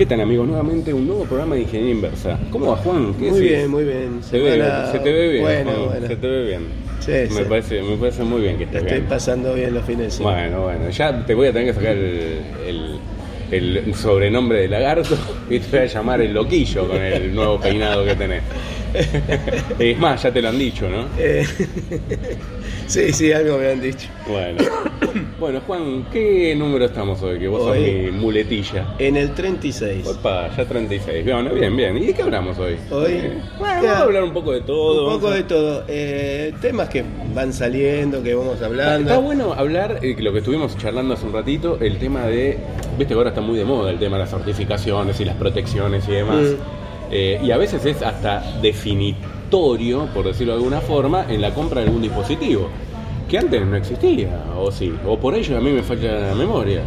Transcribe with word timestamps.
¿Qué 0.00 0.06
tal, 0.06 0.22
amigos? 0.22 0.48
Nuevamente 0.48 0.94
un 0.94 1.06
nuevo 1.06 1.24
programa 1.26 1.56
de 1.56 1.60
Ingeniería 1.60 1.92
Inversa. 1.94 2.38
¿Cómo 2.50 2.70
va, 2.70 2.76
Juan? 2.78 3.12
¿Qué 3.18 3.28
Muy 3.28 3.40
decís? 3.40 3.50
bien, 3.50 3.70
muy 3.70 3.84
bien. 3.84 4.20
Se, 4.22 4.38
ve- 4.38 4.64
se 4.90 4.98
te 4.98 5.12
ve 5.12 5.28
bien. 5.28 5.42
Bueno, 5.44 5.70
Juan, 5.72 5.86
bueno. 5.90 6.06
Se 6.06 6.16
te 6.16 6.26
ve 6.26 6.44
bien. 6.46 6.62
Sí, 7.00 7.10
me, 7.10 7.28
sí. 7.28 7.44
Parece, 7.46 7.82
me 7.82 7.96
parece 7.98 8.22
muy 8.24 8.40
bien 8.40 8.56
que 8.56 8.64
estés 8.64 8.80
estoy 8.80 8.96
bien. 8.96 9.08
pasando 9.10 9.52
bien 9.52 9.74
los 9.74 9.84
fines 9.84 10.04
de 10.06 10.10
semana. 10.10 10.40
Bueno, 10.40 10.62
bueno, 10.62 10.88
ya 10.88 11.26
te 11.26 11.34
voy 11.34 11.48
a 11.48 11.52
tener 11.52 11.68
que 11.68 11.74
sacar 11.74 11.96
el, 11.98 12.38
el- 12.66 13.00
el 13.50 13.94
sobrenombre 13.94 14.60
de 14.60 14.68
lagarto 14.68 15.18
y 15.50 15.58
te 15.58 15.68
voy 15.76 15.80
a 15.80 15.84
llamar 15.92 16.22
el 16.22 16.32
loquillo 16.32 16.88
con 16.88 16.96
el 16.96 17.34
nuevo 17.34 17.60
peinado 17.60 18.02
que 18.06 18.14
tenés. 18.14 18.42
es 19.78 19.98
más, 19.98 20.22
ya 20.22 20.32
te 20.32 20.40
lo 20.40 20.48
han 20.48 20.58
dicho, 20.58 20.88
¿no? 20.88 21.08
Eh, 21.18 21.44
sí, 22.86 23.12
sí, 23.12 23.32
algo 23.32 23.58
me 23.58 23.68
han 23.72 23.82
dicho. 23.82 24.08
Bueno. 24.26 24.62
Bueno, 25.40 25.60
Juan, 25.66 26.04
¿qué 26.12 26.54
número 26.54 26.84
estamos 26.84 27.22
hoy? 27.22 27.38
Que 27.38 27.48
vos 27.48 27.62
sos 27.62 27.70
Hoy- 27.72 27.80
mi 27.80 28.10
muletilla. 28.10 28.94
En 28.98 29.16
el 29.16 29.30
36. 29.32 30.06
Opa, 30.06 30.54
ya 30.54 30.66
36. 30.66 31.24
Bueno, 31.24 31.54
bien, 31.54 31.74
bien. 31.74 31.96
¿Y 31.96 32.08
de 32.08 32.14
qué 32.14 32.20
hablamos 32.22 32.58
hoy? 32.58 32.76
Hoy, 32.90 33.12
Eh, 33.12 33.32
bueno, 33.58 33.74
vamos 33.76 33.88
a 33.90 34.02
hablar 34.02 34.24
un 34.24 34.32
poco 34.34 34.52
de 34.52 34.60
todo. 34.60 35.06
Un 35.08 35.14
poco 35.14 35.28
a- 35.28 35.34
de 35.36 35.42
todo. 35.44 35.84
Eh, 35.88 36.52
temas 36.60 36.90
que 36.90 37.02
van 37.34 37.54
saliendo, 37.54 38.22
que 38.22 38.34
vamos 38.34 38.60
hablando. 38.60 39.08
Está 39.08 39.18
bueno 39.18 39.54
hablar, 39.54 40.00
eh, 40.02 40.14
lo 40.18 40.30
que 40.30 40.40
estuvimos 40.40 40.76
charlando 40.76 41.14
hace 41.14 41.24
un 41.24 41.32
ratito, 41.32 41.78
el 41.80 41.96
tema 41.98 42.26
de, 42.26 42.58
viste 42.98 43.06
que 43.06 43.14
ahora 43.14 43.30
está 43.30 43.40
muy 43.40 43.56
de 43.58 43.64
moda 43.64 43.90
el 43.90 43.98
tema 43.98 44.18
de 44.18 44.24
las 44.24 44.30
certificaciones 44.30 45.18
y 45.20 45.24
las 45.24 45.36
protecciones 45.36 46.06
y 46.06 46.12
demás. 46.12 46.42
Mm. 46.42 47.12
Eh, 47.12 47.40
y 47.42 47.50
a 47.50 47.56
veces 47.56 47.82
es 47.86 48.02
hasta 48.02 48.58
definitorio, 48.60 50.06
por 50.12 50.26
decirlo 50.26 50.52
de 50.52 50.58
alguna 50.58 50.80
forma, 50.82 51.24
en 51.32 51.40
la 51.40 51.54
compra 51.54 51.80
de 51.80 51.86
algún 51.86 52.02
dispositivo. 52.02 52.68
Que 53.30 53.38
antes 53.38 53.64
no 53.64 53.76
existía, 53.76 54.44
o 54.56 54.72
sí, 54.72 54.92
o 55.06 55.16
por 55.18 55.34
ello 55.36 55.56
a 55.56 55.60
mí 55.60 55.70
me 55.70 55.82
falla 55.82 56.14
la 56.30 56.34
memoria. 56.34 56.82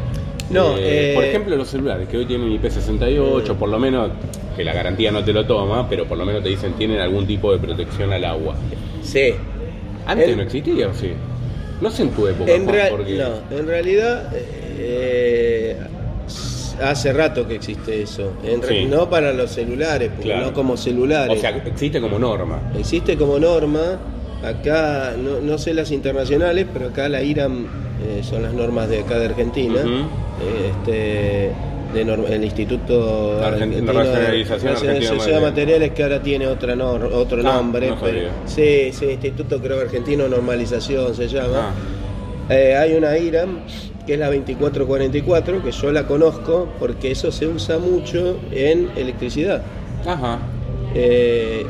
No, 0.50 0.76
eh, 0.78 1.14
por 1.16 1.24
ejemplo 1.24 1.56
los 1.56 1.70
celulares 1.70 2.08
que 2.10 2.18
hoy 2.18 2.26
tienen 2.26 2.50
IP68, 2.62 3.56
por 3.56 3.70
lo 3.70 3.80
menos, 3.80 4.12
que 4.58 4.64
la 4.66 4.74
garantía 4.74 5.10
no 5.12 5.24
te 5.24 5.32
lo 5.32 5.46
toma, 5.46 5.88
pero 5.90 6.06
por 6.06 6.18
lo 6.18 6.26
menos 6.26 6.44
te 6.44 6.50
dicen 6.50 6.74
tienen 6.74 7.00
algún 7.00 7.26
tipo 7.26 7.52
de 7.54 7.60
protección 7.60 8.12
al 8.12 8.26
agua. 8.26 8.56
Sí. 9.02 9.34
Antes 10.06 10.30
En- 10.30 10.38
no 10.38 10.44
existía, 10.44 10.90
¿o 10.90 10.94
sí? 10.94 11.14
No 11.82 11.90
sé 11.90 12.04
en 12.04 12.10
tu 12.10 12.28
época, 12.28 12.52
En, 12.52 12.66
Juan, 12.66 12.78
porque... 12.92 13.16
no, 13.18 13.58
en 13.58 13.66
realidad, 13.68 14.30
eh, 14.78 15.78
hace 16.82 17.14
rato 17.14 17.48
que 17.48 17.56
existe 17.56 18.02
eso. 18.02 18.34
En 18.44 18.62
re- 18.62 18.68
Sí. 18.82 18.86
No 18.86 19.10
para 19.10 19.32
los 19.32 19.50
celulares, 19.52 20.10
porque 20.10 20.30
Claro. 20.30 20.48
no 20.48 20.54
como 20.54 20.76
celulares. 20.78 21.38
O 21.38 21.40
sea, 21.42 21.52
existe 21.66 22.02
como 22.02 22.20
norma. 22.20 22.62
Existe 22.78 23.18
como 23.18 23.40
norma, 23.40 23.98
acá, 24.44 25.14
no, 25.18 25.40
no 25.42 25.58
sé 25.58 25.74
las 25.74 25.92
internacionales, 25.92 26.66
pero 26.72 26.88
acá 26.90 27.10
la 27.10 27.22
IRAM 27.22 27.66
eh, 28.06 28.22
son 28.24 28.44
las 28.44 28.54
normas 28.54 28.90
de 28.90 29.00
acá 29.00 29.18
de 29.20 29.26
Argentina. 29.28 29.80
Eh, 29.82 30.72
este, 30.72 31.52
de 31.94 32.02
el 32.02 32.44
Instituto 32.44 33.40
Argen- 33.40 33.46
Argentino 33.46 33.94
Racionalización 33.94 34.74
de 34.74 34.80
de 35.36 35.40
Materiales, 35.42 35.92
que 35.92 36.04
ahora 36.04 36.22
tiene 36.24 36.48
otra 36.48 36.74
otro 36.74 37.40
Ah, 37.46 37.56
nombre. 37.58 37.90
no 37.92 38.00
sabía. 38.00 38.30
sí, 38.46 38.92
sí, 38.92 39.06
Instituto 39.12 39.60
creo 39.60 39.80
Argentino 39.80 40.28
Normalización 40.28 41.14
se 41.16 41.28
llama. 41.28 41.70
Ah, 41.70 42.54
Eh, 42.54 42.76
hay 42.76 42.94
una 42.96 43.16
IRAM 43.18 43.60
que 44.06 44.14
es 44.16 44.20
la 44.20 44.26
2444, 44.26 45.64
que 45.64 45.72
yo 45.72 45.92
la 45.94 46.06
conozco 46.08 46.68
porque 46.80 47.12
eso 47.12 47.32
se 47.32 47.48
usa 47.48 47.78
mucho 47.80 48.38
en 48.52 48.90
electricidad. 48.98 49.62
ajá. 50.06 50.40
Eh, 50.96 51.66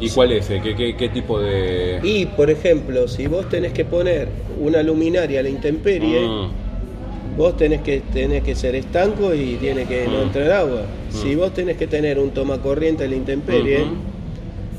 ¿Y 0.00 0.10
cuál 0.10 0.32
es? 0.32 0.46
¿Qué, 0.46 0.74
qué, 0.76 0.94
qué 0.96 1.08
tipo 1.08 1.40
de...? 1.40 2.00
Y, 2.02 2.26
por 2.26 2.50
ejemplo, 2.50 3.08
si 3.08 3.26
vos 3.26 3.48
tenés 3.48 3.72
que 3.72 3.84
poner 3.84 4.28
una 4.60 4.82
luminaria 4.82 5.40
a 5.40 5.42
la 5.42 5.48
intemperie, 5.48 6.20
Mm, 6.26 7.36
vos 7.36 7.56
tenés 7.56 7.80
que, 7.82 8.00
tenés 8.12 8.42
que 8.42 8.54
ser 8.54 8.74
estanco 8.74 9.34
y 9.34 9.56
tiene 9.56 9.84
que 9.84 10.06
no 10.06 10.18
Mm. 10.18 10.22
entrar 10.22 10.52
agua. 10.52 10.82
Mm. 11.12 11.14
Si 11.16 11.34
vos 11.34 11.52
tenés 11.54 11.76
que 11.76 11.86
tener 11.86 12.18
un 12.18 12.30
tomacorriente 12.30 13.04
a 13.04 13.08
la 13.08 13.14
intemperie, 13.16 13.82
Ujú. 13.82 13.94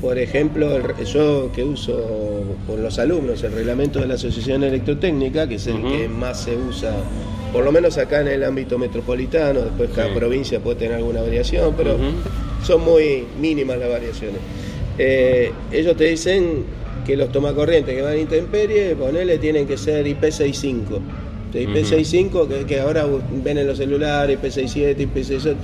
por 0.00 0.18
ejemplo, 0.18 0.76
el 0.76 1.04
yo 1.04 1.50
que 1.52 1.64
uso 1.64 2.44
con 2.66 2.82
los 2.82 2.98
alumnos 2.98 3.42
el 3.42 3.52
reglamento 3.52 3.98
de 4.00 4.06
la 4.06 4.14
Asociación 4.14 4.62
Electrotécnica, 4.62 5.48
que 5.48 5.56
es 5.56 5.66
el 5.66 5.82
que 5.82 6.08
más 6.08 6.42
se 6.44 6.56
usa, 6.56 6.92
por 7.52 7.64
lo 7.64 7.72
menos 7.72 7.98
acá 7.98 8.20
en 8.20 8.28
el 8.28 8.44
ámbito 8.44 8.78
metropolitano, 8.78 9.60
después 9.62 9.90
cada 9.94 10.08
Sí. 10.08 10.14
provincia 10.14 10.60
puede 10.60 10.76
tener 10.76 10.94
alguna 10.96 11.22
variación, 11.22 11.74
pero 11.76 11.94
Ujú. 11.96 12.04
son 12.64 12.84
muy 12.84 13.24
mínimas 13.40 13.78
las 13.78 13.88
variaciones. 13.88 14.38
Eh, 14.98 15.52
ellos 15.72 15.96
te 15.96 16.04
dicen 16.04 16.64
que 17.06 17.16
los 17.16 17.30
tomacorrientes 17.30 17.94
que 17.94 18.02
van 18.02 18.12
a 18.12 18.16
intemperie, 18.16 18.94
ponele, 18.96 19.38
tienen 19.38 19.66
que 19.66 19.76
ser 19.76 20.06
IP65. 20.06 21.00
De 21.52 21.66
IP65, 21.66 22.46
que, 22.46 22.66
que 22.66 22.80
ahora 22.80 23.06
ven 23.42 23.56
en 23.56 23.66
los 23.66 23.78
celulares, 23.78 24.38
IP67, 24.38 25.08
IP68. 25.08 25.54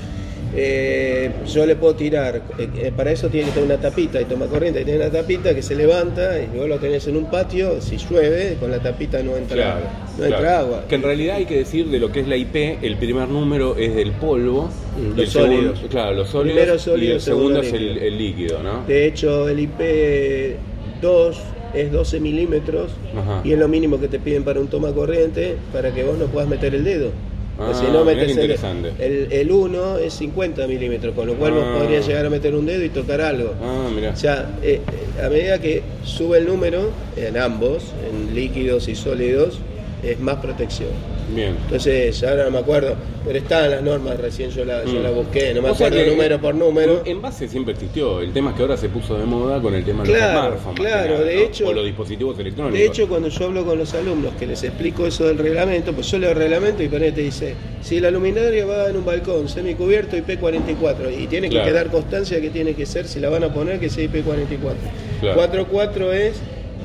Eh, 0.56 1.30
yo 1.52 1.66
le 1.66 1.74
puedo 1.74 1.94
tirar, 1.96 2.42
eh, 2.58 2.68
eh, 2.76 2.92
para 2.96 3.10
eso 3.10 3.28
tiene 3.28 3.46
que 3.48 3.54
tener 3.54 3.66
una 3.66 3.80
tapita, 3.80 4.20
y 4.20 4.24
tomacorriente 4.24 4.84
tiene 4.84 5.00
una 5.00 5.10
tapita 5.10 5.52
que 5.54 5.62
se 5.62 5.74
levanta 5.74 6.40
y 6.40 6.56
vos 6.56 6.68
lo 6.68 6.78
tenés 6.78 7.06
en 7.08 7.16
un 7.16 7.28
patio, 7.30 7.80
si 7.80 7.96
llueve, 7.96 8.56
con 8.60 8.70
la 8.70 8.78
tapita 8.78 9.20
no 9.22 9.36
entra, 9.36 9.56
Claro, 9.56 9.80
no 10.18 10.24
entra 10.24 10.38
claro. 10.40 10.58
agua. 10.66 10.84
Que 10.88 10.94
en 10.94 11.02
realidad 11.02 11.36
hay 11.36 11.46
que 11.46 11.56
decir 11.58 11.86
de 11.88 11.98
lo 11.98 12.12
que 12.12 12.20
es 12.20 12.28
la 12.28 12.36
IP, 12.36 12.78
el 12.82 12.96
primer 12.98 13.28
número 13.28 13.76
es 13.76 13.94
del 13.96 14.12
polvo. 14.12 14.68
Mm, 14.96 15.06
y 15.06 15.08
los 15.08 15.18
el 15.18 15.26
segundo- 15.28 15.56
sólidos. 15.56 15.80
claro, 15.90 16.14
los 16.14 16.28
sólidos. 16.28 16.56
Primero 16.56 16.74
y 16.76 16.78
sólido, 16.78 17.14
el 17.14 17.20
segundo 17.20 17.60
es 17.60 17.72
el, 17.72 17.98
el 17.98 18.16
líquido, 18.18 18.62
¿no? 18.62 18.84
De 18.86 19.06
hecho, 19.06 19.48
el 19.48 19.58
IP2 19.58 21.34
es 21.74 21.90
12 21.90 22.20
milímetros 22.20 22.92
Ajá. 23.16 23.40
y 23.44 23.52
es 23.52 23.58
lo 23.58 23.66
mínimo 23.66 23.98
que 23.98 24.06
te 24.06 24.20
piden 24.20 24.44
para 24.44 24.60
un 24.60 24.68
toma 24.68 24.92
corriente 24.92 25.56
para 25.72 25.92
que 25.92 26.04
vos 26.04 26.16
no 26.16 26.26
puedas 26.26 26.48
meter 26.48 26.74
el 26.74 26.84
dedo. 26.84 27.10
Ah, 27.58 27.72
si 27.72 27.86
no 27.92 28.04
metes 28.04 28.24
el, 28.24 28.30
interesante. 28.30 28.92
el, 28.98 29.28
el 29.32 29.50
1 29.52 29.98
es 29.98 30.14
50 30.14 30.66
milímetros, 30.66 31.14
con 31.14 31.26
lo 31.28 31.34
cual 31.34 31.52
Ah. 31.52 31.56
vos 31.56 31.82
podrías 31.82 32.06
llegar 32.06 32.26
a 32.26 32.30
meter 32.30 32.54
un 32.54 32.66
dedo 32.66 32.82
y 32.84 32.88
tocar 32.88 33.20
algo. 33.20 33.54
Ah. 33.62 33.88
O 34.12 34.16
sea, 34.16 34.50
eh, 34.62 34.80
eh, 35.18 35.22
a 35.24 35.28
medida 35.28 35.60
que 35.60 35.82
sube 36.02 36.38
el 36.38 36.46
número, 36.46 36.90
en 37.16 37.36
ambos, 37.38 37.84
en 38.10 38.34
líquidos 38.34 38.88
y 38.88 38.94
sólidos, 38.96 39.58
es 40.02 40.18
más 40.20 40.36
protección. 40.36 40.88
Bien. 41.34 41.56
Entonces, 41.64 42.22
ahora 42.22 42.44
no 42.44 42.50
me 42.52 42.58
acuerdo, 42.58 42.94
pero 43.24 43.38
estaban 43.38 43.70
las 43.70 43.82
normas, 43.82 44.18
recién 44.20 44.50
yo 44.50 44.64
la, 44.64 44.84
yo 44.84 45.00
Mm. 45.00 45.02
la 45.02 45.10
busqué, 45.10 45.52
no 45.54 45.62
me 45.62 45.70
O 45.70 45.72
acuerdo 45.72 45.96
que 45.96 46.06
número 46.10 46.40
por 46.40 46.54
número. 46.54 47.02
En 47.04 47.20
base 47.20 47.48
siempre 47.48 47.72
existió. 47.74 48.20
El 48.20 48.32
tema 48.32 48.50
es 48.50 48.56
que 48.56 48.62
ahora 48.62 48.76
se 48.76 48.88
puso 48.88 49.16
de 49.18 49.24
moda 49.24 49.60
con 49.60 49.74
el 49.74 49.84
tema 49.84 50.04
de 50.04 50.10
los 50.10 50.18
smartphones. 50.18 50.80
claro, 50.80 51.14
nada, 51.14 51.24
de 51.24 51.34
¿no? 51.36 51.40
hecho- 51.42 51.66
O 51.68 51.72
los 51.72 51.84
dispositivos 51.84 52.38
electrónicos. 52.38 52.78
De 52.78 52.86
hecho, 52.86 53.08
cuando 53.08 53.28
yo 53.28 53.44
hablo 53.46 53.64
con 53.64 53.78
los 53.78 53.92
alumnos 53.94 54.32
que 54.38 54.46
les 54.46 54.62
explico 54.62 55.06
eso 55.06 55.26
del 55.26 55.38
reglamento, 55.38 55.92
pues 55.92 56.10
yo 56.10 56.18
leo 56.18 56.30
el 56.30 56.36
reglamento 56.36 56.82
y 56.82 56.88
ponete 56.88 57.20
dice, 57.22 57.54
si 57.82 58.00
la 58.00 58.10
luminaria 58.10 58.64
va 58.66 58.88
en 58.88 58.96
un 58.96 59.04
balcón 59.04 59.48
semicubierto 59.48 60.16
IP44 60.16 61.10
y 61.18 61.26
tiene 61.26 61.48
que 61.50 61.62
quedar 61.62 61.90
constancia 61.90 62.40
que 62.40 62.50
tiene 62.50 62.74
que 62.74 62.86
ser, 62.86 63.06
si 63.08 63.20
la 63.20 63.28
van 63.28 63.44
a 63.44 63.52
poner, 63.52 63.80
que 63.80 63.90
sea 63.90 64.04
IP44. 64.04 64.74
Claro. 65.20 65.34
44 65.36 66.12
es 66.12 66.34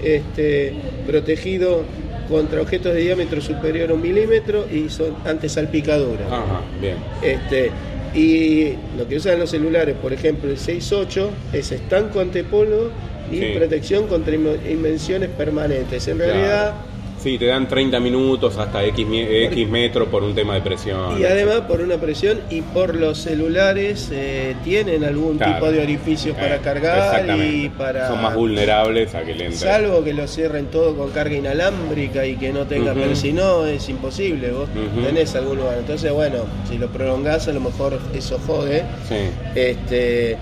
este, 0.03 0.73
protegido 1.05 1.83
contra 2.29 2.61
objetos 2.61 2.93
de 2.93 3.01
diámetro 3.01 3.41
superior 3.41 3.89
a 3.89 3.93
un 3.95 4.01
milímetro 4.01 4.65
y 4.71 4.89
son 4.89 5.15
antisalpicaduras. 5.25 6.27
Ajá, 6.31 6.61
bien. 6.79 6.95
Este, 7.23 7.71
y 8.13 8.73
lo 8.97 9.07
que 9.07 9.17
usan 9.17 9.39
los 9.39 9.49
celulares, 9.49 9.95
por 10.01 10.13
ejemplo, 10.13 10.49
el 10.49 10.57
6.8 10.57 11.29
es 11.53 11.71
estanco 11.71 12.19
antepolo 12.19 12.91
y 13.31 13.39
Sí. 13.39 13.45
protección 13.55 14.07
contra 14.07 14.33
invenciones 14.35 15.29
permanentes. 15.29 16.07
En 16.07 16.17
Claro. 16.17 16.73
Sí, 17.21 17.37
te 17.37 17.47
dan 17.47 17.67
30 17.67 17.99
minutos 17.99 18.57
hasta 18.57 18.83
X, 18.85 19.05
X 19.11 19.67
metros 19.69 20.07
por 20.07 20.23
un 20.23 20.33
tema 20.33 20.53
de 20.55 20.61
presión. 20.61 21.19
y 21.19 21.25
además 21.25 21.61
por 21.67 21.81
una 21.81 21.97
presión 21.97 22.39
y 22.49 22.61
por 22.61 22.95
los 22.95 23.17
celulares 23.17 24.09
eh, 24.13 24.55
tienen 24.63 25.03
algún 25.03 25.37
Claro. 25.37 25.53
tipo 25.55 25.71
de 25.71 25.81
orificios 25.83 26.35
para 26.37 26.55
Eh, 26.55 26.59
cargar 26.63 27.25
y 27.37 27.67
para... 27.69 28.07
Son 28.07 28.21
más 28.21 28.33
vulnerables 28.35 29.13
a 29.15 29.23
que 29.23 29.35
le 29.35 29.45
entre. 29.47 29.59
Salvo 29.59 30.01
que 30.03 30.13
lo 30.13 30.27
cierren 30.27 30.67
todo 30.67 30.95
con 30.95 31.11
carga 31.11 31.35
inalámbrica 31.35 32.25
y 32.25 32.35
que 32.37 32.53
no 32.53 32.65
tenga, 32.65 32.93
pero 32.93 33.13
si 33.15 33.33
no 33.33 33.65
es 33.65 33.89
imposible, 33.89 34.51
vos 34.51 34.69
Ujú. 34.69 35.05
tenés 35.05 35.35
algún 35.35 35.57
lugar. 35.57 35.77
Entonces, 35.77 36.11
bueno, 36.13 36.45
si 36.69 36.77
lo 36.77 36.87
prolongás 36.87 37.47
a 37.49 37.51
lo 37.51 37.59
mejor 37.59 37.99
eso 38.15 38.39
jode. 38.47 38.83
Sí. 39.09 39.15
Este, 39.55 40.37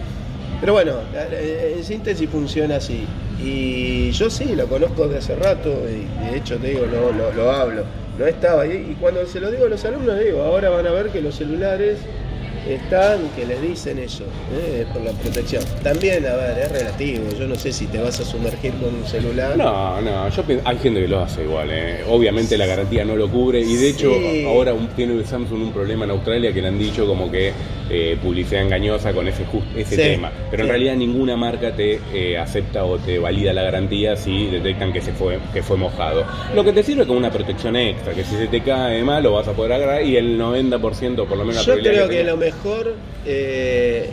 pero 0.61 0.73
bueno, 0.73 0.93
en 1.75 1.83
síntesis 1.83 2.29
funciona 2.29 2.75
así. 2.75 3.03
Y 3.43 4.11
yo 4.11 4.29
sí, 4.29 4.55
lo 4.55 4.67
conozco 4.67 5.07
de 5.07 5.17
hace 5.19 5.35
rato 5.35 5.69
y 5.87 6.31
de 6.31 6.37
hecho 6.37 6.57
te 6.57 6.69
digo, 6.69 6.85
lo, 6.85 7.11
lo, 7.11 7.31
lo 7.33 7.51
hablo. 7.51 7.83
No 8.17 8.25
estaba 8.25 8.63
ahí. 8.63 8.87
Y 8.91 8.93
cuando 8.95 9.25
se 9.27 9.39
lo 9.39 9.51
digo 9.51 9.65
a 9.65 9.69
los 9.69 9.85
alumnos, 9.85 10.19
digo, 10.19 10.41
ahora 10.41 10.69
van 10.69 10.87
a 10.87 10.91
ver 10.91 11.09
que 11.09 11.21
los 11.21 11.35
celulares 11.35 11.99
están, 12.67 13.19
que 13.35 13.45
les 13.45 13.61
dicen 13.61 13.99
eso, 13.99 14.23
eh, 14.53 14.85
por 14.91 15.01
la 15.03 15.11
protección. 15.11 15.63
También, 15.83 16.25
a 16.25 16.35
ver, 16.35 16.57
es 16.57 16.71
relativo. 16.71 17.23
Yo 17.39 17.47
no 17.47 17.55
sé 17.55 17.71
si 17.71 17.85
te 17.85 17.99
vas 17.99 18.19
a 18.19 18.25
sumergir 18.25 18.71
con 18.73 18.93
un 18.95 19.05
celular. 19.05 19.55
No, 19.55 20.01
no, 20.01 20.27
yo 20.29 20.43
pienso- 20.43 20.67
hay 20.67 20.77
gente 20.79 20.99
que 21.01 21.07
lo 21.07 21.19
hace 21.21 21.43
igual, 21.43 21.69
¿eh? 21.71 21.99
obviamente 22.09 22.57
la 22.57 22.65
garantía 22.65 23.05
no 23.05 23.15
lo 23.15 23.29
cubre 23.29 23.61
y 23.61 23.75
de 23.75 23.89
hecho 23.89 24.11
Sí. 24.13 24.45
ahora 24.45 24.73
un- 24.73 24.87
tiene 24.89 25.23
Samsung 25.23 25.61
un 25.61 25.71
problema 25.71 26.05
en 26.05 26.11
Australia 26.11 26.51
que 26.51 26.61
le 26.61 26.67
han 26.69 26.79
dicho 26.79 27.05
como 27.05 27.31
que 27.31 27.53
eh, 27.89 28.17
publicidad 28.21 28.61
engañosa 28.63 29.13
con 29.13 29.27
ese, 29.27 29.45
just- 29.45 29.75
ese 29.75 29.95
Sí, 29.95 30.01
tema, 30.01 30.31
pero 30.51 30.63
en 30.63 30.69
realidad 30.69 30.95
ninguna 30.95 31.35
marca 31.37 31.71
te 31.75 31.99
eh, 32.13 32.37
acepta 32.37 32.83
o 32.85 32.97
te 32.97 33.19
valida 33.19 33.53
la 33.53 33.63
garantía 33.63 34.15
si 34.15 34.47
detectan 34.47 34.91
que 34.93 35.01
se 35.01 35.13
fue 35.13 35.39
que 35.53 35.63
fue 35.63 35.77
mojado. 35.77 36.25
Lo 36.55 36.63
que 36.63 36.73
te 36.73 36.83
sirve 36.83 37.05
como 37.05 37.19
una 37.19 37.31
protección 37.31 37.75
extra, 37.75 38.13
que 38.13 38.23
si 38.23 38.35
se 38.35 38.47
te 38.47 38.61
cae 38.61 39.03
mal 39.03 39.23
lo 39.23 39.33
vas 39.33 39.47
a 39.47 39.53
poder 39.53 39.73
agarrar 39.73 40.03
y 40.03 40.15
el 40.17 40.37
90% 40.39 41.25
por 41.25 41.37
lo 41.37 41.45
menos 41.45 41.65
Yo 41.65 41.77
creo 41.79 42.07
que 42.09 42.23
lo 42.23 42.37
mejor. 42.37 42.95
eh, 43.25 44.09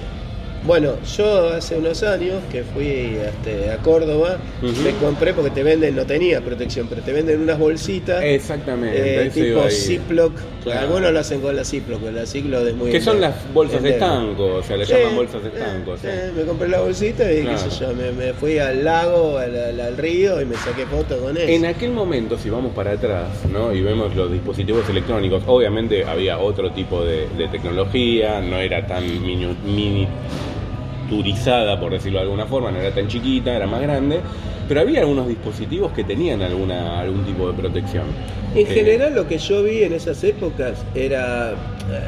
bueno, 0.65 0.95
yo 1.17 1.49
hace 1.51 1.77
unos 1.77 2.03
años 2.03 2.37
que 2.51 2.63
fui 2.63 2.87
este, 2.87 3.71
a 3.71 3.77
Córdoba, 3.79 4.39
me 4.63 4.91
compré 4.93 5.35
porque 5.35 5.51
te 5.51 5.63
venden, 5.63 5.95
no 5.95 6.07
tenía 6.07 6.41
protección, 6.41 6.87
pero 6.89 7.03
te 7.03 7.13
venden 7.13 7.41
unas 7.43 7.59
bolsitas 7.59 8.23
Exactamente. 8.25 9.27
eh, 9.27 9.31
tipo. 9.31 9.61
Ziploc. 9.69 10.33
Claro. 10.65 10.81
Algunos 10.81 11.13
lo 11.13 11.19
hacen 11.19 11.43
con 11.43 11.55
la 11.55 11.63
Ziploc, 11.63 12.01
pero 12.01 12.13
la 12.13 12.25
Ziploc 12.25 12.67
es 12.67 12.75
muy. 12.75 12.91
Que 12.91 13.01
son 13.01 13.21
las 13.21 13.35
bolsas 13.53 13.83
de 13.83 13.91
estanco, 13.91 14.47
o 14.55 14.63
sea, 14.63 14.79
le 14.79 14.87
Sí, 14.87 14.95
llaman 14.95 15.17
bolsas 15.17 15.43
de 15.43 15.49
eh, 15.51 15.53
estanco. 15.55 15.97
sí. 15.99 16.07
eh, 16.09 16.33
me 16.35 16.45
compré 16.45 16.69
la 16.69 16.81
bolsita 16.81 17.31
y 17.31 17.43
Claro. 17.43 17.59
qué 17.63 17.71
sé 17.71 17.81
yo, 17.85 17.93
me, 17.93 18.13
me 18.13 18.33
fui 18.33 18.59
al 18.59 18.83
lago, 18.83 19.37
al, 19.37 19.55
al- 19.55 19.81
al 19.81 19.97
río 19.99 20.41
y 20.41 20.47
me 20.47 20.57
saqué 20.57 20.87
fotos 20.87 21.21
con 21.21 21.37
eso. 21.37 21.47
En 21.47 21.67
aquel 21.67 21.91
momento, 21.91 22.39
si 22.39 22.49
vamos 22.49 22.73
para 22.75 22.93
atrás 22.93 23.29
¿no? 23.53 23.75
y 23.75 23.83
vemos 23.83 24.17
los 24.17 24.33
dispositivos 24.33 24.89
electrónicos, 24.89 25.43
obviamente 25.47 26.05
había 26.07 26.39
otro 26.39 26.71
tipo 26.73 27.05
de, 27.05 27.29
de 27.37 27.49
tecnología, 27.49 28.41
no 28.41 28.57
era 28.57 28.87
tan 28.87 29.05
minu- 29.05 29.55
por 31.79 31.91
decirlo 31.93 32.19
de 32.19 32.25
alguna 32.25 32.47
forma, 32.47 32.71
no 32.71 32.79
era 32.79 32.95
tan 32.95 33.09
chiquita, 33.09 33.53
era 33.53 33.67
más 33.67 33.81
grande, 33.81 34.21
pero 34.69 34.81
había 34.81 35.01
algunos 35.01 35.29
dispositivos 35.29 35.93
que 35.93 36.05
tenían 36.05 36.43
alguna, 36.43 37.01
algún 37.01 37.25
tipo 37.25 37.49
de 37.49 37.55
protección. 37.55 38.05
En 38.55 38.67
Eh, 38.67 38.71
general 38.71 39.15
lo 39.15 39.27
que 39.27 39.39
yo 39.39 39.63
vi 39.65 39.83
en 39.83 39.93
esas 39.95 40.23
épocas 40.23 40.85
era, 40.95 41.55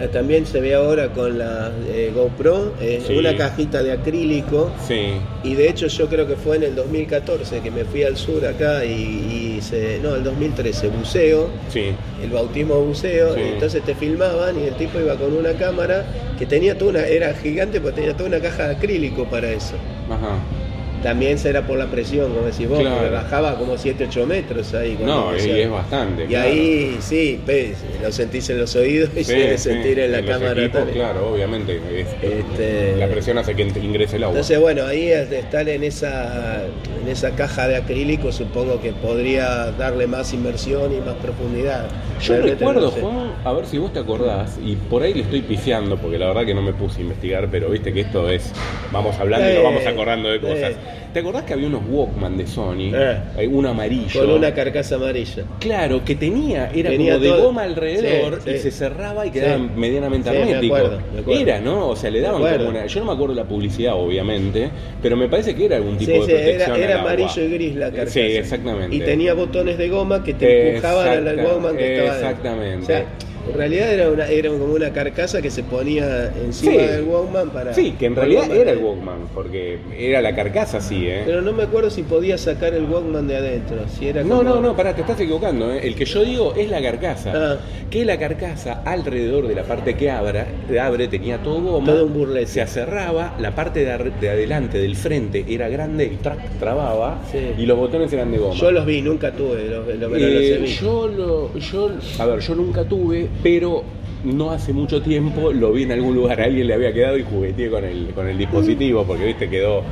eh, 0.02 0.08
también 0.12 0.46
se 0.46 0.60
ve 0.60 0.74
ahora 0.76 1.08
con 1.08 1.38
la 1.38 1.72
eh, 1.88 2.12
GoPro, 2.14 2.72
eh, 2.80 3.02
Sí. 3.04 3.14
una 3.16 3.36
cajita 3.36 3.82
de 3.82 3.90
acrílico 3.92 4.70
Sí, 4.86 5.14
y 5.42 5.54
de 5.54 5.68
hecho 5.68 5.88
yo 5.88 6.06
creo 6.08 6.26
que 6.28 6.36
fue 6.36 6.56
en 6.56 6.62
el 6.62 6.74
2014 6.76 7.60
que 7.60 7.70
me 7.72 7.84
fui 7.84 8.04
al 8.04 8.16
sur 8.16 8.44
acá 8.46 8.84
y, 8.84 8.90
y 8.92 9.54
hice, 9.58 9.98
no, 10.02 10.14
el 10.14 10.22
2013, 10.22 10.88
buceo, 10.88 11.48
sí. 11.68 11.86
el 12.22 12.30
bautismo 12.30 12.76
buceo, 12.80 13.34
entonces 13.36 13.82
te 13.82 13.94
filmaban 13.96 14.56
y 14.60 14.68
el 14.68 14.74
tipo 14.74 15.00
iba 15.00 15.16
con 15.16 15.32
una 15.32 15.52
cámara 15.54 16.04
que 16.38 16.46
tenía 16.46 16.78
toda 16.78 16.90
una, 16.92 17.06
era 17.06 17.34
gigante 17.34 17.80
porque 17.80 17.96
tenía 18.02 18.16
toda 18.16 18.28
una 18.28 18.38
caja 18.40 18.68
de 18.68 18.76
acrílico 18.76 19.24
para 19.24 19.50
eso. 19.50 19.74
Ajá. 20.08 20.38
También 21.02 21.38
será 21.38 21.66
por 21.66 21.78
la 21.78 21.86
presión, 21.86 22.32
como 22.32 22.46
decís 22.46 22.68
vos, 22.68 22.80
Claro. 22.80 22.96
porque 22.96 23.10
bajaba 23.12 23.56
como 23.58 23.76
7, 23.78 24.06
8 24.08 24.26
metros 24.26 24.74
ahí. 24.74 24.98
No, 25.04 25.36
y 25.36 25.50
es 25.60 25.70
bastante. 25.70 26.24
Y 26.24 26.28
claro. 26.28 26.50
ahí 26.50 26.96
sí, 27.00 27.40
ves, 27.46 27.78
lo 28.02 28.10
sentís 28.10 28.48
en 28.50 28.58
los 28.58 28.74
oídos 28.74 29.10
y 29.16 29.22
se 29.22 29.34
debe 29.34 29.58
sí, 29.58 29.64
sentir 29.70 29.98
en 30.00 30.12
la 30.12 30.22
cámara 30.24 30.52
equipos, 30.52 30.80
también. 30.80 30.98
Claro, 30.98 31.30
obviamente. 31.32 31.80
es- 31.94 32.06
Este- 32.22 32.96
La 32.96 33.06
presión 33.08 33.38
hace 33.38 33.54
que 33.54 33.62
ingrese 33.62 34.16
el 34.16 34.24
agua. 34.24 34.34
Entonces, 34.34 34.58
bueno, 34.58 34.84
ahí 34.86 35.08
estar 35.10 35.68
en 35.68 35.84
esa, 35.84 36.64
en 36.64 37.08
esa 37.08 37.30
caja 37.36 37.68
de 37.68 37.76
acrílico, 37.76 38.32
supongo 38.32 38.80
que 38.80 38.92
podría 38.92 39.70
darle 39.72 40.06
más 40.06 40.32
inmersión 40.32 40.92
y 40.92 41.00
más 41.00 41.14
profundidad. 41.16 41.86
Yo 42.20 42.32
Realmente 42.34 42.64
recuerdo, 42.64 42.80
no 42.88 42.90
sé. 42.92 43.00
Juan, 43.00 43.32
a 43.44 43.52
ver 43.52 43.66
si 43.66 43.78
vos 43.78 43.92
te 43.92 43.98
acordás, 44.00 44.58
y 44.64 44.74
por 44.76 45.02
ahí 45.02 45.12
le 45.14 45.20
estoy 45.22 45.42
pifiando, 45.42 45.96
porque 45.98 46.18
la 46.18 46.26
verdad 46.28 46.46
que 46.46 46.54
no 46.54 46.62
me 46.62 46.72
puse 46.72 46.98
a 46.98 47.02
investigar, 47.02 47.48
pero 47.50 47.68
viste 47.70 47.92
que 47.92 48.00
esto 48.00 48.28
es, 48.30 48.50
vamos 48.90 49.16
hablando 49.18 49.46
y 49.48 49.52
nos 49.54 49.60
Eh, 49.60 49.64
vamos 49.64 49.86
acordando 49.86 50.28
de 50.30 50.40
cosas. 50.40 50.70
eh. 50.72 50.76
¿Te 51.12 51.20
acordás 51.20 51.44
que 51.44 51.52
había 51.54 51.66
unos 51.68 51.82
Walkman 51.88 52.36
de 52.36 52.46
Sony? 52.46 52.90
Eh. 52.94 53.48
Un 53.50 53.66
amarillo. 53.66 54.20
Con 54.20 54.30
una 54.30 54.52
carcasa 54.52 54.96
amarilla. 54.96 55.44
Claro, 55.60 56.04
que 56.04 56.14
tenía, 56.14 56.70
era 56.74 56.90
Tenía 56.90 57.14
como 57.14 57.24
de 57.24 57.30
goma 57.42 57.62
alrededor 57.62 58.40
Sí, 58.42 58.50
y 58.50 58.52
sí. 58.54 58.58
se 58.58 58.70
cerraba 58.70 59.26
y 59.26 59.30
quedaba 59.30 59.56
Sí. 59.56 59.70
medianamente 59.76 60.30
Sí, 60.30 60.36
me 60.36 60.42
hermético. 60.42 60.76
acuerdo, 60.76 60.98
me 61.14 61.20
acuerdo. 61.20 61.40
Era, 61.40 61.60
¿no? 61.60 61.88
O 61.88 61.96
sea, 61.96 62.10
le 62.10 62.20
daban 62.20 62.42
Me 62.42 62.56
como 62.56 62.68
una. 62.70 62.86
Yo 62.86 63.00
no 63.00 63.06
me 63.06 63.12
acuerdo 63.12 63.34
la 63.34 63.44
publicidad, 63.44 63.94
obviamente, 63.94 64.68
pero 65.02 65.16
me 65.16 65.28
parece 65.28 65.54
que 65.54 65.64
era 65.66 65.76
algún 65.76 65.96
tipo 65.96 66.12
de 66.12 66.20
sí, 66.20 66.26
protección. 66.26 66.76
era, 66.76 66.76
era 66.84 66.94
al 66.94 67.00
agua. 67.00 67.12
amarillo 67.12 67.42
y 67.42 67.48
gris 67.52 67.74
la 67.76 67.86
carcasa. 67.90 68.10
Sí, 68.12 68.20
exactamente. 68.20 68.96
Y 68.96 69.00
tenía 69.00 69.34
botones 69.34 69.78
de 69.78 69.88
goma 69.88 70.22
que 70.22 70.34
te 70.34 70.68
empujaban 70.70 71.28
al 71.28 71.38
Walkman 71.38 71.76
que 71.76 71.98
estaba 71.98 72.16
exactamente. 72.18 73.04
En 73.48 73.54
realidad 73.56 73.92
era, 73.92 74.10
una, 74.10 74.26
era 74.28 74.48
como 74.50 74.64
una 74.64 74.90
carcasa 74.92 75.40
que 75.42 75.50
se 75.50 75.62
ponía 75.62 76.32
encima 76.44 76.72
Sí. 76.72 76.78
del 76.78 77.04
Walkman 77.04 77.50
para... 77.50 77.74
Sí, 77.74 77.94
que 77.98 78.06
en 78.06 78.16
realidad 78.16 78.40
Walkman. 78.42 78.60
era 78.60 78.70
el 78.72 78.78
Walkman, 78.78 79.18
porque 79.34 79.78
era 79.98 80.20
la 80.22 80.34
carcasa, 80.34 80.80
sí, 80.80 81.06
¿eh? 81.06 81.22
Pero 81.24 81.42
no 81.42 81.52
me 81.52 81.62
acuerdo 81.64 81.90
si 81.90 82.02
podía 82.02 82.36
sacar 82.38 82.74
el 82.74 82.84
Walkman 82.84 83.26
de 83.28 83.36
adentro. 83.36 83.76
Si 83.88 84.08
era 84.08 84.22
No, 84.22 84.38
como- 84.38 84.42
no, 84.50 84.60
no, 84.60 84.76
pará, 84.76 84.94
te 84.94 85.02
estás 85.02 85.20
equivocando. 85.20 85.72
¿eh? 85.72 85.80
El 85.86 85.94
que 85.94 86.04
yo 86.04 86.24
digo 86.24 86.54
es 86.56 86.68
la 86.70 86.82
carcasa. 86.82 87.32
Ah. 87.34 87.58
Que 87.90 88.04
la 88.04 88.18
carcasa, 88.18 88.82
alrededor 88.84 89.46
de 89.46 89.54
la 89.54 89.62
parte 89.62 89.94
que 89.94 90.10
abra, 90.10 90.46
abre, 90.80 91.08
tenía 91.08 91.38
todo 91.38 91.60
goma. 91.60 91.86
Todo 91.86 92.06
un 92.06 92.12
burlete. 92.14 92.46
Se 92.46 92.60
acerraba, 92.62 93.36
la 93.38 93.54
parte 93.54 93.84
de, 93.84 94.28
adelante, 94.28 94.78
del 94.78 94.96
frente, 94.96 95.44
era 95.48 95.68
grande 95.68 96.04
y 96.04 96.16
trac, 96.16 96.38
trababa. 96.58 97.20
Sí. 97.30 97.38
Y 97.58 97.66
los 97.66 97.78
botones 97.78 98.12
eran 98.12 98.32
de 98.32 98.38
goma. 98.38 98.54
Yo 98.54 98.70
los 98.72 98.84
vi, 98.86 99.02
nunca 99.02 99.30
tuve, 99.32 99.68
los, 99.68 99.86
los, 99.86 100.12
Eh, 100.20 100.50
los 100.58 100.62
visto. 100.62 100.84
yo 100.84 101.08
lo, 101.08 101.58
yo, 101.58 101.90
a 102.18 102.26
ver, 102.26 102.40
yo 102.40 102.54
nunca 102.54 102.84
tuve, 102.84 103.28
pero 103.42 103.84
no 104.24 104.50
hace 104.50 104.72
mucho 104.72 105.02
tiempo 105.02 105.52
lo 105.52 105.72
vi 105.72 105.84
en 105.84 105.92
algún 105.92 106.14
lugar, 106.14 106.40
alguien 106.40 106.66
le 106.66 106.74
había 106.74 106.92
quedado 106.92 107.16
y 107.18 107.22
jugueteé 107.22 107.70
con 107.70 107.84
el, 107.84 108.08
con 108.14 108.26
el 108.28 108.36
dispositivo, 108.38 109.04
porque 109.04 109.24
viste, 109.26 109.48
quedó. 109.48 109.82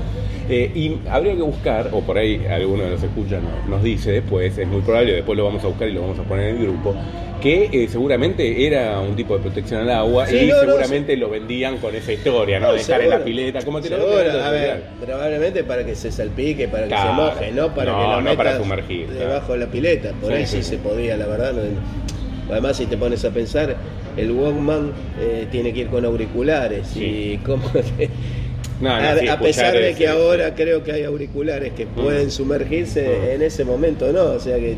eh, 0.48 0.70
y 0.74 0.96
habría 1.08 1.34
que 1.36 1.42
buscar, 1.42 1.88
o 1.92 2.00
por 2.02 2.18
ahí 2.18 2.44
alguno 2.50 2.82
de 2.84 2.90
los 2.90 3.02
escucha 3.02 3.38
no- 3.40 3.68
nos 3.70 3.82
dice 3.82 4.12
después, 4.12 4.58
es 4.58 4.66
muy 4.68 4.80
probable, 4.82 5.12
después 5.14 5.36
lo 5.38 5.44
vamos 5.44 5.62
a 5.64 5.68
buscar 5.68 5.88
y 5.88 5.92
lo 5.92 6.02
vamos 6.02 6.18
a 6.18 6.22
poner 6.24 6.48
en 6.50 6.56
el 6.56 6.62
grupo, 6.64 6.94
que 7.40 7.68
eh, 7.72 7.88
seguramente 7.88 8.66
era 8.66 8.98
un 9.00 9.14
tipo 9.16 9.36
de 9.36 9.42
protección 9.42 9.82
al 9.82 9.90
agua 9.90 10.26
Sí, 10.26 10.36
y 10.36 10.46
no, 10.48 10.54
no, 10.56 10.60
seguramente 10.62 11.16
lo 11.16 11.30
vendían 11.30 11.76
con 11.78 11.94
esa 11.94 12.12
historia, 12.12 12.58
¿no? 12.60 12.68
No, 12.68 12.72
Dejar 12.74 13.02
en 13.02 13.10
la 13.10 13.22
pileta, 13.24 13.62
como 13.64 13.80
te 13.80 13.88
lo 13.90 14.06
venden 14.06 14.40
a 14.40 14.50
ver, 14.50 14.82
probablemente 15.04 15.62
para 15.64 15.84
que 15.86 15.94
se 15.94 16.10
salpique, 16.10 16.68
para 16.68 16.88
que 16.88 16.96
se 16.96 17.12
moje, 17.12 17.52
no 17.52 17.74
para 17.74 17.92
No, 17.92 17.98
que 17.98 18.04
lo 18.04 18.10
no 18.16 18.20
metas 18.22 18.36
para 18.36 18.58
sumergir, 18.58 19.08
debajo 19.10 19.52
de 19.52 19.58
la 19.60 19.66
pileta. 19.66 20.12
Por 20.20 20.30
Sí, 20.32 20.36
ahí 20.38 20.46
sí, 20.46 20.56
sí. 20.58 20.62
se 20.70 20.76
podía, 20.78 21.16
la 21.16 21.26
verdad. 21.26 21.52
no- 21.52 22.13
Además, 22.50 22.76
si 22.76 22.86
te 22.86 22.96
pones 22.96 23.24
a 23.24 23.30
pensar, 23.30 23.76
el 24.16 24.30
Walkman 24.30 24.92
eh, 25.20 25.46
tiene 25.50 25.72
que 25.72 25.80
ir 25.80 25.86
con 25.88 26.04
auriculares 26.04 26.88
Sí. 26.88 27.00
y 27.04 27.40
No, 28.80 28.88
no, 29.00 29.08
a, 29.08 29.16
sí, 29.18 29.28
a 29.28 29.38
pesar 29.38 29.72
de 29.72 29.94
que 29.94 30.08
ahora 30.08 30.54
creo 30.54 30.82
que 30.82 30.92
hay 30.92 31.04
auriculares 31.04 31.72
que 31.74 31.86
pueden 31.86 32.26
Mm. 32.26 32.30
sumergirse 32.30 33.02
Mm. 33.08 33.30
en 33.36 33.42
ese 33.42 33.64
momento, 33.64 34.12
¿no? 34.12 34.24
O 34.32 34.40
sea 34.40 34.56
que 34.56 34.76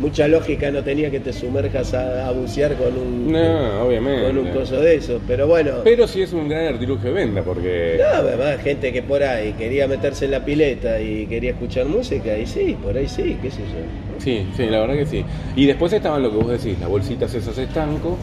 mucha 0.00 0.26
lógica 0.26 0.70
no 0.70 0.82
tenía 0.82 1.10
que 1.10 1.20
te 1.20 1.32
sumerjas 1.32 1.94
a, 1.94 2.26
a 2.28 2.32
bucear 2.32 2.74
con 2.76 2.96
un 2.96 3.30
No, 3.30 3.82
obviamente. 3.84 4.26
con 4.26 4.38
un 4.38 4.48
coso 4.48 4.80
de 4.80 4.96
eso, 4.96 5.20
pero 5.28 5.46
bueno. 5.46 5.72
Pero 5.84 6.08
sí 6.08 6.22
es 6.22 6.32
un 6.32 6.48
gran 6.48 6.66
artilugio 6.74 7.10
de 7.12 7.14
venta, 7.14 7.42
porque. 7.42 7.98
No, 8.00 8.06
además, 8.28 8.60
gente 8.62 8.92
que 8.92 9.02
por 9.02 9.22
ahí 9.22 9.52
quería 9.52 9.86
meterse 9.86 10.24
en 10.24 10.30
la 10.32 10.44
pileta 10.44 11.00
y 11.00 11.26
quería 11.26 11.50
escuchar 11.50 11.86
música, 11.86 12.36
y 12.36 12.46
sí, 12.46 12.76
por 12.82 12.96
ahí 12.96 13.06
sí, 13.08 13.36
qué 13.40 13.50
sé 13.50 13.58
yo. 13.58 14.18
Sí, 14.18 14.46
sí, 14.56 14.66
la 14.66 14.80
verdad 14.80 14.94
que 14.94 15.06
sí. 15.06 15.24
Y 15.56 15.66
después 15.66 15.92
estaban 15.92 16.22
lo 16.22 16.30
que 16.30 16.36
vos 16.36 16.50
decís, 16.50 16.78
las 16.80 16.88
bolsitas 16.88 17.32
esas 17.34 17.56
estanco, 17.58 18.16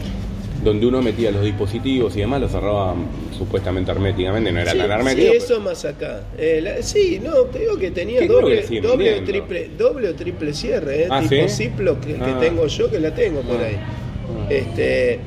donde 0.62 0.86
uno 0.86 1.00
metía 1.02 1.30
los 1.30 1.44
dispositivos 1.44 2.16
y 2.16 2.20
demás, 2.20 2.40
los 2.40 2.50
cerraba 2.50 2.94
supuestamente 3.36 3.90
herméticamente, 3.92 4.50
no 4.50 4.60
era 4.60 4.72
sí, 4.72 4.78
tan 4.78 4.86
sí, 4.88 4.92
hermético. 4.92 5.32
eso 5.34 5.60
más 5.60 5.84
acá. 5.84 6.22
Eh, 6.36 6.60
la- 6.62 6.82
sí, 6.82 7.20
no, 7.22 7.32
te 7.44 7.60
digo 7.60 7.76
que 7.76 7.90
tenía 7.92 8.20
que 8.20 8.26
doble, 8.28 8.62
doble, 8.82 9.20
o 9.20 9.24
triple, 9.24 9.70
doble 9.78 10.08
o 10.08 10.14
triple 10.14 10.52
cierre, 10.52 11.04
eh, 11.04 11.08
Ah, 11.10 11.20
tipo 11.28 11.48
¿sí? 11.48 11.64
Ziploc 11.64 12.00
que, 12.00 12.14
que 12.14 12.20
Ah. 12.20 12.38
tengo 12.40 12.66
yo, 12.66 12.90
que 12.90 12.98
la 12.98 13.14
tengo 13.14 13.40
por 13.42 13.56
Ah. 13.60 13.66
ahí. 13.66 13.76
Ah. 13.76 14.46
Este, 14.50 15.20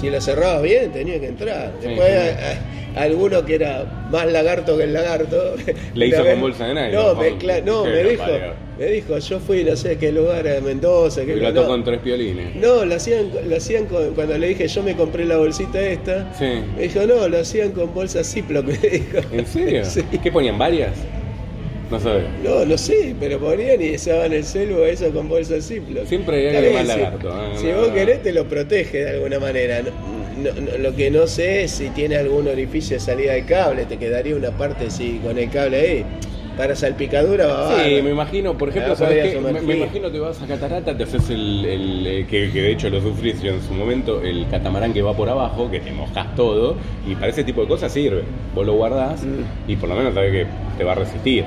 si 0.00 0.10
la 0.10 0.20
cerraba 0.20 0.60
bien, 0.62 0.90
tenía 0.92 1.20
que 1.20 1.26
entrar. 1.28 1.72
Después, 1.80 2.08
sí. 2.08 2.14
a- 2.16 3.00
a- 3.00 3.02
alguno 3.04 3.44
que 3.44 3.54
era 3.54 3.84
más 4.10 4.30
lagarto 4.32 4.76
que 4.76 4.84
el 4.84 4.92
lagarto. 4.92 5.54
Le 5.94 6.06
hizo 6.08 6.24
vez- 6.24 6.40
bolsa 6.40 6.66
de 6.66 6.74
nylon, 6.74 6.92
No, 6.92 7.14
me, 7.14 7.30
no, 7.62 7.84
Qué 7.84 8.04
dijo, 8.04 8.24
me 8.78 8.86
dijo, 8.86 9.18
yo 9.18 9.38
fui, 9.38 9.62
no 9.62 9.76
sé 9.76 9.96
qué 9.98 10.10
lugar, 10.10 10.48
a 10.48 10.60
Mendoza, 10.60 11.24
que 11.24 11.32
Y 11.36 11.40
lo 11.40 11.52
no, 11.52 11.66
con 11.68 11.84
tres 11.84 12.00
piolines. 12.00 12.56
No, 12.56 12.84
lo 12.84 12.94
hacían, 12.96 13.30
lo 13.46 13.56
hacían 13.56 13.84
con- 13.86 14.14
cuando 14.14 14.36
le 14.38 14.48
dije 14.48 14.66
yo 14.66 14.82
me 14.82 14.96
compré 14.96 15.24
la 15.24 15.36
bolsita 15.36 15.80
esta. 15.80 16.32
Sí. 16.36 16.46
Me 16.76 16.82
dijo, 16.84 17.00
no, 17.06 17.28
lo 17.28 17.38
hacían 17.38 17.70
con 17.72 17.92
bolsas 17.94 18.26
Ziploc, 18.32 18.64
me 18.66 18.72
dijo. 18.76 19.18
¿En 19.32 19.46
serio? 19.46 19.84
Sí. 19.90 20.02
¿Qué 20.22 20.32
ponían? 20.32 20.58
¿Varias? 20.58 20.92
No 21.90 21.98
sabes. 21.98 22.24
No, 22.44 22.64
no 22.64 22.78
sé, 22.78 23.14
pero 23.18 23.38
ponían 23.40 23.82
y 23.82 23.94
usaban 23.96 24.32
el 24.32 24.44
celu 24.44 24.84
eso 24.84 25.10
con 25.12 25.28
bolsas 25.28 25.66
Ziploc. 25.66 26.06
Siempre 26.06 26.36
hay 26.48 26.56
alguien 26.56 26.72
bien, 26.74 26.86
más 26.86 26.94
si- 26.94 27.00
lagarto, 27.00 27.28
¿eh? 27.30 27.56
Si 27.56 27.66
No, 27.66 27.76
vos 27.78 27.88
no. 27.88 27.94
querés 27.94 28.22
te 28.22 28.32
lo 28.32 28.44
protege 28.46 28.98
de 29.04 29.10
alguna 29.10 29.38
manera. 29.40 29.82
No- 29.82 30.78
lo 30.78 30.94
que 30.96 31.10
no 31.10 31.26
sé 31.26 31.64
es 31.64 31.72
si 31.72 31.88
tiene 31.90 32.16
algún 32.16 32.46
orificio 32.48 32.96
de 32.96 33.00
salida 33.00 33.32
de 33.32 33.44
cable, 33.44 33.84
te 33.86 33.96
quedaría 33.98 34.36
una 34.36 34.50
parte 34.52 34.86
así 34.86 35.20
con 35.22 35.36
el 35.36 35.50
cable 35.50 35.76
ahí. 35.80 36.04
Para 36.56 36.76
salpicadura 36.76 37.46
va 37.46 37.84
Sí, 37.84 38.02
me 38.02 38.10
imagino, 38.10 38.56
por 38.58 38.68
ejemplo, 38.68 38.94
¿sabes 38.94 39.32
qué? 39.32 39.40
Me, 39.40 39.60
me 39.60 39.76
imagino 39.76 40.10
que 40.12 40.18
vas 40.20 40.40
a 40.42 40.46
Catarata, 40.46 40.94
te 40.96 41.04
haces 41.04 41.30
el, 41.30 41.64
el, 41.64 42.06
eh, 42.06 42.26
que, 42.28 42.50
que 42.52 42.60
de 42.62 42.72
hecho 42.72 42.90
lo 42.90 43.00
sufrí 43.00 43.34
yo 43.42 43.52
en 43.54 43.62
su 43.62 43.72
momento, 43.72 44.20
el 44.22 44.46
catamarán 44.50 44.92
que 44.92 45.00
va 45.00 45.14
por 45.16 45.28
abajo, 45.28 45.70
que 45.70 45.80
te 45.80 45.90
mojas 45.92 46.34
todo, 46.36 46.76
y 47.08 47.14
para 47.14 47.28
ese 47.28 47.44
tipo 47.44 47.62
de 47.62 47.68
cosas 47.68 47.92
sirve. 47.92 48.22
Vos 48.54 48.66
lo 48.66 48.74
guardás 48.74 49.22
Mm. 49.22 49.70
y 49.70 49.76
por 49.76 49.88
lo 49.88 49.94
menos 49.96 50.12
sabés 50.14 50.32
que 50.32 50.46
te 50.76 50.84
va 50.84 50.92
a 50.92 50.96
resistir. 50.96 51.44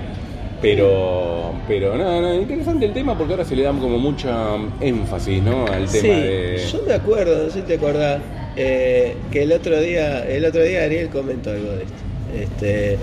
Pero, 0.63 1.51
pero 1.67 1.97
nada, 1.97 2.21
nada, 2.21 2.35
interesante 2.35 2.85
el 2.85 2.93
tema 2.93 3.17
porque 3.17 3.33
ahora 3.33 3.43
se 3.43 3.53
le 3.53 3.63
da 3.63 3.71
como 3.71 3.99
mucha 3.99 4.55
énfasis, 4.79 5.43
¿no? 5.43 5.67
Al 5.67 5.89
tema 5.89 5.89
Sí, 5.89 6.07
de... 6.07 6.57
yo 6.71 6.83
me 6.87 6.93
acuerdo, 6.93 7.43
no 7.43 7.49
sé 7.51 7.59
si 7.59 7.67
te 7.67 7.73
acordás, 7.75 8.21
eh, 8.55 9.17
que 9.29 9.43
el 9.43 9.51
otro 9.51 9.79
día, 9.81 10.25
el 10.25 10.45
otro 10.45 10.63
día 10.63 10.83
Ariel 10.83 11.09
comentó 11.09 11.51
algo 11.51 11.69
de 11.73 11.83
esto. 11.83 12.03
Este, 12.33 12.97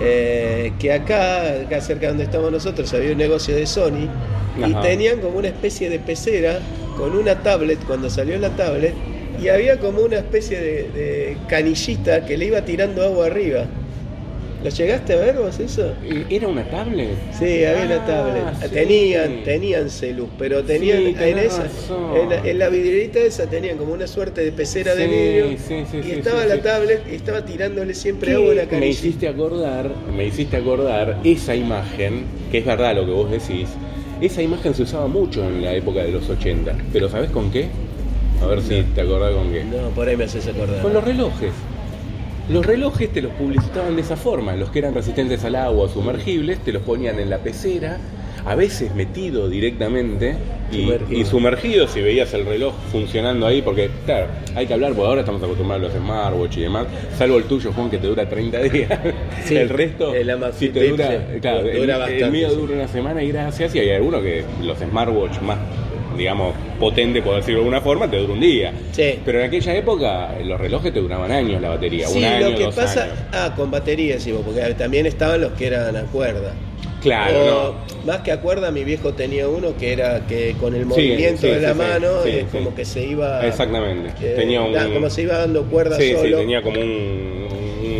eh, 0.00 0.72
que 0.78 0.92
acá, 0.92 1.60
acá 1.66 1.80
cerca 1.82 2.08
donde 2.08 2.24
estamos 2.24 2.50
nosotros, 2.50 2.92
había 2.94 3.12
un 3.12 3.18
negocio 3.18 3.54
de 3.54 3.66
Sony 3.66 4.08
y 4.56 4.74
tenían 4.76 5.20
como 5.20 5.38
una 5.38 5.48
especie 5.48 5.90
de 5.90 5.98
pecera 5.98 6.60
con 6.96 7.14
una 7.16 7.42
tablet, 7.42 7.84
cuando 7.86 8.08
salió 8.08 8.38
la 8.38 8.56
tablet, 8.56 8.94
y 9.38 9.48
había 9.48 9.78
como 9.78 10.00
una 10.00 10.16
especie 10.16 10.58
de, 10.58 10.88
de 10.90 11.36
canillita 11.48 12.24
que 12.24 12.38
le 12.38 12.46
iba 12.46 12.62
tirando 12.64 13.04
agua 13.04 13.26
arriba. 13.26 13.66
¿Lo 14.64 14.70
llegaste 14.70 15.12
a 15.12 15.16
ver 15.16 15.36
vos 15.36 15.60
eso? 15.60 15.92
¿Era 16.30 16.48
una 16.48 16.64
tablet? 16.64 17.10
Sí, 17.38 17.64
había 17.66 17.84
una 17.84 17.96
Ah, 17.96 18.06
tablet. 18.06 18.44
sí. 18.62 18.68
Tenían, 18.74 19.44
tenían 19.44 19.90
celus, 19.90 20.28
pero 20.38 20.64
tenían 20.64 21.02
Sí, 21.04 21.14
en 21.20 21.38
esa, 21.38 21.66
en 22.16 22.28
la, 22.30 22.36
en 22.50 22.58
la 22.58 22.68
vidrierita 22.70 23.18
esa 23.18 23.44
tenían 23.46 23.76
como 23.76 23.92
una 23.92 24.06
suerte 24.06 24.40
de 24.42 24.52
pecera 24.52 24.94
de 24.94 25.04
Sí, 25.04 25.10
vidrio. 25.10 25.46
sí, 25.58 25.84
sí, 26.02 26.08
y 26.08 26.12
estaba 26.12 26.46
la 26.46 26.62
tablet 26.62 27.02
y 27.12 27.14
estaba 27.16 27.44
tirándole 27.44 27.92
siempre 27.92 28.30
¿Qué 28.30 28.34
agua 28.36 28.52
a 28.52 28.54
la 28.54 28.62
me 28.62 28.68
canillita. 28.68 29.06
hiciste 29.06 29.28
acordar, 29.28 29.90
me 30.16 30.24
hiciste 30.26 30.56
acordar 30.56 31.18
esa 31.24 31.54
imagen, 31.54 32.24
que 32.50 32.58
es 32.58 32.64
verdad 32.64 32.94
lo 32.96 33.04
que 33.04 33.12
vos 33.12 33.30
decís, 33.30 33.68
esa 34.22 34.40
imagen 34.40 34.72
se 34.74 34.82
usaba 34.84 35.06
mucho 35.08 35.44
en 35.46 35.62
la 35.62 35.74
época 35.74 36.02
de 36.04 36.10
los 36.12 36.26
80, 36.30 36.74
pero 36.90 37.10
¿sabés 37.10 37.30
con 37.30 37.50
qué? 37.50 37.66
A 38.42 38.46
ver 38.46 38.62
si 38.62 38.82
te 38.94 39.02
acordás 39.02 39.34
con 39.34 39.52
qué. 39.52 39.62
No, 39.64 39.88
por 39.90 40.08
ahí 40.08 40.16
me 40.16 40.24
haces 40.24 40.46
acordar. 40.46 40.80
Con 40.80 40.94
los 40.94 41.04
relojes. 41.04 41.52
Los 42.50 42.66
relojes 42.66 43.10
te 43.12 43.22
los 43.22 43.32
publicitaban 43.32 43.96
de 43.96 44.02
esa 44.02 44.16
forma, 44.16 44.54
los 44.54 44.70
que 44.70 44.80
eran 44.80 44.94
resistentes 44.94 45.44
al 45.44 45.54
agua, 45.56 45.88
sumergibles, 45.88 46.58
te 46.58 46.72
los 46.72 46.82
ponían 46.82 47.18
en 47.18 47.30
la 47.30 47.38
pecera, 47.38 47.96
a 48.44 48.54
veces 48.54 48.94
metido 48.94 49.48
directamente 49.48 50.36
y 50.70 50.82
Sumergido. 50.82 51.20
y 51.20 51.24
sumergido 51.24 51.88
si 51.88 52.02
veías 52.02 52.34
el 52.34 52.44
reloj 52.44 52.74
funcionando 52.92 53.46
ahí, 53.46 53.62
porque 53.62 53.88
claro, 54.04 54.26
hay 54.54 54.66
que 54.66 54.74
hablar, 54.74 54.92
porque 54.92 55.06
ahora 55.08 55.20
estamos 55.22 55.42
acostumbrados 55.42 55.84
a 55.84 55.94
los 55.94 55.96
smartwatch 56.04 56.58
y 56.58 56.60
demás, 56.62 56.86
salvo 57.16 57.38
el 57.38 57.44
tuyo, 57.44 57.72
Juan, 57.72 57.88
que 57.88 57.96
te 57.96 58.06
dura 58.08 58.28
30 58.28 58.58
días. 58.64 58.90
Sí, 59.46 59.56
el 59.56 59.70
resto, 59.70 60.14
el 60.14 60.30
si 60.52 60.68
te 60.68 60.86
dura, 60.90 61.26
claro, 61.40 61.62
dura 61.62 62.06
el- 62.08 62.22
el, 62.24 62.30
mío 62.30 62.52
dura 62.54 62.74
una 62.74 62.88
semana 62.88 63.22
y 63.22 63.28
gracias, 63.32 63.74
y 63.74 63.78
hay 63.78 63.90
algunos 63.92 64.20
que 64.22 64.44
los 64.62 64.76
smartwatch 64.78 65.40
más 65.40 65.58
digamos, 66.16 66.54
potente, 66.80 67.22
por 67.22 67.36
decirlo 67.36 67.60
de 67.60 67.64
alguna 67.66 67.80
forma, 67.80 68.10
te 68.10 68.16
dura 68.18 68.32
un 68.32 68.40
día. 68.40 68.72
Sí. 68.92 69.18
Pero 69.24 69.40
en 69.40 69.46
aquella 69.46 69.74
época 69.76 70.34
los 70.44 70.60
relojes 70.60 70.92
te 70.92 71.00
duraban 71.00 71.30
años 71.32 71.60
la 71.60 71.70
batería, 71.70 72.06
Sí, 72.08 72.18
un 72.18 72.24
año, 72.24 72.50
lo 72.50 72.56
que 72.56 72.64
dos 72.64 72.74
pasa, 72.74 73.04
años. 73.04 73.16
ah, 73.32 73.52
con 73.56 73.70
batería, 73.70 74.18
sí, 74.20 74.32
porque 74.44 74.60
también 74.74 75.06
estaban 75.06 75.40
los 75.40 75.52
que 75.52 75.66
eran 75.68 75.96
a 75.96 76.02
cuerda. 76.04 76.52
Claro, 77.00 77.38
O, 77.38 77.72
no. 77.74 78.04
Más 78.06 78.20
que 78.22 78.32
a 78.32 78.40
cuerda, 78.40 78.70
mi 78.70 78.82
viejo 78.82 79.12
tenía 79.12 79.46
uno 79.46 79.76
que 79.78 79.92
era 79.92 80.26
que 80.26 80.54
con 80.58 80.74
el 80.74 80.86
movimiento 80.86 81.42
sí, 81.42 81.48
de 81.48 81.60
la 81.60 81.72
sí, 81.72 81.78
mano, 81.78 82.08
eh, 82.24 82.46
como 82.50 82.74
que 82.74 82.84
se 82.86 83.04
iba. 83.04 83.46
Exactamente. 83.46 84.10
eh, 84.22 84.34
tenía 84.36 84.62
un. 84.62 84.72
da- 84.72 84.88
como 84.88 85.10
se 85.10 85.22
iba 85.22 85.36
dando 85.38 85.64
cuerda 85.64 85.96
sí, 85.98 86.08
sí, 86.10 86.16
solo. 86.16 86.38
tenía 86.38 86.62
como 86.62 86.80
un, 86.80 87.48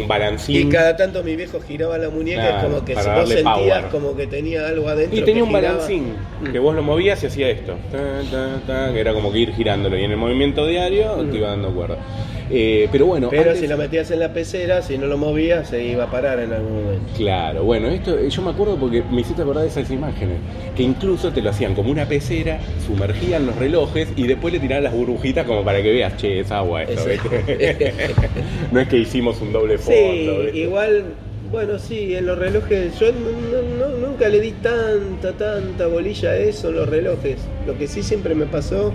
un 0.05 0.09
balancín. 0.09 0.69
Y 0.69 0.71
cada 0.71 0.97
tanto 0.97 1.23
mi 1.23 1.37
viejo 1.37 1.61
giraba 1.61 1.99
la 1.99 2.09
muñeca, 2.11 2.43
es 2.45 2.49
Claro, 2.51 2.69
como 2.69 2.85
que 2.85 2.95
para 2.95 3.07
vos 3.17 3.29
darle 3.29 3.35
sentías 3.43 3.79
power. 3.81 3.85
como 3.91 4.17
que 4.17 4.27
tenía 4.27 4.69
algo 4.69 4.89
adentro. 4.89 5.19
Y 5.19 5.23
tenía 5.23 5.35
que 5.35 5.43
un 5.43 5.49
giraba. 5.49 5.73
balancín, 5.75 6.13
que 6.53 6.59
vos 6.59 6.75
lo 6.75 6.83
movías 6.83 7.23
y 7.23 7.27
hacía 7.27 7.49
esto. 7.51 7.75
Ta, 7.91 8.21
ta, 8.31 8.61
ta, 8.67 8.93
que 8.93 9.01
era 9.01 9.13
como 9.13 9.33
que 9.33 9.39
ir 9.41 9.53
girándolo. 9.55 9.99
Y 9.99 10.05
en 10.05 10.13
el 10.13 10.17
movimiento 10.17 10.67
diario 10.67 11.15
te 11.31 11.37
iba 11.39 11.49
dando 11.49 11.75
cuerda. 11.75 11.99
Eh, 12.51 12.89
pero 12.93 13.07
bueno, 13.07 13.31
Pero 13.31 13.43
antes- 13.53 13.61
si 13.61 13.67
lo 13.67 13.79
metías 13.79 14.11
en 14.11 14.19
la 14.21 14.35
pecera, 14.35 14.83
si 14.83 14.99
no 14.99 15.07
lo 15.07 15.17
movías, 15.17 15.67
se 15.67 15.83
iba 15.83 16.05
a 16.05 16.11
parar 16.11 16.39
en 16.41 16.53
algún 16.53 16.85
momento. 16.85 17.05
Claro, 17.17 17.65
bueno, 17.65 17.89
esto 17.89 18.19
eh, 18.19 18.29
yo 18.29 18.43
me 18.43 18.51
acuerdo 18.51 18.77
porque 18.77 19.03
me 19.11 19.23
hiciste 19.23 19.41
acordar 19.41 19.63
de 19.63 19.71
esas 19.71 19.91
imágenes, 19.91 20.37
que 20.77 20.83
incluso 20.83 21.33
te 21.33 21.41
lo 21.41 21.49
hacían 21.49 21.75
como 21.75 21.91
una 21.91 22.05
pecera, 22.05 22.59
sumergían 22.87 23.47
los 23.47 23.57
relojes 23.57 24.09
y 24.15 24.27
después 24.27 24.53
le 24.53 24.61
tiraban 24.61 24.85
las 24.85 24.93
burbujitas 24.93 25.47
como 25.47 25.65
para 25.65 25.83
que 25.83 25.91
veas, 25.91 26.19
che, 26.19 26.41
es 26.41 26.51
agua 26.51 26.83
esto, 26.83 27.01
no 28.73 28.81
es 28.81 28.89
que 28.89 28.99
hicimos 28.99 29.41
un 29.41 29.51
doble 29.53 29.79
fondo. 29.79 29.94
Igual, 30.55 31.05
bueno, 31.51 31.79
sí, 31.79 32.15
en 32.15 32.27
los 32.27 32.39
relojes, 32.39 32.99
yo 32.99 33.07
no- 33.13 33.89
no- 33.89 34.07
nunca 34.09 34.29
le 34.29 34.41
di 34.41 34.53
tanta, 34.53 35.33
tanta 35.33 35.87
bolilla 35.87 36.31
a 36.31 36.37
eso 36.37 36.69
en 36.71 36.77
los 36.77 36.89
relojes. 36.89 37.37
Lo 37.67 37.77
que 37.79 37.87
sí 37.87 38.03
siempre 38.03 38.35
me 38.35 38.47
pasó 38.47 38.93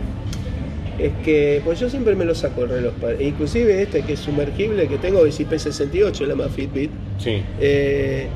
es 0.98 1.12
que, 1.24 1.62
pues 1.64 1.80
yo 1.80 1.90
siempre 1.90 2.16
me 2.16 2.26
lo 2.26 2.36
saco 2.36 2.64
el 2.64 2.70
reloj, 2.70 2.94
inclusive 3.20 3.82
este 3.82 4.02
que 4.02 4.14
es 4.14 4.20
sumergible, 4.20 4.88
que 4.88 4.98
tengo, 4.98 5.26
es 5.26 5.40
IP68, 5.40 6.26
la 6.26 6.36
más 6.36 6.52
Fitbit. 6.52 6.92
Sí. 7.20 7.42
Eh, 7.62 8.28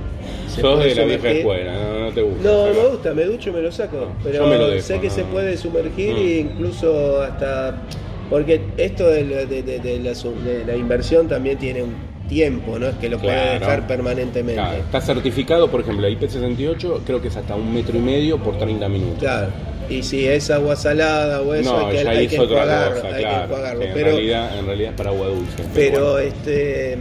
Sos 0.47 0.81
de 0.81 0.95
la 0.95 1.03
vieja 1.03 1.31
escuela, 1.31 1.73
no, 1.73 1.99
no 1.99 2.11
te 2.13 2.21
gusta. 2.21 2.43
No, 2.49 2.63
pero- 2.69 2.81
me 2.83 2.89
gusta, 2.89 3.13
me 3.13 3.23
ducho 3.25 3.49
y 3.49 3.53
me 3.53 3.61
lo 3.61 3.71
saco. 3.73 3.97
No, 3.97 4.15
pero 4.23 4.47
lo 4.47 4.69
dejo, 4.69 4.81
sé 4.81 4.99
que 5.01 5.07
no. 5.07 5.13
se 5.13 5.23
puede 5.25 5.57
sumergir 5.57 6.13
Mm. 6.13 6.17
e 6.17 6.39
incluso 6.39 7.21
hasta. 7.21 7.81
Porque 8.29 8.61
esto 8.77 9.07
de, 9.09 9.25
la- 9.25 9.45
de- 9.45 9.63
de- 9.63 9.79
de 9.79 9.99
la, 9.99 10.15
su- 10.15 10.33
de 10.45 10.63
la 10.65 10.77
inversión 10.77 11.27
también 11.27 11.57
tiene 11.57 11.83
un 11.83 11.93
tiempo, 12.33 12.79
¿no? 12.79 12.87
Es 12.87 12.95
que 12.95 13.09
lo 13.09 13.19
puede 13.19 13.33
Claro. 13.35 13.59
dejar 13.59 13.87
permanentemente. 13.87 14.61
Claro, 14.61 14.77
está 14.77 15.01
certificado, 15.01 15.69
por 15.69 15.81
ejemplo, 15.81 16.07
la 16.07 16.09
IP68 16.09 17.01
creo 17.05 17.21
que 17.21 17.27
es 17.27 17.37
hasta 17.37 17.55
un 17.55 17.73
metro 17.73 17.97
y 17.97 18.01
medio 18.01 18.37
por 18.39 18.57
30 18.57 18.89
minutos. 18.89 19.19
Claro. 19.19 19.47
Y 19.89 20.01
si 20.01 20.25
es 20.25 20.49
agua 20.49 20.75
salada 20.75 21.41
o 21.41 21.53
eso, 21.53 21.77
no, 21.77 21.87
hay 21.87 21.97
que, 21.97 22.07
hay 22.09 22.27
que 22.27 22.35
enjuagarlo, 22.37 23.01
cosa, 23.01 23.15
hay 23.15 23.23
que 23.23 23.43
enjuagarlo. 23.43 23.81
Sí, 23.81 23.87
en, 23.87 23.93
pero, 23.93 24.09
realidad, 24.11 24.59
en 24.59 24.65
realidad 24.65 24.91
es 24.91 24.97
para 24.97 25.09
agua 25.09 25.27
dulce. 25.27 25.63
pero 25.73 26.11
bueno. 26.13 26.17
este. 26.19 26.97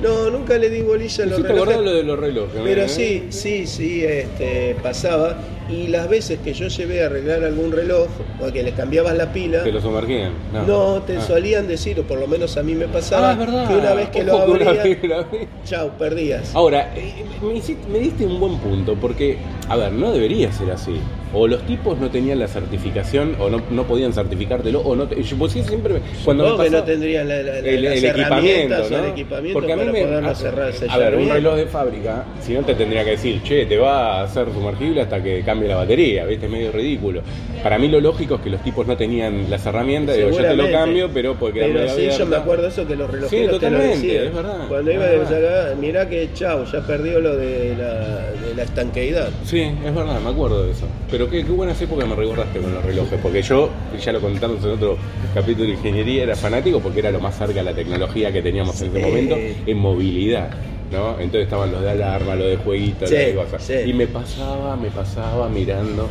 No, 0.00 0.30
nunca 0.30 0.56
le 0.56 0.70
di 0.70 0.80
bolilla 0.80 1.24
a 1.24 1.26
los 1.26 1.42
relojes. 1.42 1.76
lo 1.76 1.92
de 1.92 2.02
los 2.04 2.18
relojes. 2.18 2.60
Pero 2.64 2.82
¿eh? 2.82 2.88
sí, 2.88 3.26
sí, 3.28 3.66
sí, 3.66 4.02
este, 4.04 4.74
pasaba. 4.82 5.36
Y 5.70 5.86
las 5.88 6.08
veces 6.08 6.38
que 6.42 6.52
yo 6.52 6.66
llevé 6.68 7.02
a 7.02 7.06
arreglar 7.06 7.44
algún 7.44 7.70
reloj, 7.72 8.08
o 8.40 8.52
que 8.52 8.62
le 8.62 8.72
cambiabas 8.72 9.16
la 9.16 9.32
pila, 9.32 9.62
¿Te 9.62 9.70
lo 9.72 9.80
sumergían? 9.80 10.32
no, 10.66 11.02
te 11.02 11.16
Ah. 11.18 11.20
solían 11.20 11.68
decir, 11.68 11.98
o 12.00 12.02
por 12.02 12.18
lo 12.18 12.26
menos 12.26 12.56
a 12.56 12.62
mí 12.62 12.74
me 12.74 12.88
pasaba, 12.88 13.30
Ah, 13.30 13.34
verdad. 13.34 13.68
que 13.68 13.74
una 13.74 13.94
vez 13.94 14.08
que 14.10 14.24
lo 14.24 14.36
Ojo 14.36 14.58
que 14.58 14.64
abrías, 14.68 14.84
que 15.28 15.48
chau, 15.64 15.90
perdías. 15.98 16.54
Ahora, 16.54 16.92
eh, 16.96 17.24
me, 17.42 17.54
hiciste- 17.54 17.88
me 17.88 17.98
diste 18.00 18.26
un 18.26 18.40
buen 18.40 18.58
punto, 18.58 18.96
porque, 18.96 19.38
a 19.70 19.76
ver, 19.76 19.92
no 19.92 20.12
debería 20.12 20.50
ser 20.52 20.70
así. 20.72 20.96
O 21.32 21.46
los 21.46 21.62
tipos 21.62 21.96
no 22.00 22.10
tenían 22.10 22.40
la 22.40 22.48
certificación, 22.48 23.36
o 23.38 23.48
no, 23.48 23.62
no 23.70 23.84
podían 23.84 24.12
certificártelo, 24.12 24.80
o 24.80 24.96
no. 24.96 25.06
te- 25.06 25.22
yo, 25.22 25.36
pues 25.36 25.52
sí, 25.52 25.62
siempre. 25.62 25.94
me- 25.94 26.00
Cuando 26.24 26.58
me 26.58 26.64
que 26.64 26.70
no 26.70 26.82
tendrían 26.82 27.28
la, 27.28 27.36
la- 27.40 27.58
el, 27.60 27.84
las 27.84 27.92
el 27.98 28.04
equipamiento, 28.06 28.76
¿no? 28.90 28.96
el 28.98 29.04
equipamiento 29.12 29.52
Porque 29.60 29.72
a 29.72 29.76
mí 29.76 29.84
me. 29.92 30.02
a, 30.26 30.34
cerrar, 30.34 30.72
a 30.88 30.98
ver, 30.98 31.14
un 31.14 31.28
reloj 31.28 31.54
de 31.54 31.66
fábrica, 31.66 32.24
si 32.42 32.52
no 32.54 32.62
te 32.62 32.74
tendría 32.74 33.04
que 33.04 33.10
decir, 33.10 33.42
che, 33.44 33.64
te 33.66 33.76
va 33.78 34.18
a 34.18 34.24
hacer 34.24 34.48
sumergible 34.52 35.02
hasta 35.02 35.22
que 35.22 35.42
cambie 35.44 35.68
la 35.68 35.76
batería, 35.76 36.24
¿viste? 36.26 36.46
Es 36.46 36.52
medio 36.52 36.72
ridículo. 36.72 37.22
Para 37.62 37.78
mí 37.78 37.86
lo 37.86 38.00
lógico 38.00 38.34
es 38.36 38.40
que 38.40 38.50
los 38.50 38.62
tipos 38.64 38.84
no 38.88 38.96
tenían 38.96 39.48
las 39.48 39.64
herramientas, 39.64 40.16
digo, 40.16 40.30
yo 40.30 40.38
te 40.38 40.56
lo 40.56 40.68
cambio, 40.72 41.10
pero 41.14 41.34
porque 41.36 41.60
Pero 41.60 41.88
sí, 41.90 42.08
yo 42.18 42.26
me 42.26 42.36
acuerdo 42.36 42.66
eso 42.66 42.84
que 42.88 42.96
los 42.96 43.08
relojeros 43.08 43.30
te 43.60 43.70
lo 43.70 43.76
totalmente, 43.76 44.06
decían. 44.06 44.24
es 44.26 44.34
verdad, 44.34 44.68
Cuando 44.68 44.90
iba 44.92 45.06
verdad. 45.06 45.30
de 45.30 45.48
acá, 45.48 45.74
mirá 45.80 46.08
que 46.08 46.28
chau, 46.34 46.64
ya 46.64 46.80
perdió 46.80 47.20
lo 47.20 47.36
de 47.36 47.76
la, 47.78 48.30
de 48.48 48.54
la 48.56 48.62
estanqueidad. 48.64 49.28
Sí, 49.44 49.59
es 49.62 49.94
verdad, 49.94 50.20
me 50.20 50.30
acuerdo 50.30 50.64
de 50.64 50.72
eso. 50.72 50.86
Pero 51.10 51.28
qué, 51.28 51.44
qué 51.44 51.50
buenas 51.52 51.80
épocas 51.80 52.08
me 52.08 52.14
recordaste 52.14 52.58
con 52.60 52.72
los 52.74 52.84
relojes, 52.84 53.18
porque 53.22 53.42
yo, 53.42 53.70
ya 54.02 54.12
lo 54.12 54.20
contamos 54.20 54.64
en 54.64 54.70
otro 54.70 54.96
capítulo 55.34 55.66
de 55.66 55.72
ingeniería, 55.72 56.22
era 56.24 56.36
fanático 56.36 56.80
porque 56.80 57.00
era 57.00 57.10
lo 57.10 57.20
más 57.20 57.36
cerca 57.36 57.60
a 57.60 57.64
la 57.64 57.72
tecnología 57.74 58.32
que 58.32 58.42
teníamos 58.42 58.80
en 58.80 58.88
ese 58.88 58.96
Sí. 58.98 59.02
momento 59.06 59.36
en 59.66 59.78
movilidad. 59.78 60.50
¿No? 60.90 61.12
Entonces 61.20 61.42
estaban 61.44 61.70
los 61.72 61.82
de 61.82 61.90
alarma, 61.90 62.34
los 62.34 62.46
de 62.48 62.56
jueguitos, 62.56 63.08
Sí, 63.08 63.14
de 63.16 63.34
cosas. 63.34 63.62
sí. 63.62 63.74
Y 63.86 63.92
me 63.92 64.06
pasaba, 64.06 64.76
me 64.76 64.90
pasaba 64.90 65.48
mirando 65.48 66.08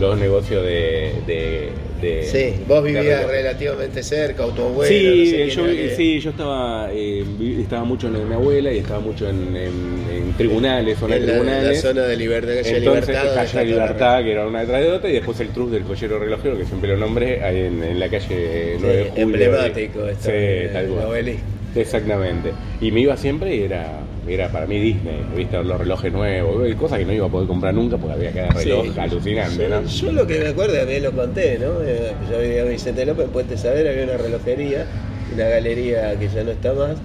los 0.00 0.18
negocios 0.18 0.62
de. 0.64 1.12
de, 1.26 1.68
de- 2.02 2.22
Sí, 2.24 2.62
vos 2.68 2.84
de 2.84 2.92
vivías 2.92 3.26
relativamente 3.26 4.02
cerca, 4.02 4.44
o 4.44 4.50
tu 4.50 4.62
abuelo. 4.62 4.86
Sí, 4.88 5.04
no 5.06 5.30
sé 5.30 5.36
quién 5.36 5.48
yo, 5.48 5.66
era 5.66 5.96
sí, 5.96 6.20
yo 6.20 6.30
estaba, 6.30 6.88
eh, 6.92 7.24
estaba 7.60 7.84
mucho 7.84 8.08
en 8.08 8.12
de 8.14 8.24
mi 8.26 8.34
abuela 8.34 8.70
y 8.72 8.78
estaba 8.78 9.00
mucho 9.00 9.28
en, 9.28 9.56
en- 9.56 10.04
en 10.12 10.32
tribunales, 10.36 10.98
zona 10.98 11.14
de 11.16 11.20
en 11.22 11.26
la, 11.26 11.32
en 11.32 11.38
la 11.38 11.44
tribunales. 11.44 11.80
zona 11.80 12.02
de 12.02 12.16
libertad, 12.16 12.48
calle 12.62 12.76
Entonces, 12.76 13.08
Libertad. 13.08 13.34
calle 13.34 13.48
de 13.48 13.54
la 13.54 13.64
Libertad, 13.86 14.22
que 14.24 14.32
era 14.32 14.46
una 14.46 14.60
detrás 14.60 14.80
de 14.82 14.90
otra, 14.92 15.08
y 15.08 15.12
después 15.14 15.40
el 15.40 15.48
Truz 15.48 15.70
del 15.72 15.82
Collero 15.84 16.18
Relojero, 16.18 16.58
que 16.58 16.64
siempre 16.66 16.90
lo 16.90 16.96
nombré, 16.98 17.42
ahí 17.42 17.60
en, 17.60 17.82
en 17.82 17.98
la 17.98 18.08
calle 18.10 18.76
9 18.78 18.96
de 18.96 19.04
julio. 19.04 19.22
emblemático 19.22 20.06
esto, 20.06 20.30
Sí, 20.30 20.68
tal 20.72 20.86
cual. 20.88 21.36
Exactamente. 21.74 22.52
Y 22.80 22.90
me 22.90 23.00
iba 23.00 23.16
siempre 23.16 23.54
y 23.56 23.62
era, 23.62 24.00
era 24.28 24.48
para 24.50 24.66
mí 24.66 24.78
Disney, 24.80 25.22
¿viste? 25.36 25.62
Los 25.62 25.78
relojes 25.78 26.12
nuevos, 26.12 26.74
cosas 26.76 26.98
que 26.98 27.04
no 27.04 27.12
iba 27.12 27.26
a 27.26 27.30
poder 27.30 27.46
comprar 27.48 27.72
nunca 27.74 27.96
porque 27.96 28.14
había 28.14 28.32
cada 28.32 28.48
reloj 28.60 28.86
Sí. 28.94 29.00
alucinante, 29.00 29.62
yo, 29.62 29.68
¿no? 29.68 29.84
yo 29.86 30.12
lo 30.12 30.26
que 30.26 30.38
me 30.40 30.48
acuerdo, 30.48 30.80
a 30.80 30.84
mí 30.84 31.00
lo 31.00 31.12
conté, 31.12 31.58
¿no? 31.58 31.82
Eh, 31.82 32.12
Yo 32.30 32.38
vivía 32.40 32.62
en 32.62 32.68
Vicente 32.70 33.06
López, 33.06 33.26
en 33.26 33.30
Puente 33.30 33.56
Saber, 33.56 33.86
había 33.88 34.04
una 34.04 34.16
relojería, 34.16 34.86
una 35.34 35.44
galería 35.48 36.18
que 36.18 36.28
ya 36.28 36.42
no 36.44 36.50
está 36.50 36.72
más, 36.72 36.96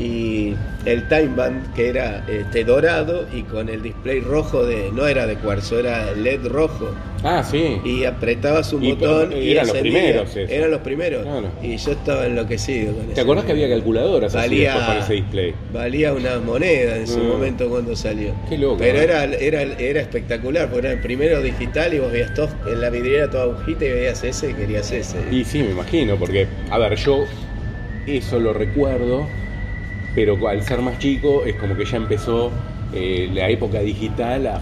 y 0.00 0.54
el 0.86 1.06
time 1.08 1.28
band 1.36 1.74
que 1.74 1.88
era 1.90 2.24
este, 2.26 2.64
dorado 2.64 3.26
y 3.34 3.42
con 3.42 3.68
el 3.68 3.82
display 3.82 4.20
rojo 4.20 4.64
de, 4.64 4.90
no 4.92 5.06
era 5.06 5.26
de 5.26 5.34
cuarzo, 5.36 5.78
era 5.78 6.12
LED 6.12 6.46
rojo. 6.46 6.88
Ah, 7.22 7.44
sí. 7.44 7.76
Y 7.84 8.04
apretabas 8.04 8.72
un 8.72 8.82
Y, 8.82 8.92
botón 8.92 9.30
y 9.36 9.50
eran 9.50 9.66
los 9.66 9.76
primeros 9.76 10.34
esos. 10.34 10.50
Eran 10.50 10.70
los 10.70 10.80
primeros. 10.80 11.22
Claro. 11.22 11.48
Y 11.62 11.76
yo 11.76 11.90
estaba 11.92 12.24
enloquecido 12.26 12.94
con 12.94 13.06
¿Te 13.08 13.20
acordás 13.20 13.44
que 13.44 13.52
había 13.52 13.68
calculadoras 13.68 14.34
así 14.34 14.48
Valía- 14.48 14.72
después 14.74 14.86
con 14.86 14.96
ese 15.04 15.12
display? 15.14 15.54
Valía 15.74 16.14
una 16.14 16.38
moneda 16.38 16.96
en 16.96 17.06
su 17.06 17.18
Mm. 17.18 17.26
momento 17.28 17.68
cuando 17.68 17.94
salió. 17.94 18.32
Qué 18.48 18.56
loco, 18.56 18.78
Pero 18.78 19.00
era, 19.00 19.24
era, 19.24 19.60
era 19.62 20.00
espectacular, 20.00 20.70
porque 20.70 20.86
era 20.86 20.96
el 20.96 21.02
primero 21.02 21.42
digital 21.42 21.92
y 21.92 21.98
vos 21.98 22.10
veías 22.10 22.32
todo 22.32 22.48
en 22.66 22.80
la 22.80 22.88
vidriera 22.88 23.28
toda 23.28 23.42
agujita 23.44 23.84
y 23.84 23.90
veías 23.90 24.24
ese 24.24 24.50
y 24.50 24.54
querías 24.54 24.90
ese. 24.90 25.18
Y 25.30 25.44
sí, 25.44 25.62
me 25.62 25.72
imagino, 25.72 26.16
porque, 26.16 26.46
a 26.70 26.78
ver, 26.78 26.94
yo 26.96 27.26
eso 28.06 28.40
lo 28.40 28.54
recuerdo, 28.54 29.26
pero 30.14 30.36
al 30.48 30.62
ser 30.62 30.80
más 30.80 30.98
chico 30.98 31.44
es 31.44 31.54
como 31.56 31.76
que 31.76 31.84
ya 31.84 31.96
empezó 31.96 32.50
eh, 32.92 33.28
la 33.32 33.48
época 33.48 33.80
digital 33.80 34.46
a, 34.46 34.60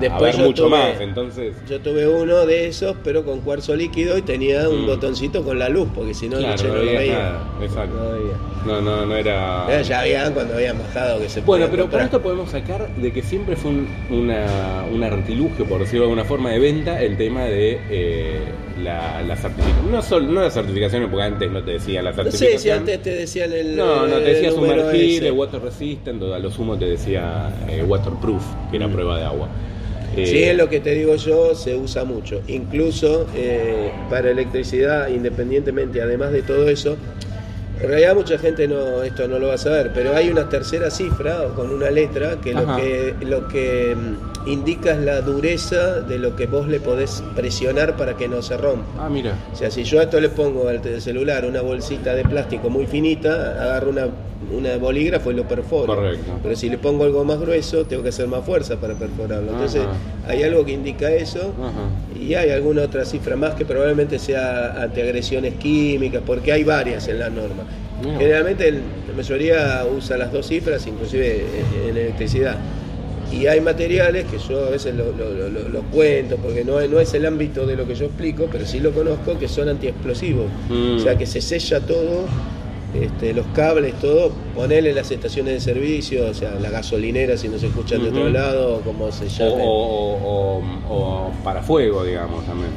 Después 0.00 0.22
haber 0.22 0.36
yo 0.36 0.44
mucho 0.46 0.66
tuve- 0.66 0.70
más, 0.70 1.00
entonces... 1.00 1.54
Yo 1.68 1.80
tuve 1.80 2.08
uno 2.08 2.46
de 2.46 2.68
esos, 2.68 2.96
pero 3.04 3.22
con 3.24 3.40
cuarzo 3.40 3.76
líquido 3.76 4.16
y 4.16 4.22
tenía 4.22 4.66
un 4.68 4.84
Mm. 4.84 4.86
botoncito 4.86 5.44
con 5.44 5.58
la 5.58 5.68
luz, 5.68 5.88
porque 5.94 6.14
si 6.14 6.28
no, 6.28 6.38
Claro, 6.38 6.62
no 6.68 6.74
no 6.74 6.80
veía. 6.80 7.12
nada, 7.18 7.44
exacto. 7.60 7.96
No 7.96 8.10
veía. 8.12 8.36
No, 8.66 8.80
no, 8.80 9.04
no 9.06 9.14
era... 9.16 9.82
Ya 9.82 10.00
habían 10.00 10.32
cuando 10.32 10.54
habían 10.54 10.78
bajado 10.78 11.20
que 11.20 11.28
se 11.28 11.40
Bueno, 11.42 11.66
pero 11.70 11.84
por 11.84 12.00
encontrar. 12.00 12.04
esto 12.04 12.22
podemos 12.22 12.50
sacar 12.50 12.88
de 12.96 13.12
que 13.12 13.22
siempre 13.22 13.56
fue 13.56 13.72
un, 13.72 13.88
una, 14.10 14.84
un 14.90 15.04
artilugio, 15.04 15.66
por 15.66 15.80
decirlo 15.80 16.06
de 16.06 16.12
alguna 16.12 16.24
forma, 16.24 16.50
de 16.50 16.58
venta 16.60 17.02
el 17.02 17.16
tema 17.18 17.44
de 17.44 17.78
eh, 17.90 18.38
la, 18.82 19.22
la 19.22 19.36
certificación. 19.36 19.90
No, 19.92 20.02
sol- 20.02 20.32
no 20.34 20.42
la 20.42 20.50
certificación, 20.50 21.08
porque 21.10 21.22
antes 21.24 21.50
no 21.50 21.62
te 21.62 21.72
decían 21.72 22.04
la 22.04 22.12
certificación. 22.12 22.52
sé 22.52 22.58
si 22.58 22.70
antes 22.70 23.02
te 23.02 23.10
decían 23.10 23.52
el. 23.52 23.76
No, 23.76 24.06
no, 24.06 24.16
te 24.16 24.20
decía 24.34 24.48
el 24.48 24.54
ese. 24.94 25.30
water 25.30 25.60
resistant, 25.62 26.22
a 26.22 26.38
lo 26.38 26.50
sumo 26.50 26.76
te 26.78 26.86
decía 26.86 27.50
eh, 27.68 27.82
waterproof, 27.86 28.42
que 28.70 28.76
era 28.76 28.88
Mm. 28.88 28.92
prueba 28.92 29.18
de 29.18 29.24
agua. 29.24 29.48
Eh, 30.16 30.26
Sí, 30.26 30.42
es 30.42 30.56
lo 30.56 30.68
que 30.68 30.80
te 30.80 30.90
digo 30.94 31.14
yo, 31.14 31.54
se 31.54 31.76
usa 31.76 32.04
mucho. 32.04 32.40
Incluso 32.48 33.26
eh, 33.36 33.90
para 34.10 34.30
electricidad, 34.30 35.08
independientemente, 35.08 36.02
además 36.02 36.32
de 36.32 36.42
todo 36.42 36.68
eso, 36.68 36.96
en 37.80 37.88
realidad 37.88 38.14
mucha 38.16 38.36
gente 38.36 38.66
no 38.68 39.02
esto 39.04 39.26
no 39.28 39.38
lo 39.38 39.46
va 39.48 39.54
a 39.54 39.58
saber, 39.58 39.92
pero 39.94 40.14
hay 40.16 40.28
una 40.28 40.48
tercera 40.48 40.90
cifra 40.90 41.42
o 41.42 41.54
con 41.54 41.70
una 41.70 41.90
letra 41.90 42.38
que 42.42 42.52
lo 42.52 42.76
que 42.76 43.14
lo 43.24 43.48
que 43.48 43.94
indica 44.46 44.92
es 44.92 45.00
la 45.00 45.20
dureza 45.20 46.00
de 46.00 46.18
lo 46.18 46.36
que 46.36 46.46
vos 46.46 46.66
le 46.66 46.80
podés 46.80 47.22
presionar 47.34 47.96
para 47.96 48.16
que 48.16 48.28
no 48.28 48.42
se 48.42 48.56
rompa. 48.56 49.06
Ah, 49.06 49.08
mira. 49.08 49.34
O 49.52 49.56
sea, 49.56 49.70
si 49.70 49.84
yo 49.84 50.00
a 50.00 50.04
esto 50.04 50.20
le 50.20 50.28
pongo 50.28 50.68
al 50.68 50.80
celular 51.00 51.44
una 51.44 51.60
bolsita 51.60 52.14
de 52.14 52.24
plástico 52.24 52.70
muy 52.70 52.86
finita, 52.86 53.62
agarro 53.62 53.90
una, 53.90 54.08
una 54.56 54.76
bolígrafo 54.78 55.30
y 55.30 55.34
lo 55.34 55.46
perforo. 55.46 55.94
Correcto. 55.94 56.32
Pero 56.42 56.56
si 56.56 56.68
le 56.68 56.78
pongo 56.78 57.04
algo 57.04 57.24
más 57.24 57.38
grueso, 57.40 57.84
tengo 57.84 58.02
que 58.02 58.08
hacer 58.08 58.26
más 58.28 58.44
fuerza 58.44 58.76
para 58.76 58.94
perforarlo. 58.94 59.52
Entonces, 59.52 59.82
Ajá. 59.82 60.32
hay 60.32 60.42
algo 60.42 60.64
que 60.64 60.72
indica 60.72 61.10
eso. 61.10 61.52
Ajá. 61.58 62.18
Y 62.18 62.34
hay 62.34 62.50
alguna 62.50 62.82
otra 62.82 63.04
cifra 63.04 63.36
más 63.36 63.54
que 63.54 63.64
probablemente 63.64 64.18
sea 64.18 64.82
ante 64.82 65.02
agresiones 65.02 65.54
químicas, 65.54 66.22
porque 66.26 66.52
hay 66.52 66.64
varias 66.64 67.08
en 67.08 67.18
la 67.18 67.30
norma. 67.30 67.64
Mira. 68.02 68.18
Generalmente 68.18 68.72
la 68.72 69.14
mayoría 69.14 69.84
usa 69.94 70.16
las 70.16 70.32
dos 70.32 70.46
cifras, 70.46 70.86
inclusive 70.86 71.44
en 71.86 71.96
electricidad. 71.96 72.56
Y 73.32 73.46
hay 73.46 73.60
materiales 73.60 74.24
que 74.26 74.38
yo 74.38 74.64
a 74.66 74.70
veces 74.70 74.94
lo, 74.94 75.12
lo- 75.12 75.30
lo- 75.32 75.48
lo- 75.48 75.68
lo 75.68 75.82
cuento, 75.82 76.36
porque 76.36 76.64
no, 76.64 76.80
es- 76.80 76.90
no 76.90 76.98
es 77.00 77.14
el 77.14 77.24
ámbito 77.26 77.64
de 77.66 77.76
lo 77.76 77.86
que 77.86 77.94
yo 77.94 78.06
explico, 78.06 78.48
pero 78.50 78.66
sí 78.66 78.80
lo 78.80 78.90
conozco, 78.92 79.38
que 79.38 79.46
son 79.48 79.68
antiexplosivos. 79.68 80.46
Mm. 80.68 80.96
O 80.96 80.98
sea, 80.98 81.16
que 81.16 81.26
se 81.26 81.40
sella 81.40 81.80
todo, 81.80 82.24
este, 83.00 83.32
los 83.32 83.46
cables, 83.54 83.94
todo, 84.00 84.32
ponerle 84.56 84.92
las 84.92 85.10
estaciones 85.12 85.54
de 85.54 85.60
servicio, 85.60 86.26
o 86.28 86.34
sea, 86.34 86.56
la 86.60 86.70
gasolinera 86.70 87.36
si 87.36 87.48
no 87.48 87.56
se 87.58 87.68
escuchan 87.68 88.02
de 88.02 88.08
otro 88.08 88.28
lado, 88.30 88.76
o 88.76 88.80
como 88.80 89.12
se 89.12 89.26
O, 89.26 89.28
llame. 89.28 89.62
o, 89.64 90.18
o- 90.24 90.62
o 90.88 91.30
para 91.44 91.62
fuego, 91.62 92.04
digamos, 92.04 92.44
también. 92.46 92.70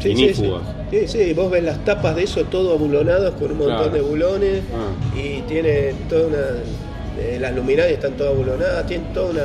Sí, 0.00 0.08
sí, 0.08 0.16
sí. 0.16 0.22
Inífugos. 0.24 0.62
Sí, 0.90 0.98
sí, 1.06 1.32
vos 1.32 1.48
ves 1.48 1.62
las 1.62 1.84
tapas 1.84 2.16
de 2.16 2.24
eso 2.24 2.42
todo 2.46 2.72
abulonados 2.72 3.34
con 3.34 3.52
un 3.52 3.58
montón 3.58 3.76
Claro. 3.76 3.92
de 3.92 4.00
bulones 4.00 4.60
Ah. 4.74 5.16
y 5.16 5.42
tiene 5.42 5.94
toda 6.08 6.26
una. 6.26 6.38
Eh, 7.22 7.38
las 7.40 7.54
luminarias 7.54 7.94
están 7.94 8.12
todas 8.16 8.32
abulonadas, 8.34 8.86
tienen 8.86 9.12
toda 9.12 9.30
una. 9.30 9.42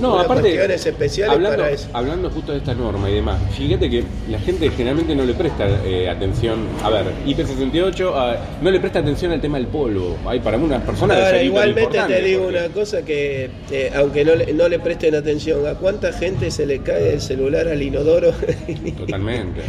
No, 0.00 0.18
aparte, 0.18 0.42
cuestiones 0.42 0.84
especiales 0.86 1.34
hablando, 1.34 1.58
para 1.58 1.70
eso. 1.70 1.88
hablando 1.92 2.30
justo 2.30 2.52
de 2.52 2.58
esta 2.58 2.74
norma 2.74 3.08
y 3.08 3.14
demás, 3.14 3.38
fíjate 3.56 3.88
que 3.88 4.04
la 4.28 4.38
gente 4.40 4.68
generalmente 4.70 5.14
no 5.14 5.24
le 5.24 5.34
presta 5.34 5.66
eh, 5.84 6.08
atención, 6.10 6.66
a 6.82 6.90
ver, 6.90 7.04
IP68 7.26 8.12
ah, 8.14 8.36
no 8.60 8.70
le 8.70 8.80
presta 8.80 8.98
atención 8.98 9.32
al 9.32 9.40
tema 9.40 9.58
del 9.58 9.66
polvo. 9.68 10.16
Hay 10.26 10.40
para 10.40 10.56
unas 10.56 10.82
personas 10.82 11.16
Ahora, 11.18 11.42
igualmente 11.42 11.98
te 12.06 12.20
digo 12.22 12.44
porque- 12.44 12.58
una 12.58 12.68
cosa 12.68 13.02
que, 13.02 13.50
eh, 13.70 13.92
aunque 13.94 14.24
no 14.24 14.34
le, 14.34 14.52
no 14.52 14.68
le 14.68 14.78
presten 14.78 15.14
atención, 15.14 15.66
¿a 15.66 15.74
cuánta 15.74 16.12
gente 16.12 16.50
se 16.50 16.66
le 16.66 16.80
cae 16.80 17.12
el 17.14 17.20
celular 17.20 17.68
al 17.68 17.80
inodoro 17.80 18.32
Totalmente. 18.98 19.60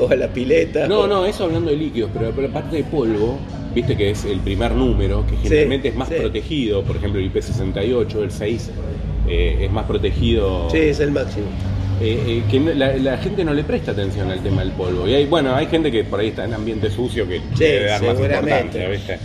o, 0.00 0.04
o 0.06 0.10
a 0.10 0.16
la 0.16 0.28
pileta? 0.28 0.86
No, 0.88 1.06
no, 1.06 1.24
eso 1.26 1.44
hablando 1.44 1.70
de 1.70 1.76
líquidos, 1.76 2.10
pero 2.12 2.30
por 2.32 2.42
la 2.44 2.50
parte 2.50 2.76
de 2.76 2.84
polvo, 2.84 3.38
viste 3.76 3.96
que 3.96 4.10
es 4.10 4.24
el 4.24 4.40
primer 4.40 4.72
número, 4.72 5.24
que 5.26 5.36
generalmente 5.36 5.88
es 5.88 5.94
más 5.94 6.08
sí. 6.08 6.14
protegido, 6.18 6.82
por 6.82 6.96
ejemplo 6.96 7.20
el 7.20 7.32
IP68, 7.32 8.22
el 8.22 8.30
6, 8.32 8.70
eh, 9.28 9.58
es 9.60 9.70
más 9.70 9.84
protegido. 9.84 10.68
Sí, 10.70 10.78
es 10.78 10.98
el 11.00 11.12
máximo. 11.12 11.46
eh, 12.00 12.18
eh, 12.26 12.42
que 12.50 12.60
la, 12.74 12.96
la 12.96 13.16
gente 13.18 13.44
no 13.44 13.54
le 13.54 13.64
presta 13.64 13.92
atención 13.92 14.30
al 14.30 14.40
tema 14.42 14.62
del 14.62 14.72
polvo. 14.72 15.06
Y 15.08 15.14
hay, 15.14 15.26
bueno, 15.26 15.54
hay 15.54 15.66
gente 15.66 15.90
que 15.92 16.04
por 16.04 16.20
ahí 16.20 16.28
está 16.28 16.44
en 16.44 16.54
ambiente 16.54 16.90
sucio 16.90 17.26
que 17.28 17.38
Sí, 17.54 17.64
debe 17.64 17.84
dar 17.86 18.02
más 18.02 18.16
seguramente. 18.16 18.78
importancia, 18.78 18.88
¿viste? 18.88 19.18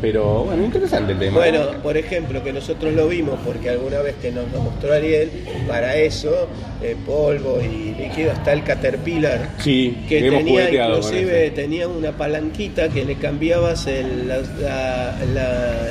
Pero 0.00 0.44
bueno, 0.44 0.64
interesante 0.64 1.12
el 1.12 1.18
tema. 1.18 1.38
Bueno, 1.38 1.66
por 1.82 1.96
ejemplo, 1.96 2.42
que 2.44 2.52
nosotros 2.52 2.92
lo 2.92 3.08
vimos 3.08 3.38
porque 3.44 3.70
alguna 3.70 4.00
vez 4.00 4.14
que 4.20 4.30
nos 4.30 4.50
lo 4.52 4.60
mostró 4.60 4.92
Ariel, 4.92 5.30
para 5.66 5.96
eso, 5.96 6.48
eh, 6.82 6.96
polvo 7.06 7.58
y 7.62 7.94
líquido, 7.94 8.32
está 8.32 8.52
el 8.52 8.62
Caterpillar, 8.62 9.50
sí, 9.58 10.04
que 10.08 10.20
tenía 10.38 10.62
inclusive 10.98 11.50
tenía 11.50 11.88
una 11.88 12.12
palanquita 12.12 12.88
que 12.90 13.04
le 13.04 13.14
cambiabas 13.16 13.86
el- 13.86 14.28
la, 14.28 14.38
la- 14.60 15.16
la- 15.34 15.90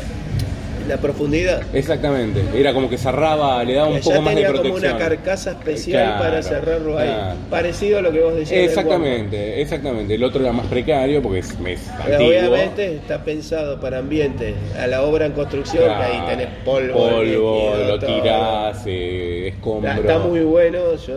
la 0.88 0.98
profundidad. 0.98 1.62
Exactamente, 1.74 2.42
era 2.56 2.74
como 2.74 2.90
que 2.90 2.98
cerraba, 2.98 3.64
le 3.64 3.74
daba 3.74 3.90
un 3.90 4.00
poco 4.00 4.22
más 4.22 4.36
de 4.36 4.42
tenía 4.42 4.48
como 4.52 4.62
protección. 4.64 4.92
una 4.96 5.00
carcasa 5.04 5.52
especial 5.52 6.04
Claro, 6.04 6.24
para 6.24 6.44
cerrarlo 6.44 6.98
ahí. 6.98 7.08
claro. 7.08 7.36
Parecido 7.50 8.00
a 8.00 8.02
lo 8.02 8.12
que 8.12 8.20
vos 8.22 8.36
decías. 8.36 8.60
del 8.60 8.70
Exactamente, 8.70 9.62
exactamente. 9.62 10.16
El 10.16 10.24
otro 10.24 10.42
era 10.42 10.52
más 10.54 10.66
precario 10.68 11.22
porque 11.22 11.40
es, 11.40 11.50
es 11.66 11.90
antiguo. 11.90 12.28
obviamente 12.28 12.96
está 12.96 13.24
pensado 13.24 13.80
para 13.80 14.00
ambientes, 14.00 14.54
a 14.80 14.88
la 14.88 15.02
obra 15.04 15.26
en 15.26 15.32
construcción, 15.32 15.84
que 15.84 15.90
ahí 16.04 16.22
tenés 16.28 16.48
polvo, 16.64 16.94
polvo, 16.94 17.24
líquido, 17.24 17.88
lo 17.88 18.00
tirás, 18.00 18.84
eh, 18.86 19.48
escombro. 19.50 19.92
Está, 19.92 20.20
muy 20.20 20.42
bueno, 20.42 20.78
yo 21.08 21.14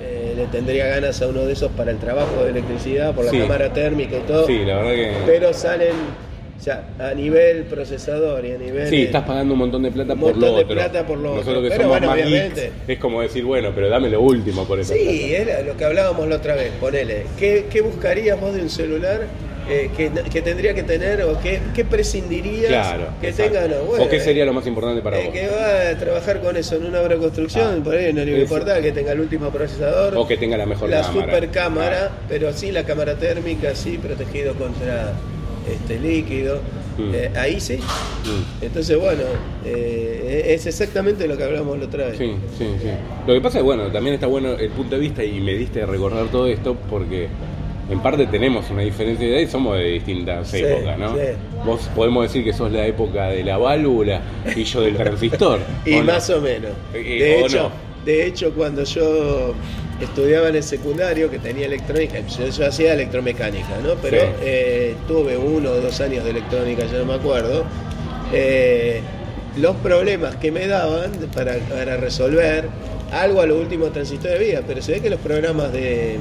eh, 0.00 0.34
le 0.36 0.46
tendría 0.46 0.86
ganas 0.86 1.20
a 1.22 1.28
uno 1.28 1.44
de 1.44 1.52
esos 1.52 1.70
para 1.72 1.90
el 1.90 1.98
trabajo 1.98 2.42
de 2.44 2.50
electricidad, 2.50 3.14
por 3.14 3.24
la 3.24 3.30
Sí. 3.30 3.38
cámara 3.40 3.72
térmica 3.72 4.16
y 4.16 4.20
todo. 4.20 4.46
Sí, 4.46 4.58
la 4.64 4.76
verdad 4.76 4.92
que. 4.92 5.12
Pero 5.26 5.52
salen, 5.52 5.92
o 6.58 6.60
sea, 6.60 6.88
a 6.98 7.14
nivel 7.14 7.62
procesador 7.64 8.44
y 8.44 8.52
a 8.52 8.58
nivel... 8.58 8.88
Sí, 8.90 9.02
estás 9.02 9.24
pagando 9.24 9.54
un 9.54 9.60
montón 9.60 9.82
de 9.84 9.92
plata 9.92 10.14
Un 10.14 10.20
por 10.20 10.32
montón 10.32 10.50
lo 10.50 10.56
de 10.56 10.64
otro. 10.64 10.74
plata 10.74 11.06
por 11.06 11.18
lo 11.18 11.28
Nosotros 11.36 11.48
otro. 11.58 11.62
que 11.62 11.68
Pero 11.68 11.82
somos 11.84 11.98
bueno, 12.00 12.06
más 12.08 12.16
obviamente. 12.26 12.60
geeks, 12.62 12.74
es 12.88 12.98
como 12.98 13.22
decir, 13.22 13.44
bueno, 13.44 13.70
pero 13.74 13.88
dame 13.88 14.10
lo 14.10 14.20
último 14.20 14.64
por 14.66 14.80
eso. 14.80 14.92
Sí, 14.92 15.32
era 15.34 15.62
lo 15.62 15.76
que 15.76 15.84
hablábamos 15.84 16.28
la 16.28 16.36
otra 16.36 16.56
vez, 16.56 16.72
ponele. 16.80 17.26
¿Qué, 17.38 17.66
qué 17.70 17.80
buscarías 17.80 18.40
vos 18.40 18.54
de 18.54 18.62
un 18.62 18.70
celular 18.70 19.20
eh, 19.70 19.90
que, 19.96 20.10
que 20.30 20.42
tendría 20.42 20.74
que 20.74 20.82
tener 20.82 21.22
o 21.22 21.38
qué, 21.40 21.60
qué 21.74 21.84
prescindirías 21.84 22.68
Claro. 22.70 23.08
que 23.20 23.28
exacto. 23.28 23.52
tenga? 23.52 23.68
No, 23.76 23.84
bueno, 23.84 24.04
¿O 24.04 24.08
qué 24.08 24.18
sería 24.18 24.44
lo 24.44 24.52
más 24.52 24.66
importante 24.66 25.00
para 25.02 25.20
eh, 25.20 25.24
vos? 25.26 25.32
que 25.34 25.46
va 25.46 25.90
a 25.90 25.98
trabajar 25.98 26.40
con 26.40 26.56
eso 26.56 26.74
en 26.76 26.86
una 26.86 27.00
obra 27.02 27.14
de 27.14 27.20
construcción, 27.20 27.76
Ah, 27.80 27.84
por 27.84 27.94
ahí 27.94 28.12
no 28.12 28.24
le 28.24 28.40
importa 28.40 28.80
que 28.82 28.90
tenga 28.92 29.12
el 29.12 29.20
último 29.20 29.50
procesador. 29.50 30.16
O 30.16 30.26
que 30.26 30.36
tenga 30.36 30.56
la 30.56 30.66
mejor 30.66 30.88
la 30.90 31.02
cámara. 31.02 31.24
super 31.24 31.50
cámara, 31.50 32.10
Ah. 32.10 32.18
pero 32.28 32.52
sí 32.52 32.72
la 32.72 32.82
cámara 32.84 33.14
térmica, 33.14 33.74
sí 33.76 33.96
protegido 33.98 34.54
contra 34.54 35.12
este 35.72 35.98
líquido. 36.00 36.60
Mm. 36.98 37.14
Eh, 37.14 37.30
ahí 37.36 37.60
sí. 37.60 37.76
Mm. 37.76 38.64
Entonces, 38.64 38.98
bueno, 38.98 39.22
eh, 39.64 40.46
es 40.48 40.66
exactamente 40.66 41.26
lo 41.28 41.36
que 41.36 41.44
hablamos 41.44 41.78
la 41.78 41.84
otra 41.86 42.06
vez. 42.06 42.18
Sí, 42.18 42.32
sí, 42.58 42.66
sí. 42.82 42.88
Lo 43.26 43.34
que 43.34 43.40
pasa 43.40 43.58
es, 43.58 43.64
bueno, 43.64 43.84
también 43.92 44.14
está 44.14 44.26
bueno 44.26 44.52
el 44.52 44.70
punto 44.70 44.96
de 44.96 45.00
vista 45.00 45.22
y 45.24 45.40
me 45.40 45.52
diste 45.54 45.82
a 45.82 45.86
recordar 45.86 46.26
todo 46.28 46.46
esto 46.48 46.76
porque 46.90 47.28
en 47.90 48.00
parte 48.00 48.26
tenemos 48.26 48.68
una 48.70 48.82
diferencia 48.82 49.26
de 49.26 49.32
edad 49.34 49.40
y 49.42 49.46
somos 49.50 49.78
de 49.78 49.84
distintas 49.84 50.48
Sí, 50.48 50.58
épocas, 50.58 50.98
¿no? 50.98 51.14
sí. 51.14 51.20
Vos 51.64 51.88
podemos 51.94 52.24
decir 52.24 52.44
que 52.44 52.52
sos 52.52 52.70
la 52.72 52.86
época 52.86 53.28
de 53.28 53.44
la 53.44 53.58
válvula 53.58 54.20
y 54.56 54.64
yo 54.64 54.80
del 54.82 54.96
transistor. 54.96 55.60
Y 55.86 55.94
¿o 55.94 55.98
no? 56.00 56.12
más 56.12 56.28
o 56.30 56.40
menos. 56.40 56.72
Eh, 56.92 57.18
De 57.38 57.42
o 57.42 57.46
hecho, 57.46 57.62
no. 57.62 57.70
de 58.04 58.26
hecho, 58.26 58.52
cuando 58.52 58.82
yo 58.84 59.54
estudiaba 60.00 60.48
en 60.48 60.56
el 60.56 60.62
secundario, 60.62 61.30
que 61.30 61.38
tenía 61.38 61.66
electrónica, 61.66 62.20
yo, 62.26 62.46
yo 62.48 62.66
hacía 62.66 62.94
electromecánica, 62.94 63.78
¿no? 63.82 63.94
Pero 64.00 64.18
Sí. 64.20 64.26
eh, 64.42 64.94
tuve 65.06 65.36
uno 65.36 65.70
o 65.70 65.80
dos 65.80 66.00
años 66.00 66.24
de 66.24 66.30
electrónica, 66.30 66.84
ya 66.86 66.98
no 66.98 67.04
me 67.04 67.14
acuerdo. 67.14 67.64
Eh, 68.32 69.00
los 69.56 69.74
problemas 69.76 70.36
que 70.36 70.52
me 70.52 70.66
daban 70.66 71.10
para, 71.34 71.56
para 71.56 71.96
resolver 71.96 72.68
algo 73.10 73.40
a 73.40 73.46
lo 73.46 73.58
último 73.58 73.86
transistor 73.86 74.32
de 74.32 74.38
vida, 74.38 74.62
pero 74.66 74.82
se 74.82 74.92
ve 74.92 75.00
que 75.00 75.10
los 75.10 75.20
programas 75.20 75.72
de 75.72 76.18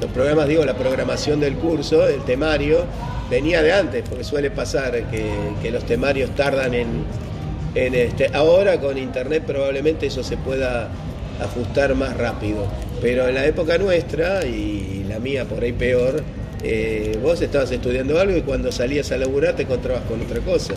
los 0.00 0.10
programas, 0.12 0.48
digo, 0.48 0.64
la 0.64 0.74
programación 0.74 1.40
del 1.40 1.56
curso, 1.56 2.08
el 2.08 2.22
temario, 2.24 2.84
venía 3.28 3.62
de 3.62 3.72
antes, 3.72 4.02
porque 4.08 4.24
suele 4.24 4.50
pasar 4.50 4.92
que, 5.10 5.24
que 5.60 5.70
los 5.70 5.84
temarios 5.84 6.30
tardan 6.34 6.72
en, 6.72 7.04
en 7.74 7.94
este, 7.94 8.30
ahora 8.32 8.80
con 8.80 8.96
internet 8.96 9.42
probablemente 9.46 10.06
eso 10.06 10.22
se 10.22 10.38
pueda 10.38 10.88
ajustar 11.38 11.94
más 11.96 12.16
rápido. 12.16 12.66
Pero 13.00 13.28
en 13.28 13.34
la 13.34 13.46
época 13.46 13.78
nuestra, 13.78 14.44
y 14.46 15.04
la 15.08 15.18
mía 15.18 15.44
por 15.44 15.62
ahí 15.62 15.72
peor, 15.72 16.22
eh, 16.62 17.16
vos 17.22 17.40
estabas 17.40 17.70
estudiando 17.72 18.18
algo 18.20 18.36
y 18.36 18.42
cuando 18.42 18.70
salías 18.70 19.10
a 19.12 19.16
laburar 19.16 19.56
te 19.56 19.62
encontrabas 19.62 20.02
con 20.02 20.20
otra 20.20 20.40
cosa. 20.40 20.74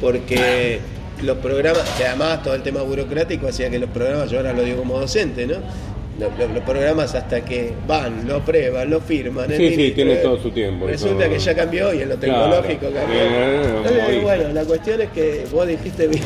Porque 0.00 0.78
los 1.22 1.38
programas, 1.38 1.82
además 2.04 2.42
todo 2.42 2.54
el 2.54 2.62
tema 2.62 2.82
burocrático 2.82 3.48
hacía 3.48 3.70
que 3.70 3.78
los 3.78 3.90
programas, 3.90 4.30
yo 4.30 4.38
ahora 4.38 4.52
lo 4.52 4.62
digo 4.62 4.78
como 4.78 4.98
docente, 4.98 5.46
¿no? 5.46 5.54
Los, 6.20 6.38
los- 6.38 6.50
los 6.50 6.62
programas 6.64 7.14
hasta 7.14 7.42
que 7.42 7.72
van, 7.88 8.28
lo 8.28 8.40
prueban, 8.44 8.90
lo 8.90 9.00
firman. 9.00 9.48
Sí, 9.48 9.74
sí, 9.74 9.92
tiene 9.92 10.14
eh, 10.14 10.20
todo 10.22 10.38
su 10.42 10.50
tiempo, 10.50 10.86
Resulta 10.86 11.24
eso- 11.24 11.32
que 11.32 11.38
ya 11.38 11.54
cambió 11.54 11.94
y 11.94 12.02
en 12.02 12.10
lo 12.10 12.16
Claro. 12.16 12.42
tecnológico 12.60 12.86
cambió. 12.92 13.18
Eh, 13.18 13.62
Entonces, 13.78 14.02
ahí. 14.08 14.18
bueno, 14.20 14.48
la 14.52 14.64
cuestión 14.64 15.00
es 15.00 15.08
que 15.10 15.44
vos 15.50 15.66
dijiste 15.66 16.06
bien 16.08 16.22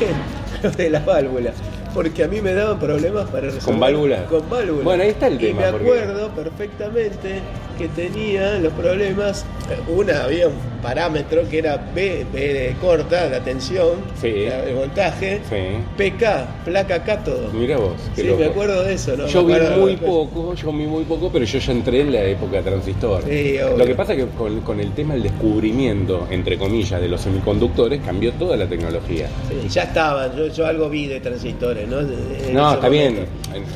lo 0.63 0.71
de 0.73 0.91
las 0.91 1.07
válvulas. 1.07 1.55
Porque 1.97 2.23
a 2.25 2.29
mí 2.29 2.43
me 2.43 2.53
daban 2.53 2.79
problemas 2.79 3.25
para 3.31 3.47
resolver. 3.47 3.65
¿Con 3.65 3.81
válvulas? 3.81 4.23
Con 4.29 4.51
válvulas. 4.51 4.85
Bueno, 4.85 5.03
ahí 5.03 5.09
está 5.09 5.29
el 5.29 5.37
Y 5.37 5.39
tema, 5.47 5.63
me 5.63 5.71
porque- 5.73 5.87
acuerdo 5.87 6.29
perfectamente 6.29 7.41
que 7.77 7.89
tenía 7.89 8.59
los 8.59 8.73
problemas. 8.75 9.45
Una, 9.89 10.25
había 10.25 10.47
un 10.49 10.55
parámetro 10.83 11.49
que 11.49 11.59
era 11.59 11.77
B, 11.95 12.25
B 12.33 12.39
de 12.41 12.75
corta, 12.81 13.29
la 13.29 13.41
tensión, 13.41 13.97
Sí. 14.21 14.47
la- 14.49 14.65
el 14.65 14.75
voltaje. 14.77 15.41
Sí. 15.49 15.57
PK, 15.97 16.47
placa 16.65 17.03
cátodo. 17.03 17.51
Mira 17.53 17.77
vos. 17.77 17.95
qué 18.15 18.23
Sí, 18.23 18.29
loco. 18.29 18.41
me 18.41 18.47
acuerdo 18.47 18.85
de 18.85 18.95
eso, 18.95 19.17
¿no? 19.17 19.27
Yo 19.27 19.43
Me 19.45 19.59
vi 19.59 19.67
muy 19.81 19.97
poco, 19.97 20.55
yo 20.55 20.73
vi 20.73 20.87
muy 20.87 21.05
poco, 21.05 21.31
pero 21.33 21.45
yo 21.45 21.59
ya 21.59 21.73
entré 21.73 22.01
en 22.03 22.13
la 22.13 22.23
época 22.23 22.63
transistor. 22.63 23.25
Sí. 23.29 23.57
Lo 23.77 23.85
que 23.85 23.95
pasa 23.95 24.13
es 24.15 24.21
que 24.25 24.31
con, 24.31 24.61
con 24.61 24.79
el 24.81 24.93
tema 24.93 25.15
del 25.15 25.25
descubrimiento, 25.25 26.27
entre 26.31 26.57
comillas, 26.59 27.01
de 27.01 27.09
los 27.09 27.21
semiconductores, 27.21 28.01
cambió 28.05 28.33
toda 28.35 28.57
la 28.57 28.67
tecnología. 28.67 29.29
Sí, 29.49 29.69
ya 29.69 29.83
estaban, 29.85 30.37
yo, 30.37 30.47
yo 30.49 30.67
algo 30.67 30.89
vi 30.89 31.07
de 31.07 31.21
transistores, 31.21 31.89
¿no? 31.89 32.01
En 32.01 32.55
No, 32.55 32.75
está 32.75 32.89
bien. 32.89 33.27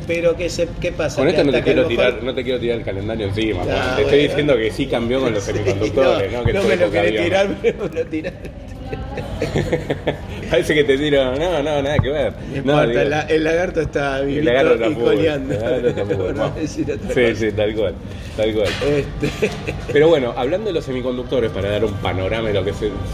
Pero 0.06 0.36
¿qué, 0.36 0.48
se, 0.48 0.68
qué 0.80 0.92
pasa? 0.92 1.16
Con 1.16 1.24
Que 1.26 1.30
esto 1.30 1.44
no 1.44 1.52
te, 1.52 1.62
quiero 1.62 1.88
mejor- 1.88 1.88
tirar, 2.06 2.22
no 2.22 2.34
te 2.34 2.44
quiero 2.44 2.60
tirar 2.60 2.78
el 2.78 2.84
calendario 2.84 3.26
encima, 3.28 3.62
Ah, 3.62 3.64
Juan. 3.64 3.89
Te 3.96 4.02
bueno. 4.02 4.08
estoy 4.08 4.28
diciendo 4.28 4.56
que 4.56 4.70
sí 4.70 4.86
cambió 4.86 5.20
con 5.20 5.32
los 5.34 5.42
Sí, 5.42 5.52
semiconductores, 5.52 6.32
¿no? 6.32 6.44
Que 6.44 6.52
no 6.52 6.60
tu 6.62 6.68
me 6.68 6.76
lo 6.76 6.90
querés 6.90 7.22
tirar, 7.24 7.48
pero 7.62 7.88
me 7.88 8.00
lo 8.00 8.06
tiraste. 8.06 8.50
Parece 10.50 10.74
que 10.74 10.84
te 10.84 10.98
tiro, 10.98 11.24
no, 11.36 11.62
no, 11.62 11.82
nada 11.82 11.96
que 11.98 12.08
ver. 12.10 12.32
No 12.50 12.56
importa, 12.56 12.86
digo- 12.86 13.00
el, 13.02 13.12
el 13.30 13.44
lagarto 13.44 13.80
está 13.80 14.18
el 14.18 14.26
vivito 14.26 14.44
lagarto 14.52 14.74
está 14.74 14.88
y 14.88 14.94
coleando. 14.94 15.54
el 15.54 15.60
lagarto 15.60 15.88
está 16.28 16.32
no 16.34 17.14
Sí, 17.14 17.34
sí, 17.36 17.52
tal 17.52 17.74
cual, 17.74 17.94
tal 18.36 18.52
cual. 18.54 18.68
Este, 18.68 19.50
Pero 19.92 20.08
bueno, 20.08 20.34
hablando 20.36 20.68
de 20.68 20.72
los 20.74 20.84
semiconductores, 20.84 21.50
para 21.52 21.70
dar 21.70 21.84
un 21.84 21.92
panorama 21.94 22.48
de 22.48 22.54
lo 22.54 22.64
que 22.64 22.72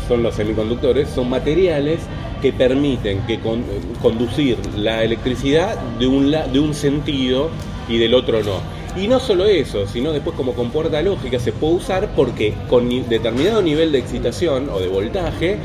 son 0.09 0.23
los 0.23 0.35
semiconductores, 0.35 1.09
son 1.11 1.29
materiales 1.29 2.01
que 2.41 2.53
permiten 2.53 3.21
que 3.27 3.39
con- 3.41 3.65
conducir 4.01 4.57
la 4.77 5.05
electricidad 5.05 5.77
de 5.99 6.07
un, 6.07 6.31
la- 6.31 6.47
de 6.47 6.59
un 6.59 6.73
sentido 6.75 7.51
y 7.89 7.99
del 7.99 8.15
otro 8.15 8.43
no. 8.43 8.61
Y 8.97 9.09
no 9.09 9.21
solo 9.21 9.45
eso, 9.45 9.87
sino 9.87 10.13
después 10.13 10.35
como 10.37 10.55
compuerta 10.55 11.03
lógica 11.03 11.39
se 11.39 11.53
puede 11.53 11.75
usar 11.75 12.09
porque 12.17 12.55
con 12.69 12.89
determinado 13.09 13.61
nivel 13.61 13.93
de 13.93 13.99
excitación 13.99 14.71
o 14.71 14.79
de 14.81 14.89
voltaje 14.89 15.59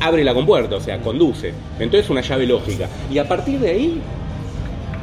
abre 0.00 0.24
la 0.24 0.34
compuerta, 0.34 0.76
o 0.76 0.80
sea, 0.80 1.00
conduce. 1.00 1.52
Entonces 1.78 2.10
una 2.10 2.22
llave 2.22 2.46
lógica. 2.46 2.88
Y 3.10 3.18
a 3.18 3.28
partir 3.28 3.60
de 3.60 3.70
ahí 3.70 4.00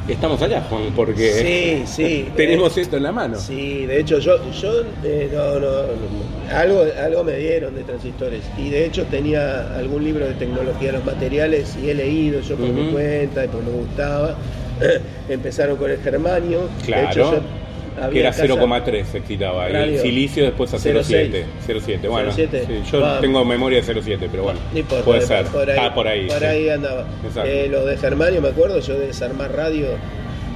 estamos 0.08 0.42
allá, 0.42 0.62
Juan, 0.70 0.92
porque 0.96 1.86
sí, 1.88 1.88
sí. 1.96 2.28
tenemos 2.36 2.78
esto 2.78 2.98
en 2.98 3.04
la 3.04 3.12
mano. 3.12 3.38
Sí, 3.38 3.86
de 3.86 4.02
hecho 4.02 4.20
yo, 4.20 4.38
yo 4.52 4.82
eh, 5.04 5.30
no, 5.34 5.60
no, 5.60 5.70
no, 5.84 6.56
algo, 6.56 6.84
algo 7.02 7.24
me 7.24 7.38
dieron 7.38 7.76
de 7.76 7.84
transistores 7.84 8.42
y 8.58 8.70
de 8.70 8.86
hecho 8.86 9.06
tenía 9.06 9.76
algún 9.78 10.04
libro 10.04 10.26
de 10.26 10.34
tecnología 10.34 10.92
de 10.92 10.98
los 10.98 11.06
materiales 11.06 11.78
y 11.82 11.90
he 11.90 11.94
leído 11.94 12.42
yo 12.42 12.56
por 12.56 12.68
mi 12.68 12.92
cuenta 12.92 13.46
y 13.46 13.48
porque 13.48 13.66
me 13.66 13.78
gustaba. 13.78 14.36
Empezaron 15.30 15.78
con 15.78 15.90
el 15.92 15.98
germanio, 16.00 16.70
Claro, 16.86 17.04
de 17.04 17.12
hecho 17.12 17.42
que 18.12 18.20
era 18.20 18.30
en 18.30 18.34
casa- 18.36 18.46
0,3 18.48 19.06
se 19.06 19.18
excitaba. 19.20 19.70
Y 19.70 19.76
el 19.76 20.00
silicio 20.00 20.44
después 20.46 20.74
a 20.74 20.78
0,7. 20.78 21.46
0,6. 21.68 22.02
0,7. 22.02 22.10
Bueno, 22.10 22.32
0,7. 22.32 22.66
sí, 22.66 22.92
yo 22.92 23.20
tengo 23.20 23.46
memoria 23.46 23.82
de 23.82 23.94
0,7, 23.94 24.28
pero 24.32 24.44
bueno. 24.44 24.60
No 24.74 24.80
importa, 24.80 25.06
puede 25.06 25.22
ser. 25.22 25.46
Por 25.46 25.70
ahí, 25.70 25.78
ah, 25.80 25.94
por 25.94 26.08
ahí. 26.08 26.28
Por 26.28 26.40
sí. 26.40 26.46
ahí 26.46 26.70
andaba. 26.70 27.06
Eh, 27.46 27.68
lo 27.70 27.86
de 27.86 27.96
Germanio, 27.98 28.42
me 28.42 28.50
acuerdo, 28.50 28.80
yo 28.80 28.98
de 29.00 29.08
desarmar 29.08 29.56
radio, 29.56 29.90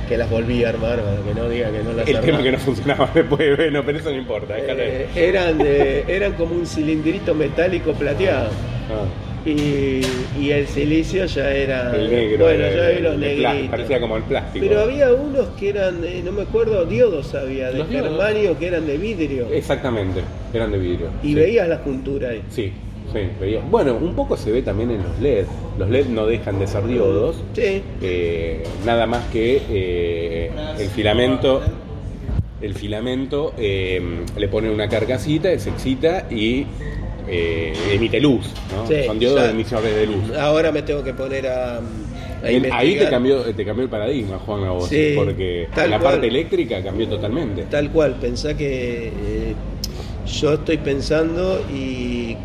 que 0.10 0.18
las 0.18 0.30
volví 0.32 0.64
a 0.64 0.70
armar, 0.70 1.00
que 1.28 1.40
no 1.40 1.48
diga 1.48 1.70
que 1.70 1.84
no 1.84 1.94
las 1.94 2.08
El 2.08 2.20
tema 2.22 2.42
que 2.42 2.52
no 2.54 2.58
funcionaba 2.58 3.08
después, 3.14 3.56
bueno, 3.56 3.84
pero 3.86 4.00
eso 4.00 4.10
no 4.10 4.18
importa. 4.18 4.56
Eh, 4.58 5.08
eran, 5.16 5.60
de- 5.60 6.06
eran 6.08 6.34
como 6.34 6.56
un 6.56 6.66
cilindrito 6.66 7.36
metálico 7.36 7.94
plateado. 7.94 8.50
Ah, 8.90 9.06
Y, 9.48 10.02
y 10.42 10.52
el 10.52 10.68
silicio 10.68 11.26
ya 11.26 11.52
era. 11.52 11.96
el 11.96 12.10
negro. 12.12 12.46
Bueno, 12.46 12.66
el- 12.66 12.76
ya 12.76 13.00
pla- 13.00 13.16
negritos. 13.18 13.70
Parecía 13.72 14.00
como 14.02 14.18
el 14.18 14.24
plástico. 14.24 14.66
Pero 14.68 14.82
había 14.82 15.14
unos 15.14 15.48
que 15.60 15.70
eran, 15.70 16.04
eh, 16.04 16.22
no 16.24 16.32
me 16.32 16.42
acuerdo, 16.44 16.86
diodos 16.86 17.34
había, 17.34 17.72
de 17.72 17.86
germanio 17.86 18.58
que 18.60 18.68
eran 18.68 18.86
de 18.86 18.98
vidrio. 18.98 19.48
Exactamente, 19.52 20.22
eran 20.54 20.72
de 20.72 20.78
vidrio. 20.80 21.08
Y 21.24 21.28
sí. 21.30 21.36
veías 21.36 21.68
la 21.68 21.78
juntura 21.78 22.30
ahí. 22.30 22.42
Sí, 22.50 22.72
sí, 23.14 23.20
veía. 23.40 23.62
Bueno, 23.70 23.96
un 23.96 24.14
poco 24.16 24.36
se 24.36 24.52
ve 24.52 24.62
también 24.62 24.92
en 24.92 25.04
los 25.04 25.20
LED. 25.20 25.46
Los 25.80 25.90
LED 25.90 26.08
no 26.08 26.26
dejan 26.26 26.60
de 26.60 26.68
ser 26.68 26.86
diodos. 26.86 27.38
Sí. 27.54 27.82
Eh, 28.02 28.64
nada 28.86 29.06
más 29.08 29.24
que 29.32 29.62
eh, 29.70 30.52
el 30.80 30.88
filamento 30.90 31.62
el 32.60 32.74
filamento 32.74 33.54
eh, 33.56 34.02
le 34.36 34.48
ponen 34.48 34.72
una 34.72 34.90
carcasita, 34.90 35.58
se 35.60 35.70
excita 35.70 36.26
y 36.32 36.66
eh, 37.28 37.74
emite 37.92 38.20
luz, 38.20 38.46
¿no? 38.72 38.88
Sí, 38.88 39.04
Son 39.06 39.20
diodos 39.20 39.42
ya. 39.44 39.50
emisores 39.52 39.94
de 39.96 40.08
luz. 40.08 40.32
Ahora 40.38 40.72
me 40.72 40.82
tengo 40.82 41.04
que 41.04 41.14
poner 41.14 41.48
a, 41.48 41.78
a 41.78 41.82
En- 42.50 42.72
ahí 42.72 42.96
te 42.98 43.10
cambió, 43.10 43.42
te 43.44 43.66
cambió 43.66 43.84
el 43.84 43.90
paradigma, 43.90 44.40
Juan, 44.40 44.64
a 44.64 44.72
vos, 44.72 44.88
Sí, 44.90 45.14
porque 45.16 45.68
la 45.76 45.88
cual. 46.00 46.02
parte 46.02 46.28
eléctrica 46.28 46.82
cambió 46.84 47.08
totalmente. 47.08 47.64
Tal 47.64 47.90
cual, 47.92 48.16
pensá 48.22 48.56
que 48.56 49.08
eh, 49.08 49.54
yo 50.40 50.54
estoy 50.54 50.78
pensando 50.78 51.62
y 51.74 52.36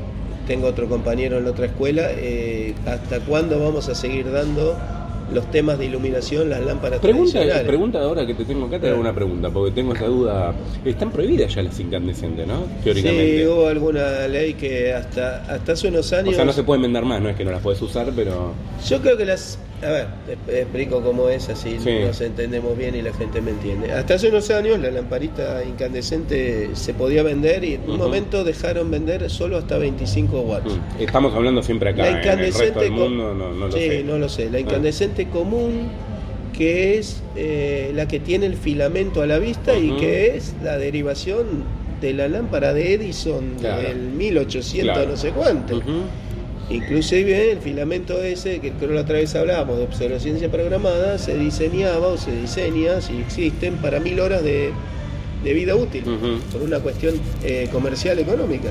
tengo 0.47 0.67
otro 0.67 0.89
compañero 0.89 1.39
en 1.39 1.45
la 1.45 1.51
otra 1.51 1.67
escuela, 1.67 2.09
eh, 2.11 2.75
¿hasta 2.87 3.21
cuándo 3.21 3.61
vamos 3.61 3.89
a 3.89 3.95
seguir 3.95 4.31
dando 4.31 4.77
los 5.33 5.51
temas 5.51 5.79
de 5.79 5.87
iluminación, 5.87 6.51
las 6.51 6.61
lámparas 6.61 7.01
Pregunta, 7.01 7.33
tradicionales? 7.33 7.67
pregunta 7.69 8.01
ahora 8.01 8.27
que 8.27 8.35
te 8.35 8.45
tengo 8.45 8.67
acá, 8.67 8.79
te 8.79 8.89
hago 8.89 9.01
una 9.01 9.15
pregunta, 9.15 9.51
porque 9.51 9.73
tengo 9.73 9.95
esa 9.95 10.07
duda. 10.07 10.55
Están 10.85 11.11
prohibidas 11.11 11.55
ya 11.55 11.63
las 11.63 11.79
incandescentes, 11.81 12.47
¿no? 12.47 12.65
Teóricamente. 12.85 13.39
Sí, 13.39 13.47
hubo 13.47 13.67
alguna 13.67 14.29
ley 14.29 14.55
que 14.55 14.93
hasta, 14.93 15.43
hasta 15.53 15.73
hace 15.73 15.89
unos 15.89 16.13
o 16.13 16.17
años... 16.17 16.35
sea, 16.37 16.45
no 16.45 16.53
se 16.53 16.63
pueden 16.63 16.83
vender 16.83 17.05
más, 17.05 17.21
no 17.21 17.29
es 17.29 17.37
que 17.37 17.45
no 17.45 17.51
las 17.51 17.63
puedes 17.63 17.81
usar, 17.83 18.11
pero... 18.15 18.53
Yo 18.89 19.01
creo 19.01 19.17
que 19.17 19.25
las... 19.25 19.59
A 19.85 19.91
ver, 19.91 20.07
te 20.47 20.61
explico 20.61 21.03
cómo 21.03 21.29
es, 21.29 21.49
así 21.49 21.77
Sí. 21.83 21.91
nos 22.05 22.21
entendemos 22.21 22.79
bien 22.79 22.95
y 22.95 23.03
la 23.03 23.13
gente 23.13 23.41
me 23.41 23.51
entiende. 23.51 23.91
Hasta 23.93 24.15
hace 24.15 24.29
unos 24.29 24.49
años 24.51 24.79
la 24.79 24.93
lamparita 24.93 25.65
incandescente 25.65 26.71
se 26.75 26.95
podía 26.95 27.25
vender 27.25 27.65
y 27.65 27.75
en 27.75 27.91
un 27.91 27.99
momento 27.99 28.45
dejaron 28.45 28.91
vender 28.93 29.29
solo 29.29 29.57
hasta 29.59 29.79
25 29.79 30.41
watts. 30.43 30.73
mm, 30.73 31.03
Estamos 31.03 31.35
hablando 31.35 31.63
siempre 31.65 31.91
acá, 31.91 32.03
La 32.03 32.09
en 32.11 32.15
el 32.17 32.23
resto 32.23 32.33
incandescente 32.65 32.81
del 32.81 32.89
co- 32.91 32.97
mundo 33.09 33.35
no, 33.35 33.53
no 33.53 33.67
lo 33.67 33.73
sí, 33.73 33.81
sé. 33.89 34.05
no 34.05 34.19
lo 34.19 34.29
sé. 34.29 34.51
La 34.51 34.59
Ah. 34.59 34.61
incandescente 34.61 35.29
común, 35.29 35.89
que 36.57 36.99
es 36.99 37.21
eh, 37.35 37.91
la 37.95 38.07
que 38.07 38.21
tiene 38.21 38.47
el 38.47 38.55
filamento 38.57 39.21
a 39.23 39.27
la 39.27 39.39
vista 39.39 39.75
y 39.77 39.97
que 39.97 40.37
es 40.37 40.55
la 40.63 40.79
derivación 40.79 41.47
de 42.01 42.13
la 42.13 42.29
lámpara 42.29 42.73
de 42.75 42.95
Edison 42.95 43.55
Claro. 43.59 43.83
del 43.83 43.97
1800 43.99 44.95
Claro. 44.95 45.11
no 45.11 45.17
sé 45.17 45.31
cuánto. 45.31 45.79
Ujú. 45.79 45.91
Inclusive 46.71 47.53
el 47.53 47.59
filamento 47.59 48.23
ese, 48.23 48.61
que 48.61 48.71
creo 48.73 48.93
la 48.93 49.03
otra 49.03 49.17
vez 49.17 49.35
hablábamos 49.35 49.79
de 49.79 49.85
obsolescencia 49.85 50.51
programada, 50.51 51.19
se 51.19 51.37
diseñaba 51.37 52.07
o 52.09 52.17
se 52.17 52.31
diseña, 52.35 53.01
si 53.01 53.19
existen, 53.19 53.77
para 53.77 54.01
mil 54.01 54.19
horas 54.21 54.43
de, 54.43 54.71
de 55.45 55.53
vida 55.53 55.75
útil, 55.77 56.05
por 56.53 56.63
una 56.63 56.79
cuestión 56.81 57.15
eh, 57.45 57.69
comercial 57.73 58.19
económica. 58.19 58.71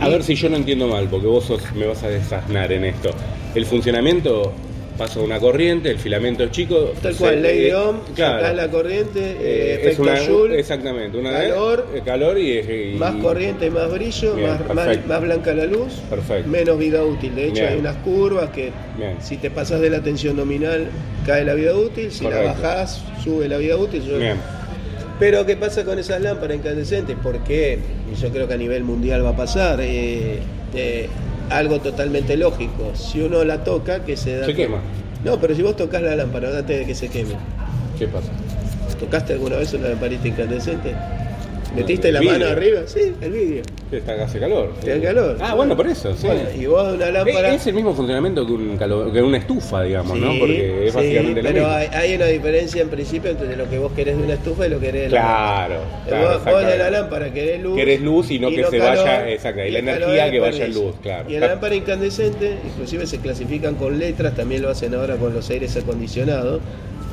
A 0.00 0.08
ver 0.08 0.22
si 0.24 0.34
yo 0.34 0.48
no 0.48 0.56
entiendo 0.56 0.88
mal, 0.88 1.08
porque 1.08 1.26
vos 1.26 1.44
sos- 1.44 1.62
me 1.74 1.86
vas 1.86 2.02
a 2.02 2.08
desasnar 2.08 2.72
en 2.72 2.84
esto. 2.84 3.10
El 3.54 3.64
funcionamiento 3.66 4.52
pasa 4.96 5.20
una 5.20 5.38
corriente, 5.38 5.90
el 5.90 5.98
filamento 5.98 6.44
es 6.44 6.50
chico. 6.50 6.92
Tal 7.02 7.12
se- 7.14 7.18
cual, 7.20 7.42
ley 7.42 7.60
de 7.64 7.74
Ohm, 7.76 7.96
claro. 8.14 8.54
la 8.54 8.68
corriente, 8.68 9.20
eh, 9.20 9.36
Eh, 9.40 9.72
es 9.74 9.78
efecto 9.80 10.02
una, 10.02 10.16
Joule, 10.18 10.58
exactamente, 10.58 11.16
una 11.18 11.30
calor, 11.32 11.86
eh, 11.94 12.02
calor 12.04 12.38
y, 12.38 12.58
y- 12.58 12.96
más 12.98 13.14
corriente, 13.16 13.70
más 13.70 13.90
brillo, 13.92 14.34
Bien, 14.34 14.50
más, 14.74 15.06
más, 15.06 15.20
blanca 15.22 15.52
la 15.54 15.64
luz, 15.66 15.94
Perfecto. 16.10 16.48
menos 16.48 16.78
vida 16.78 17.04
útil. 17.04 17.34
De 17.34 17.44
hecho, 17.46 17.54
Bien. 17.60 17.68
hay 17.74 17.78
unas 17.78 17.96
curvas 17.96 18.50
que 18.50 18.72
Bien. 18.96 19.16
si 19.20 19.36
te 19.36 19.50
pasas 19.50 19.80
de 19.80 19.90
la 19.90 20.00
tensión 20.02 20.36
nominal 20.36 20.86
cae 21.26 21.44
la 21.44 21.54
vida 21.54 21.74
útil, 21.74 22.10
si 22.10 22.24
Correcto. 22.24 22.44
la 22.44 22.52
bajás 22.52 23.02
sube 23.22 23.48
la 23.48 23.58
vida 23.58 23.76
útil. 23.76 24.02
sube-. 24.02 24.34
Pero 25.18 25.46
¿qué 25.46 25.56
pasa 25.56 25.84
con 25.84 25.98
esas 25.98 26.20
lámparas 26.20 26.56
incandescentes? 26.58 27.16
Porque 27.22 27.78
yo 28.20 28.28
creo 28.30 28.46
que 28.46 28.54
a 28.54 28.58
nivel 28.58 28.84
mundial 28.84 29.24
va 29.24 29.30
a 29.30 29.36
pasar 29.36 29.78
eh, 29.80 30.40
eh, 30.74 31.08
algo 31.50 31.80
totalmente 31.80 32.36
lógico. 32.36 32.92
Si 32.94 33.20
uno 33.20 33.44
la 33.44 33.64
toca, 33.64 34.04
que 34.04 34.16
se 34.16 34.36
da... 34.36 34.46
Se 34.46 34.54
quema. 34.54 34.78
No, 35.24 35.40
pero 35.40 35.54
si 35.54 35.62
vos 35.62 35.76
tocas 35.76 36.02
la 36.02 36.16
lámpara 36.16 36.48
antes 36.56 36.78
de 36.80 36.86
que 36.86 36.94
se 36.94 37.08
queme, 37.08 37.34
¿Qué 37.98 38.06
pasa? 38.06 38.30
¿tocaste 39.00 39.34
alguna 39.34 39.56
vez 39.56 39.74
una 39.74 39.88
lamparita 39.88 40.26
incandescente? 40.28 40.94
¿Metiste 41.74 42.10
la 42.12 42.22
mano 42.22 42.46
arriba? 42.46 42.80
Sí, 42.86 43.12
el 43.20 43.32
vidrio. 43.32 43.62
Que 43.90 43.98
está, 43.98 44.12
hace 44.24 44.38
calor. 44.40 44.72
Te 44.82 44.98
da 44.98 45.08
calor. 45.08 45.36
Ah, 45.40 45.54
bueno, 45.54 45.76
por 45.76 45.86
eso, 45.86 46.14
sí. 46.16 46.26
Bueno, 46.26 46.42
y 46.58 46.66
vos 46.66 46.94
una 46.94 47.10
lámpara... 47.10 47.52
Eh, 47.52 47.56
Es 47.56 47.66
el 47.66 47.74
mismo 47.74 47.94
funcionamiento 47.94 48.46
que, 48.46 48.52
un 48.52 48.76
calo- 48.78 49.12
que 49.12 49.22
una 49.22 49.38
estufa, 49.38 49.82
digamos, 49.82 50.18
¿no? 50.18 50.32
Sí, 50.32 50.38
Porque 50.40 50.86
es 50.86 50.92
sí, 50.92 50.96
básicamente 50.96 51.42
lo 51.42 51.48
pero 51.48 51.60
mismo. 51.62 51.74
hay, 51.76 51.86
hay 51.92 52.14
una 52.16 52.26
diferencia 52.26 52.82
en 52.82 52.88
principio 52.88 53.30
entre 53.30 53.56
lo 53.56 53.68
que 53.68 53.78
vos 53.78 53.92
querés 53.92 54.16
de 54.16 54.24
una 54.24 54.34
estufa 54.34 54.66
y 54.66 54.70
lo 54.70 54.80
que 54.80 54.86
querés 54.86 55.02
de 55.02 55.08
la 55.10 55.20
Claro, 55.20 55.74
lámpara. 55.74 56.04
claro, 56.06 56.22
vos, 56.24 56.34
vos 56.36 56.44
de 56.44 56.50
exactamente. 56.50 56.78
la 56.78 56.90
lámpara 56.90 57.32
querés 57.32 57.62
luz. 57.62 57.76
Querés 57.76 58.00
luz 58.00 58.30
y 58.30 58.38
no 58.38 58.48
que 58.50 58.64
se 58.64 58.78
vaya- 58.78 59.28
exacto, 59.30 59.60
y 59.64 59.70
la 59.70 59.78
el 59.78 59.88
energía 59.88 60.26
es 60.26 60.32
que 60.32 60.40
vaya 60.40 60.64
en 60.64 60.74
luz, 60.74 60.94
claro. 61.02 61.30
Y 61.30 61.34
en 61.34 61.40
la 61.40 61.46
lámpara 61.48 61.74
incandescente, 61.74 62.56
inclusive 62.66 63.06
se 63.06 63.18
clasifican 63.18 63.74
con 63.76 63.98
letras, 63.98 64.34
también 64.34 64.62
lo 64.62 64.70
hacen 64.70 64.94
ahora 64.94 65.16
con 65.16 65.32
los 65.34 65.48
aires 65.50 65.76
acondicionados. 65.76 66.60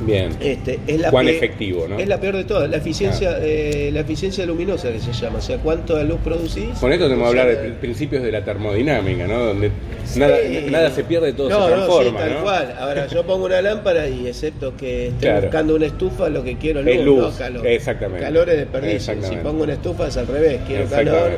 Bien. 0.01 0.31
Este, 0.39 0.79
es 0.87 0.99
la 0.99 1.11
¿Cuán 1.11 1.25
pe- 1.27 1.37
efectivo, 1.37 1.87
no? 1.87 1.97
Es 1.99 2.07
la 2.07 2.19
peor 2.19 2.35
de 2.37 2.43
todas, 2.43 2.69
la 2.69 2.77
eficiencia, 2.77 3.37
eh, 3.41 3.89
la 3.93 3.99
eficiencia 4.01 4.45
luminosa 4.45 4.91
que 4.91 4.99
se 4.99 5.13
llama, 5.13 5.37
o 5.37 5.41
sea, 5.41 5.57
cuánto 5.59 5.95
de 5.95 6.03
luz 6.03 6.17
producís. 6.23 6.77
Con 6.79 6.91
esto 6.91 7.05
tenemos 7.05 7.31
que 7.31 7.39
hablar 7.39 7.57
de 7.61 7.69
principios 7.73 8.23
de 8.23 8.31
la 8.31 8.43
termodinámica, 8.43 9.27
¿no? 9.27 9.39
Donde 9.45 9.71
nada, 10.17 10.37
Sí. 10.45 10.65
nada 10.71 10.89
se 10.89 11.03
pierde, 11.03 11.33
todo 11.33 11.49
no, 11.49 11.55
se 11.55 11.61
no, 11.61 11.67
transforma, 11.75 12.09
sí, 12.19 12.25
tal 12.25 12.33
¿no? 12.33 12.41
cual. 12.43 12.75
Ahora, 12.79 13.07
yo 13.07 13.23
pongo 13.27 13.45
una 13.45 13.61
lámpara 13.61 14.07
y 14.09 14.27
excepto 14.27 14.75
que 14.75 15.07
esté 15.09 15.19
Claro. 15.27 15.41
buscando 15.43 15.75
una 15.75 15.85
estufa, 15.85 16.27
lo 16.29 16.43
que 16.43 16.57
quiero 16.57 16.79
es 16.81 16.85
luz, 16.87 16.95
Es 16.97 17.05
luz, 17.05 17.17
no 17.33 17.37
calor. 17.37 17.67
exactamente. 17.67 18.23
Calor 18.25 18.49
es 18.49 18.57
desperdicio. 18.57 19.15
Si 19.23 19.35
pongo 19.37 19.63
una 19.63 19.73
estufa 19.73 20.07
es 20.07 20.17
al 20.17 20.27
revés, 20.27 20.59
quiero 20.67 20.85
calor 20.89 21.31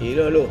y 0.00 0.04
no 0.14 0.30
luz. 0.30 0.46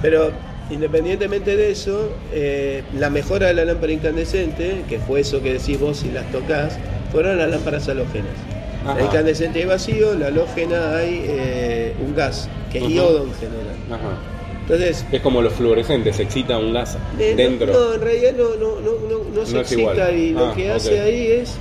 Pero 0.00 0.30
independientemente 0.70 1.56
de 1.56 1.70
eso, 1.70 2.10
eh, 2.32 2.82
la 2.94 3.10
mejora 3.10 3.46
de 3.48 3.54
la 3.54 3.64
lámpara 3.64 3.92
incandescente, 3.92 4.82
que 4.88 4.98
fue 4.98 5.20
eso 5.20 5.42
que 5.42 5.54
decís 5.54 5.78
vos 5.80 5.98
si 5.98 6.10
las 6.10 6.30
tocas, 6.30 6.78
fueron 7.12 7.38
las 7.38 7.50
lámparas 7.50 7.88
halógenas. 7.88 8.32
Ajá. 8.84 8.94
La 8.96 9.04
incandescente 9.04 9.58
hay 9.60 9.64
vacío, 9.66 10.14
la 10.14 10.26
halógena 10.28 10.96
hay 10.96 11.24
eh, 11.26 11.94
un 12.04 12.14
gas, 12.14 12.48
que 12.70 12.78
es 12.78 12.90
iodo 12.90 13.24
en 13.24 13.34
general. 13.34 13.76
Ajá. 13.90 14.18
Entonces, 14.62 15.04
Es 15.10 15.22
como 15.22 15.40
los 15.40 15.54
fluorescentes, 15.54 16.16
se 16.16 16.24
excita 16.24 16.58
un 16.58 16.74
gas 16.74 16.98
eh, 17.18 17.32
dentro. 17.34 17.72
No, 17.72 17.94
en 17.94 18.00
realidad 18.02 18.32
no, 18.36 18.50
no, 18.56 18.80
no, 18.80 18.90
no, 19.08 19.24
no 19.34 19.46
se 19.46 19.60
es 19.60 19.72
excita 19.72 20.10
y 20.12 20.32
lo 20.32 20.48
Ah, 20.48 20.54
que 20.54 20.70
hace 20.70 21.00
ahí 21.00 21.26
es. 21.26 21.54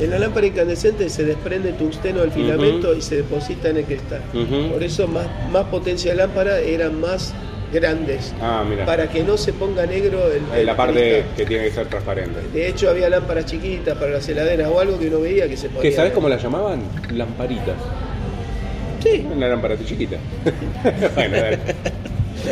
En 0.00 0.10
la 0.10 0.18
lámpara 0.18 0.46
incandescente 0.46 1.08
se 1.08 1.24
desprende 1.24 1.72
tungsteno 1.72 2.20
del 2.20 2.30
filamento 2.32 2.92
y 2.92 3.00
se 3.00 3.16
deposita 3.16 3.70
en 3.70 3.78
el 3.78 3.84
cristal. 3.84 4.20
Ujú. 4.34 4.72
Por 4.72 4.82
eso 4.82 5.06
más, 5.08 5.26
más 5.50 5.64
potencia 5.66 6.10
de 6.10 6.18
lámpara 6.18 6.58
eran 6.58 7.00
más 7.00 7.32
grandes. 7.80 8.34
Ah, 8.40 8.64
mira. 8.68 8.84
Para 8.84 9.08
que 9.08 9.22
no 9.22 9.36
se 9.36 9.52
ponga 9.52 9.86
negro 9.86 10.26
el, 10.32 10.38
Eh, 10.56 10.60
el 10.60 10.66
la 10.66 10.76
parte 10.76 10.92
cristal. 11.00 11.24
que 11.36 11.46
tiene 11.46 11.64
que 11.64 11.70
ser 11.70 11.86
transparente. 11.86 12.40
De 12.52 12.68
hecho 12.68 12.90
había 12.90 13.08
lámparas 13.08 13.46
chiquitas 13.46 13.96
para 13.96 14.10
las 14.12 14.28
heladeras 14.28 14.68
o 14.68 14.80
algo 14.80 14.98
que 14.98 15.06
uno 15.08 15.20
veía 15.20 15.48
que 15.48 15.56
se 15.56 15.68
ponía. 15.68 15.82
¿Que 15.82 15.92
sabes 15.92 16.12
cómo 16.12 16.28
la 16.28 16.36
llamaban? 16.38 16.82
Lamparitas. 17.12 17.76
Sí. 19.02 19.26
Una 19.32 19.48
lámpara 19.48 19.76
chiquita. 19.84 20.16
bueno, 21.14 21.36
dale. 21.36 21.58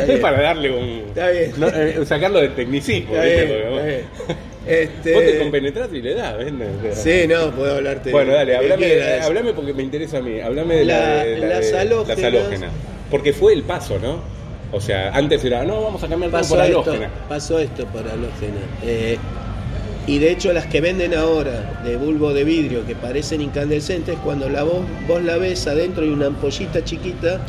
Es 0.07 0.19
para 0.19 0.41
darle 0.41 0.71
un. 0.71 0.87
Está 1.09 1.29
bien. 1.29 1.51
no, 1.57 1.67
eh, 1.67 2.05
sacarlo 2.05 2.39
del 2.41 2.53
tecnicismo. 2.55 3.13
Está 3.15 3.25
¿viste? 3.25 3.45
bien, 3.45 3.57
Porque 3.59 3.69
vos- 3.69 3.79
está 3.79 3.87
bien. 3.87 4.45
Este- 4.65 5.13
Vos 5.13 5.23
te 5.23 5.37
compenetrás 5.37 5.89
y 5.93 6.01
le 6.01 6.15
das, 6.15 6.35
sea, 6.95 7.21
Sí, 7.21 7.27
no, 7.27 7.51
puedo 7.51 7.75
hablarte. 7.75 8.09
Bueno, 8.09 8.33
dale, 8.33 8.55
hablame, 8.57 9.19
hablame 9.21 9.53
porque 9.53 9.73
me 9.75 9.83
interesa 9.83 10.17
a 10.17 10.21
mí. 10.23 10.39
Hablame 10.41 10.77
de 10.77 10.85
la, 10.85 10.99
La- 10.99 11.23
de 11.23 11.37
la- 11.37 11.47
las 11.47 11.65
de- 11.71 11.71
las 12.07 12.23
halógenas. 12.23 12.71
Porque 13.11 13.31
fue 13.31 13.53
el 13.53 13.61
paso, 13.61 13.99
¿no? 13.99 14.21
O 14.75 14.81
sea, 14.81 15.11
antes 15.13 15.43
era, 15.45 15.63
no, 15.63 15.81
vamos 15.81 16.03
a 16.03 16.07
cambiar 16.07 16.31
todo 16.31 16.41
pasó 16.41 16.55
por 16.55 16.65
esto, 16.65 16.81
halógena. 16.81 17.09
pasó 17.29 17.59
esto 17.59 17.85
por 17.85 18.01
halógena. 18.01 18.59
Eh, 18.83 19.17
y 20.07 20.19
de 20.19 20.31
hecho 20.31 20.53
las 20.53 20.67
que 20.67 20.81
venden 20.81 21.15
ahora 21.15 21.81
de 21.83 21.95
bulbo 21.97 22.33
de 22.33 22.43
vidrio 22.43 22.85
que 22.85 22.93
parecen 22.93 23.41
incandescentes, 23.41 24.17
cuando 24.23 24.49
la 24.49 24.63
vos, 24.63 24.81
vos 25.07 25.23
la 25.23 25.37
ves 25.37 25.65
adentro 25.65 26.03
hay 26.03 26.09
una 26.09 26.27
ampollita 26.27 26.83
chiquita 26.83 27.39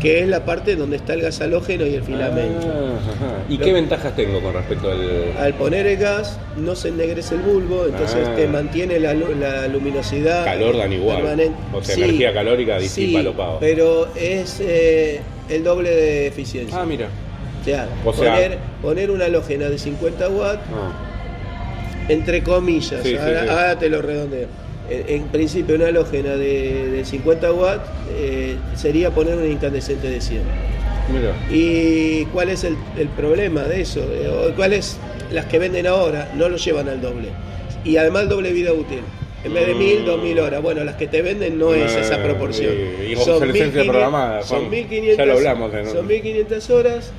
que 0.00 0.20
es 0.22 0.28
la 0.28 0.46
parte 0.46 0.74
donde 0.76 0.96
está 0.96 1.12
el 1.12 1.20
gas 1.20 1.42
halógeno 1.42 1.86
y 1.86 1.94
el 1.94 2.02
filamento. 2.02 2.66
Ah. 2.66 3.42
¿Y 3.50 3.58
Lo- 3.58 3.64
qué 3.66 3.72
ventajas 3.74 4.16
tengo 4.16 4.40
con 4.40 4.54
respecto 4.54 4.90
al...? 4.90 5.34
Al 5.38 5.54
poner 5.54 5.86
el 5.86 5.98
gas 5.98 6.38
no 6.56 6.74
se 6.74 6.88
ennegrece 6.88 7.34
el 7.34 7.42
bulbo, 7.42 7.84
entonces 7.84 8.26
Ah. 8.26 8.34
te 8.34 8.46
mantiene 8.48 8.98
la, 8.98 9.12
lu- 9.12 9.34
la 9.38 9.68
luminosidad. 9.68 10.44
Calor 10.46 10.78
dan 10.78 10.92
igual. 10.94 11.18
permanente. 11.18 11.54
O 11.74 11.82
sea, 11.84 11.94
energía 11.96 12.32
calórica 12.32 12.78
disipa 12.78 13.18
sí, 13.18 13.24
lo 13.24 13.34
pavo. 13.34 13.58
Pero 13.60 14.08
es 14.16 14.56
eh, 14.60 15.20
el 15.50 15.64
doble 15.64 15.90
de 15.90 16.26
eficiencia. 16.28 16.76
Ah, 16.80 16.86
mira. 16.86 17.08
O 17.60 17.64
sea, 17.64 17.88
O 18.04 18.12
sea- 18.12 18.32
poner, 18.34 18.58
poner 18.82 19.10
una 19.10 19.26
halógena 19.26 19.68
de 19.68 19.78
50 19.78 20.28
watts 20.30 20.62
Ah. 20.74 20.92
entre 22.08 22.42
comillas, 22.42 23.02
Sí, 23.02 23.16
ahora, 23.16 23.42
sí. 23.42 23.48
ahora 23.48 23.78
te 23.78 23.88
lo 23.88 24.02
redondeo. 24.02 24.48
En, 24.88 25.04
en 25.22 25.22
principio 25.28 25.76
una 25.76 25.86
halógena 25.86 26.30
de, 26.36 26.90
de 26.90 27.04
50 27.04 27.52
watts 27.52 27.88
eh, 28.12 28.56
sería 28.74 29.10
poner 29.10 29.36
una 29.36 29.46
incandescente 29.46 30.08
de 30.08 30.20
100. 30.20 30.42
Mira. 31.12 31.32
¿Y 31.50 32.24
cuál 32.26 32.50
es 32.50 32.64
el, 32.64 32.76
el 32.98 33.08
problema 33.08 33.62
de 33.62 33.80
eso? 33.82 34.00
Eh, 34.00 34.28
o 34.28 34.54
¿Cuál 34.56 34.72
es 34.72 34.96
las 35.32 35.44
que 35.46 35.58
venden 35.58 35.86
ahora? 35.86 36.30
No 36.36 36.48
lo 36.48 36.56
llevan 36.56 36.88
al 36.88 37.00
doble. 37.00 37.28
Y 37.84 37.96
además 37.96 38.24
el 38.24 38.28
doble 38.30 38.52
vida 38.52 38.72
útil. 38.72 39.00
En 39.42 39.54
vez 39.54 39.66
de 39.66 39.74
Mm. 39.74 39.78
1000, 39.78 40.04
2000 40.04 40.38
horas. 40.40 40.62
Bueno, 40.62 40.84
las 40.84 40.96
que 40.96 41.06
te 41.06 41.22
venden 41.22 41.58
no 41.58 41.72
es 41.74 41.92
Eh, 41.92 42.00
esa 42.00 42.22
proporción. 42.22 42.74
y- 42.74 43.12
y 43.12 43.14
obsolescencia 43.14 43.46
1500 43.46 43.86
programada, 43.86 44.42
son 44.42 44.58
Juan. 44.58 44.70
1500, 44.70 45.16
Ya 45.18 45.24
lo 45.24 45.32
hablamos 45.38 45.72
en 45.74 45.86
un- 45.86 45.92
son 45.92 46.06
1500 46.06 46.70
horas 46.70 47.10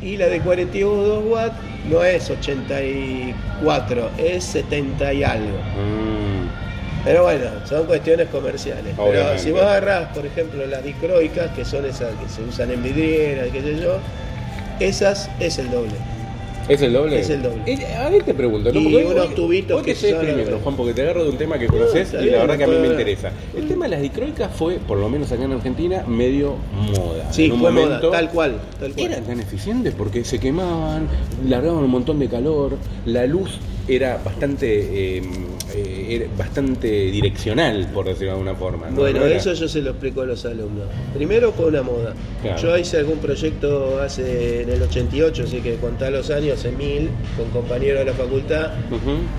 y 0.00 0.16
la 0.16 0.26
de 0.28 0.40
42 0.40 1.24
watts 1.24 1.56
no 1.90 2.04
es 2.04 2.30
84, 2.30 4.10
es 4.18 4.44
70 4.44 5.12
y 5.12 5.24
algo. 5.24 5.58
Mm. 5.58 7.04
Pero 7.04 7.22
bueno, 7.24 7.44
son 7.64 7.86
cuestiones 7.86 8.28
comerciales. 8.28 8.94
Pero 8.96 9.08
Obviamente. 9.08 9.38
si 9.42 9.50
vos 9.50 9.62
agarrás, 9.62 10.08
por 10.14 10.26
ejemplo, 10.26 10.66
las 10.66 10.84
dicroicas, 10.84 11.50
que 11.52 11.64
son 11.64 11.84
esas 11.86 12.10
que 12.22 12.28
se 12.28 12.42
usan 12.42 12.70
en 12.70 12.82
vidrieras, 12.82 13.48
qué 13.52 13.62
sé 13.62 13.76
yo, 13.80 13.98
esas 14.80 15.30
es 15.40 15.58
el 15.58 15.70
doble. 15.70 15.92
¿Es 16.68 16.82
el 16.82 16.92
doble? 16.92 17.20
Es 17.20 17.30
el 17.30 17.42
doble. 17.42 17.86
A 17.96 18.08
ver 18.10 18.22
te 18.24 18.34
pregunto, 18.34 18.72
¿no? 18.72 18.82
Porque 18.82 19.04
unos 19.06 19.34
tubitos 19.34 19.78
hoy 19.78 19.82
te 19.84 19.94
que 19.94 19.98
son- 19.98 20.10
exprimiendo, 20.10 20.58
Juan, 20.62 20.76
porque 20.76 20.94
te 20.94 21.02
agarro 21.02 21.24
de 21.24 21.30
un 21.30 21.38
tema 21.38 21.58
que 21.58 21.66
conoces 21.66 22.12
está 22.12 22.22
y 22.24 22.30
la 22.30 22.38
verdad 22.38 22.58
que 22.58 22.64
a 22.64 22.66
mí 22.68 22.76
me 22.80 22.88
interesa. 22.88 23.32
El 23.56 23.66
tema 23.68 23.86
de 23.86 23.90
las 23.92 24.02
dicroicas 24.02 24.50
fue, 24.54 24.74
por 24.76 24.98
lo 24.98 25.08
menos 25.08 25.32
acá 25.32 25.44
en 25.44 25.52
Argentina, 25.52 26.04
medio 26.06 26.54
moda. 26.96 27.32
Sí, 27.32 27.46
En 27.46 27.52
un 27.52 27.60
fue 27.60 27.70
momento, 27.70 28.08
moda, 28.08 28.10
tal 28.18 28.30
cual, 28.30 28.60
tal 28.78 28.92
cual. 28.92 29.06
Eran 29.06 29.24
tan 29.24 29.40
eficientes 29.40 29.94
porque 29.96 30.24
se 30.24 30.38
quemaban, 30.38 31.08
largaban 31.48 31.84
un 31.84 31.90
montón 31.90 32.18
de 32.18 32.28
calor, 32.28 32.76
la 33.06 33.26
luz 33.26 33.58
era 33.88 34.20
bastante 34.22 35.16
eh, 35.18 35.22
eh, 35.74 36.06
era 36.10 36.26
bastante 36.36 36.88
direccional, 36.88 37.88
por 37.92 38.06
decirlo 38.06 38.26
de 38.26 38.32
alguna 38.32 38.54
forma. 38.54 38.88
¿no? 38.90 38.96
Bueno, 38.96 39.20
No 39.20 39.26
era- 39.26 39.36
eso 39.36 39.52
yo 39.52 39.68
se 39.68 39.82
lo 39.82 39.90
explico 39.90 40.22
a 40.22 40.26
los 40.26 40.44
alumnos. 40.44 40.86
Primero 41.14 41.52
fue 41.52 41.66
una 41.66 41.82
moda. 41.82 42.14
Claro. 42.42 42.60
Yo 42.60 42.76
hice 42.78 42.98
algún 42.98 43.18
proyecto 43.18 44.00
hace 44.00 44.62
en 44.62 44.70
el 44.70 44.82
88, 44.82 45.42
así 45.44 45.58
que 45.60 45.74
contá 45.76 46.10
los 46.10 46.30
años, 46.30 46.64
en 46.64 46.76
mil, 46.76 47.10
con 47.36 47.50
compañeros 47.50 48.00
de 48.00 48.04
la 48.06 48.12
facultad, 48.14 48.70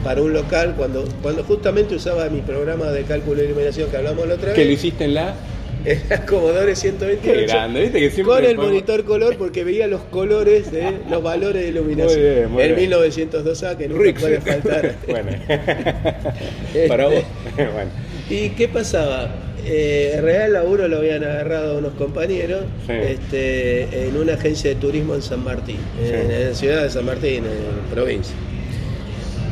para 0.04 0.22
un 0.22 0.34
local, 0.34 0.76
cuando, 0.78 1.04
cuando 1.22 1.44
justamente 1.44 1.96
usaba 1.96 2.30
mi 2.30 2.42
programa 2.42 2.86
de 2.88 3.04
cálculo 3.04 3.42
y 3.42 3.46
iluminación 3.46 3.90
que 3.90 3.98
hablamos 3.98 4.28
la 4.28 4.36
otra 4.36 4.54
Que 4.54 4.64
lo 4.64 4.70
vez, 4.72 4.80
hiciste 4.80 5.06
en 5.06 5.14
la... 5.16 5.36
era 5.86 6.26
Commodore 6.26 6.68
Qué 6.68 6.76
128. 6.76 7.48
grande, 7.48 7.82
viste 7.82 8.00
que 8.00 8.12
siempre... 8.12 8.36
Con 8.36 8.46
el 8.46 8.58
monitor 8.58 9.04
color 9.06 9.38
porque 9.38 9.64
veía 9.64 9.88
los 9.88 10.02
colores 10.02 10.72
de 10.72 10.94
los 11.10 11.24
valores 11.24 11.64
de 11.64 11.70
iluminación. 11.70 12.20
Muy 12.22 12.30
bien, 12.30 12.52
muy 12.52 12.64
el 12.64 12.76
bien. 12.76 12.92
1902A 12.92 13.78
que 13.78 13.88
nunca 13.88 14.04
Rix. 14.04 14.22
puede 14.22 14.42
faltar. 14.42 14.96
bueno. 15.08 15.32
Para 16.88 17.06
vos. 17.06 17.24
bueno. 17.56 17.92
¿Y 18.30 18.50
qué 18.50 18.68
pasaba? 18.68 19.34
Eh, 19.66 20.14
en 20.16 20.24
realidad 20.24 20.46
el 20.48 20.54
laburo 20.54 20.88
lo 20.88 20.98
habían 20.98 21.24
agarrado 21.24 21.78
unos 21.80 21.94
compañeros 21.94 22.62
Sí. 22.88 22.94
este, 22.94 24.08
en 24.08 24.16
una 24.18 24.34
agencia 24.36 24.70
de 24.70 24.76
turismo 24.78 25.16
en 25.16 25.22
San 25.22 25.44
Martín, 25.44 25.78
en, 26.02 26.32
en 26.32 26.50
la 26.50 26.56
ciudad 26.56 26.84
de 26.84 26.90
San 26.90 27.06
Martín, 27.06 27.44
en 27.46 27.94
provincia. 27.94 28.34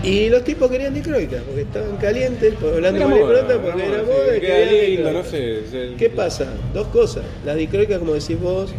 Y 0.07 0.29
los 0.29 0.43
tipos 0.43 0.69
querían 0.71 0.93
dicroica, 0.93 1.37
porque 1.45 1.61
estaban 1.61 1.97
calientes, 1.97 2.53
por- 2.55 2.73
hablando 2.75 3.01
con 3.03 3.09
moda, 3.11 3.45
pronto, 3.45 3.61
porque 3.61 3.85
era 3.85 4.03
moda, 4.03 4.33
querían 4.39 4.59
lindo, 4.69 4.85
dicroica. 4.85 5.11
no 5.11 5.23
sé, 5.23 5.59
es 5.59 5.73
el- 5.73 5.95
¿Qué 5.97 6.09
pasa? 6.09 6.47
Dos 6.73 6.87
cosas. 6.87 7.23
La 7.45 7.55
dicroica, 7.55 7.99
como 7.99 8.13
decís 8.13 8.39
vos, 8.39 8.71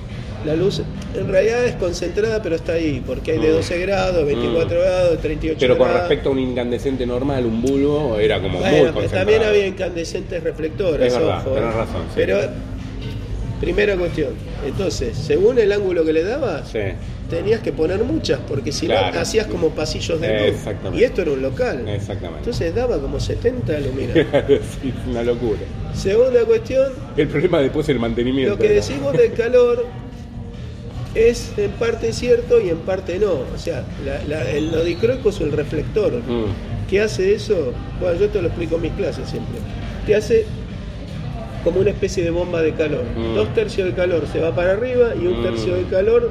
la 0.47 0.55
luz 0.57 0.81
en 1.15 1.29
realidad 1.29 1.65
es 1.67 1.75
concentrada, 1.75 2.41
pero 2.43 2.55
está 2.55 2.73
ahí, 2.75 3.03
porque 3.07 3.33
hay 3.33 3.39
de 3.41 3.49
Mm. 3.49 3.53
12 3.57 3.79
grados, 3.81 4.25
24 4.27 4.79
Mm. 4.79 4.81
grados, 4.83 5.19
38 5.21 5.59
Pero 5.61 5.77
con 5.77 5.87
grados. 5.89 6.03
respecto 6.09 6.29
a 6.31 6.33
un 6.33 6.39
incandescente 6.39 7.05
normal, 7.07 7.45
un 7.45 7.61
bulbo, 7.61 8.17
era 8.19 8.41
como 8.41 8.59
Bueno, 8.61 8.77
pero 8.79 8.93
concentrado. 8.95 9.27
también 9.27 9.43
había 9.43 9.67
incandescentes 9.67 10.43
reflectores, 10.43 11.09
Es 11.13 11.19
verdad, 11.19 11.41
ojo. 11.47 11.51
tenés 11.55 11.75
razón, 11.75 12.03
sí. 12.09 12.13
Pero, 12.17 12.39
primera 13.61 13.97
cuestión, 13.97 14.31
entonces, 14.67 15.17
según 15.17 15.59
el 15.59 15.73
ángulo 15.73 16.05
que 16.05 16.13
le 16.13 16.23
dabas, 16.23 16.69
Sí, 16.71 16.79
tenías 17.29 17.61
que 17.61 17.73
poner 17.73 18.03
muchas, 18.05 18.41
porque 18.49 18.73
si 18.73 18.87
Claro. 18.87 19.15
no, 19.15 19.21
hacías 19.21 19.47
como 19.47 19.71
pasillos 19.71 20.21
de 20.21 20.53
luz. 20.53 20.61
Y 20.99 21.05
esto 21.05 21.23
era 21.23 21.33
un 21.33 21.43
local. 21.43 21.87
exactamente. 21.89 22.39
Entonces 22.41 22.75
daba 22.75 22.99
como 23.01 23.21
70 23.21 23.79
luminarias. 23.81 24.27
Sí, 24.83 24.93
una 25.11 25.23
locura. 25.23 25.59
Segunda 25.95 26.45
cuestión, 26.45 26.93
El 27.17 27.29
problema 27.29 27.61
después 27.61 27.87
es 27.87 27.91
el 27.95 28.01
mantenimiento. 28.01 28.55
lo 28.55 28.59
que 28.59 28.69
decimos 28.71 29.13
del 29.13 29.33
calor 29.35 29.85
es 31.15 31.53
en 31.57 31.71
parte 31.73 32.13
cierto 32.13 32.61
y 32.61 32.69
en 32.71 32.79
parte 32.79 33.19
no. 33.19 33.33
O 33.55 33.59
sea, 33.59 33.85
la- 34.05 34.23
la- 34.25 34.51
el, 34.51 34.71
dicroico 34.85 35.31
es 35.31 35.41
el 35.41 35.53
reflector. 35.53 36.13
Mm, 36.13 36.89
¿Qué 36.89 37.01
hace 37.01 37.35
eso? 37.35 37.73
Bueno, 38.01 38.19
yo 38.21 38.29
te 38.29 38.41
lo 38.41 38.49
explico 38.49 38.77
en 38.77 38.83
mis 38.83 38.93
clases 38.93 39.29
siempre. 39.29 39.59
Te 40.07 40.15
hace 40.15 40.47
como 41.65 41.81
una 41.81 41.91
especie 41.91 42.23
de 42.25 42.31
bomba 42.31 42.63
de 42.63 42.73
calor. 42.75 43.05
Mm. 43.17 43.35
Dos 43.35 43.53
tercios 43.55 43.87
del 43.87 43.97
calor 43.97 44.25
se 44.33 44.41
va 44.41 44.55
para 44.55 44.73
arriba 44.73 45.09
y 45.21 45.27
un 45.27 45.41
Mm. 45.41 45.43
tercio 45.43 45.75
del 45.75 45.89
calor 45.89 46.31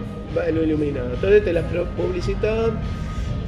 lo 0.53 0.63
iluminado. 0.63 1.13
Entonces 1.13 1.43
te 1.43 1.53
las 1.53 1.63
publicitaban 1.95 2.79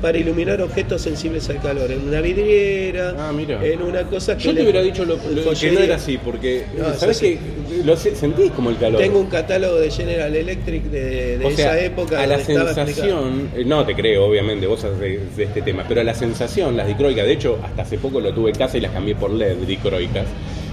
para 0.01 0.17
iluminar 0.17 0.61
objetos 0.61 1.01
sensibles 1.01 1.49
al 1.49 1.61
calor, 1.61 1.91
en 1.91 2.07
una 2.07 2.21
vidriera, 2.21 3.13
Ah, 3.19 3.33
mira. 3.35 3.59
en 3.65 3.81
una 3.81 4.03
cosa 4.03 4.37
que 4.37 4.43
Yo 4.45 4.51
te 4.51 4.55
le- 4.55 4.61
hubiera 4.63 4.81
dicho 4.81 5.03
lo, 5.03 5.15
lo- 5.17 5.53
que 5.53 5.71
no 5.73 5.79
era 5.81 5.95
así, 5.97 6.17
porque 6.17 6.63
No, 6.77 6.85
¿sabes 6.93 7.03
es 7.03 7.09
así. 7.17 7.37
que 7.77 7.83
lo 7.83 7.97
se- 7.97 8.15
sentís 8.15 8.49
como 8.51 8.69
el 8.69 8.77
calor? 8.77 9.01
Tengo 9.01 9.19
un 9.19 9.27
catálogo 9.27 9.75
de 9.77 9.91
General 9.91 10.33
Electric 10.33 10.83
de, 10.85 11.37
de 11.39 11.45
O 11.45 11.51
sea, 11.51 11.75
esa 11.75 11.85
época 11.85 12.23
a 12.23 12.27
la 12.27 12.35
explicado. 12.35 12.73
sensación, 12.73 13.49
eh, 13.57 13.65
no 13.65 13.85
te 13.85 13.93
creo, 13.93 14.23
obviamente, 14.25 14.67
vos 14.67 14.81
haces 14.85 14.99
de, 15.01 15.19
de 15.35 15.43
este 15.43 15.61
tema, 15.63 15.83
pero 15.85 15.99
a 15.99 16.05
la 16.05 16.13
sensación, 16.13 16.77
las 16.77 16.87
dicroicas, 16.87 17.25
de 17.25 17.33
hecho, 17.33 17.59
hasta 17.61 17.81
hace 17.81 17.97
poco 17.97 18.21
lo 18.21 18.33
tuve 18.33 18.51
en 18.51 18.55
casa 18.55 18.77
y 18.77 18.79
las 18.81 18.93
cambié 18.93 19.15
por 19.15 19.31
LED 19.31 19.57
dicroicas, 19.67 20.27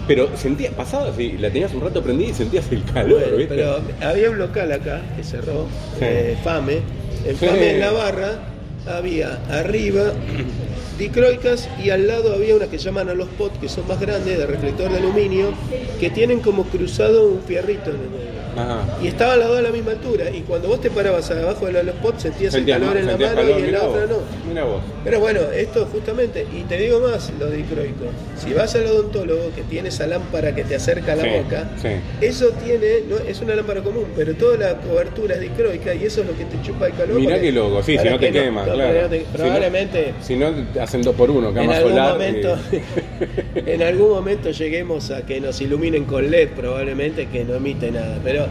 pero 0.07 0.29
sentías, 0.37 0.73
pasaba 0.75 1.09
así, 1.09 1.33
la 1.39 1.51
tenías 1.51 1.73
un 1.75 1.81
rato 1.81 2.03
prendida 2.03 2.31
y 2.31 2.35
sentías 2.35 2.71
el 2.71 2.85
calor, 2.85 3.21
Bueno, 3.21 3.37
¿viste? 3.37 3.55
pero 3.55 3.81
había 4.09 4.31
un 4.31 4.39
local 4.39 4.73
acá 4.73 5.03
que 5.17 5.23
cerró, 5.25 5.67
Sí. 5.99 6.05
eh, 6.05 6.37
Fame. 6.45 6.79
En 7.25 7.37
Sí. 7.37 7.47
Fame 7.47 7.71
en 7.75 7.81
la 7.81 7.91
barra 7.93 8.39
había 8.87 9.41
arriba 9.51 10.13
dicroicas 10.99 11.69
y 11.83 11.91
al 11.91 12.07
lado 12.07 12.35
había 12.35 12.55
una 12.57 12.67
que 12.67 12.79
llaman 12.79 13.09
a 13.09 13.15
los 13.15 13.29
pot, 13.31 13.59
que 13.61 13.69
son 13.69 13.87
más 13.89 14.01
grandes, 14.01 14.39
de 14.39 14.47
reflector 14.47 14.91
de 14.91 14.99
aluminio, 14.99 15.53
que 16.01 16.11
tienen 16.11 16.41
como 16.41 16.65
cruzado 16.65 17.27
un 17.29 17.43
fierrito 17.43 17.91
en 17.91 17.97
el 17.97 18.11
medio. 18.11 18.36
Ajá. 18.57 18.99
Y 19.03 19.09
estaban 19.09 19.39
las 19.39 19.49
dos 19.49 19.59
a 19.59 19.63
la 19.63 19.71
misma 19.71 19.93
altura. 19.93 20.31
Y 20.31 20.41
cuando 20.43 20.69
vos 20.69 20.81
te 20.81 20.91
parabas 20.91 21.31
abajo 21.31 21.67
de 21.67 21.83
los 21.83 21.95
pots 21.97 22.23
sentías 22.23 22.55
el 22.55 22.65
calor 22.67 22.97
en 22.97 23.07
la 23.07 23.17
mano 23.17 23.35
calor, 23.35 23.61
y 23.61 23.63
en 23.65 23.73
la 23.73 23.83
otra 23.85 24.07
no. 24.07 24.17
mirá 24.49 24.65
vos. 24.65 24.81
Pero 25.05 25.21
bueno, 25.21 25.41
esto 25.55 25.87
justamente, 25.93 26.47
y 26.53 26.63
te 26.63 26.77
digo 26.79 27.01
más, 27.01 27.33
lo 27.39 27.51
dicroico. 27.51 28.07
Si 28.37 28.53
vas 28.53 28.75
al 28.75 28.87
odontólogo 28.87 29.51
que 29.55 29.63
tiene 29.63 29.89
esa 29.91 30.07
lámpara 30.07 30.55
que 30.55 30.65
te 30.65 30.75
acerca 30.77 31.13
a 31.13 31.17
la 31.17 31.23
Sí, 31.25 31.29
boca, 31.43 31.71
sí. 31.81 31.89
eso 32.21 32.49
tiene, 32.65 33.03
no, 33.09 33.17
es 33.19 33.41
una 33.41 33.55
lámpara 33.55 33.83
común, 33.83 34.07
pero 34.17 34.35
toda 34.35 34.57
la 34.57 34.75
cobertura 34.81 35.35
es 35.35 35.41
dicroica 35.43 35.95
y 35.95 36.05
eso 36.05 36.23
es 36.23 36.27
lo 36.29 36.37
que 36.37 36.45
te 36.45 36.61
chupa 36.63 36.87
el 36.87 36.95
calor. 36.95 37.21
Mirá 37.21 37.41
qué 37.41 37.53
loco, 37.53 37.83
sí, 37.83 37.97
si 37.99 38.09
no 38.09 38.19
te 38.19 38.27
que 38.27 38.33
quemas, 38.45 38.67
no, 38.67 38.75
claro. 38.75 39.09
te- 39.09 39.19
Si 39.21 39.25
probablemente 39.33 40.15
Si 40.23 40.37
no, 40.37 40.51
te 40.73 40.81
hacen 40.81 41.03
dos 41.03 41.15
por 41.15 41.31
uno, 41.31 41.49
en 41.51 41.55
cama 41.55 41.77
algún 41.77 41.93
solar. 41.93 42.13
momento, 42.15 42.59
y- 42.73 42.81
en 43.71 43.83
algún 43.83 44.11
momento 44.11 44.51
lleguemos 44.51 45.11
a 45.11 45.25
que 45.25 45.41
nos 45.41 45.61
iluminen 45.61 46.05
con 46.05 46.31
LED, 46.31 46.49
probablemente 46.57 47.27
que 47.27 47.45
no 47.45 47.55
emite 47.57 47.91
nada, 47.91 48.19
pero 48.25 48.46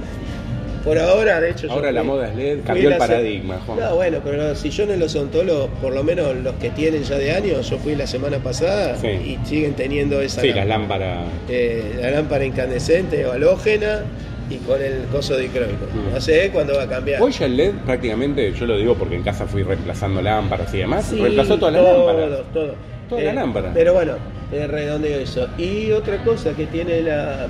por 0.84 1.00
ahora, 1.00 1.42
de 1.42 1.50
hecho, 1.50 1.66
yo 1.66 1.74
Ahora 1.74 1.92
la 1.92 2.02
fui- 2.02 2.10
moda 2.10 2.30
es 2.30 2.36
LED, 2.36 2.60
cambió 2.64 2.84
el 2.90 2.90
la 2.92 2.98
paradigma, 3.00 3.60
Juan. 3.66 3.80
No, 3.80 3.96
bueno, 3.96 4.20
pero 4.24 4.54
si 4.56 4.70
yo 4.70 4.84
en 4.84 5.00
los 5.00 5.16
odontólogos, 5.16 5.70
por 5.82 5.94
lo 5.94 6.04
menos 6.04 6.36
los 6.36 6.54
que 6.56 6.70
tienen 6.70 7.02
ya 7.04 7.18
de 7.18 7.32
años, 7.32 7.68
yo 7.70 7.78
fui 7.80 7.96
la 7.96 8.06
semana 8.06 8.38
pasada 8.38 8.96
Sí. 8.98 9.08
y 9.08 9.40
siguen 9.48 9.74
teniendo 9.74 10.22
esa 10.22 10.42
Sí, 10.42 10.50
las 10.54 10.68
lámpara. 10.68 11.08
lámparas. 11.16 11.34
Eh, 11.50 11.96
la 12.02 12.12
lámpara 12.12 12.46
incandescente 12.46 13.26
o 13.26 13.32
halógena 13.32 14.02
y 14.48 14.58
con 14.58 14.80
el 14.80 15.06
coso 15.12 15.36
dicroico. 15.38 15.88
Mm. 15.92 16.14
No 16.14 16.22
sé 16.22 16.52
cuándo 16.54 16.76
va 16.76 16.84
a 16.84 16.88
cambiar. 16.88 17.20
Hoy 17.20 17.32
ya 17.32 17.48
el 17.48 17.58
LED 17.58 17.72
prácticamente, 17.84 18.54
yo 18.54 18.68
lo 18.68 18.78
digo 18.78 18.94
porque 18.94 19.16
en 19.16 19.24
casa 19.24 19.48
fui 19.48 19.64
reemplazando 19.64 20.22
lámparas 20.22 20.72
y 20.72 20.78
demás, 20.78 21.06
Sí, 21.08 21.20
reemplazó 21.20 21.58
todas 21.58 21.74
las 21.74 21.84
todo, 21.84 22.06
lámparas. 22.14 22.54
todo. 22.54 22.66
Eh, 22.74 22.76
Toda 23.10 23.22
la 23.22 23.34
lámpara. 23.34 23.72
Pero 23.74 23.94
bueno, 23.94 24.14
te 24.52 24.68
redondeo 24.68 25.20
eso. 25.20 25.48
Y 25.58 25.92
otra 25.92 26.24
cosa 26.24 26.56
que 26.56 26.66
tiene 26.68 27.02
la, 27.02 27.46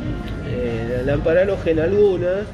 eh, 0.48 0.98
la 0.98 1.04
lámpara 1.14 1.42
halógena 1.42 1.84
alguna 1.84 2.46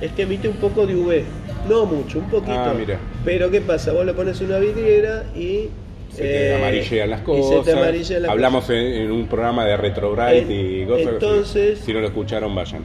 es 0.00 0.12
que 0.12 0.22
emite 0.22 0.48
un 0.48 0.56
poco 0.56 0.86
de 0.86 0.96
UV. 0.96 1.22
No 1.68 1.86
mucho, 1.86 2.18
un 2.18 2.28
poquito. 2.28 2.52
Ah, 2.54 2.74
mira. 2.78 2.98
Pero 3.24 3.50
¿qué 3.50 3.60
pasa? 3.60 3.92
Vos 3.92 4.04
le 4.04 4.12
pones 4.12 4.40
una 4.40 4.58
vidriera 4.58 5.24
y... 5.34 5.68
Se 6.10 6.22
te 6.22 6.48
eh, 6.50 6.54
amarillean 6.54 7.10
las 7.10 7.20
y 7.22 7.24
cosas. 7.24 7.64
se 7.64 7.72
te 7.72 7.76
amarillean 7.78 8.22
las 8.22 8.30
Hablamos 8.30 8.70
en, 8.70 8.76
en 8.76 9.10
un 9.10 9.26
programa 9.26 9.64
de 9.64 9.76
Retrobright 9.76 10.48
En- 10.48 10.82
y 10.82 10.86
cosas. 10.86 11.06
entonces- 11.14 11.78
si 11.80 11.92
no 11.92 12.00
lo 12.00 12.06
escucharon, 12.06 12.54
vayan. 12.54 12.84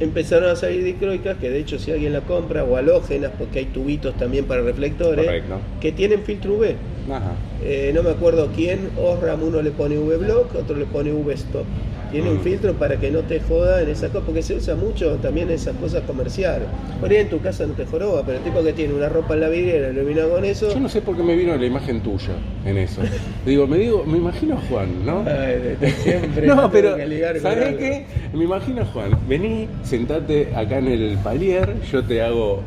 empezaron 0.00 0.50
a 0.50 0.56
salir 0.56 0.82
dicroicas, 0.82 1.36
que 1.38 1.48
de 1.48 1.60
hecho 1.60 1.78
si 1.78 1.92
alguien 1.92 2.12
la 2.12 2.22
compra, 2.22 2.64
o 2.64 2.76
halógenas, 2.76 3.30
porque 3.38 3.60
hay 3.60 3.64
tubitos 3.66 4.16
también 4.16 4.46
para 4.46 4.62
reflectores, 4.62 5.24
Correcto. 5.24 5.58
que 5.80 5.92
tienen 5.92 6.22
filtro 6.22 6.54
UV. 6.54 6.74
Ajá. 7.10 7.32
Eh, 7.62 7.92
no 7.94 8.02
me 8.02 8.10
acuerdo 8.10 8.48
quién, 8.54 8.90
Osram 9.00 9.42
uno 9.42 9.62
le 9.62 9.70
pone 9.70 9.98
V 9.98 10.16
block, 10.18 10.54
otro 10.54 10.76
le 10.76 10.84
pone 10.86 11.12
V 11.12 11.32
stop. 11.34 11.64
Tiene 12.12 12.30
un 12.30 12.36
Mm. 12.38 12.42
filtro 12.42 12.72
para 12.74 12.96
que 12.98 13.10
no 13.10 13.20
te 13.20 13.40
joda 13.40 13.82
en 13.82 13.88
esa 13.88 14.08
cosa, 14.08 14.24
porque 14.24 14.40
se 14.42 14.54
usa 14.54 14.76
mucho 14.76 15.16
también 15.16 15.48
en 15.48 15.54
esas 15.56 15.74
cosas 15.76 16.02
comerciales. 16.06 16.68
Por 17.00 17.10
ahí 17.10 17.16
en 17.16 17.28
tu 17.28 17.40
casa 17.40 17.66
no 17.66 17.74
te 17.74 17.84
joroba, 17.84 18.22
pero 18.24 18.38
el 18.38 18.44
tipo 18.44 18.62
que 18.62 18.72
tiene 18.72 18.94
una 18.94 19.08
ropa 19.08 19.34
en 19.34 19.40
la 19.40 19.48
vidriera, 19.48 19.88
ilumina 19.90 20.24
con 20.28 20.44
eso. 20.44 20.72
Yo 20.72 20.78
no 20.80 20.88
sé 20.88 21.02
por 21.02 21.16
qué 21.16 21.22
me 21.24 21.34
vino 21.34 21.56
la 21.56 21.66
imagen 21.66 22.00
tuya 22.02 22.34
en 22.64 22.78
eso. 22.78 23.00
digo, 23.44 23.66
me 23.66 23.78
digo, 23.78 24.04
me 24.06 24.18
imagino 24.18 24.54
a 24.54 24.60
Juan, 24.68 25.04
¿no? 25.04 25.24
Ay, 25.26 25.76
siempre 26.02 26.46
no, 26.46 26.70
pero 26.70 26.96
¿sabés 27.40 27.76
qué? 27.76 28.06
Me 28.32 28.44
imagino 28.44 28.82
a 28.82 28.84
Juan. 28.86 29.10
Vení, 29.28 29.68
sentate 29.82 30.54
acá 30.54 30.78
en 30.78 30.86
el 30.88 31.18
palier, 31.18 31.74
yo 31.90 32.04
te 32.04 32.22
hago 32.22 32.60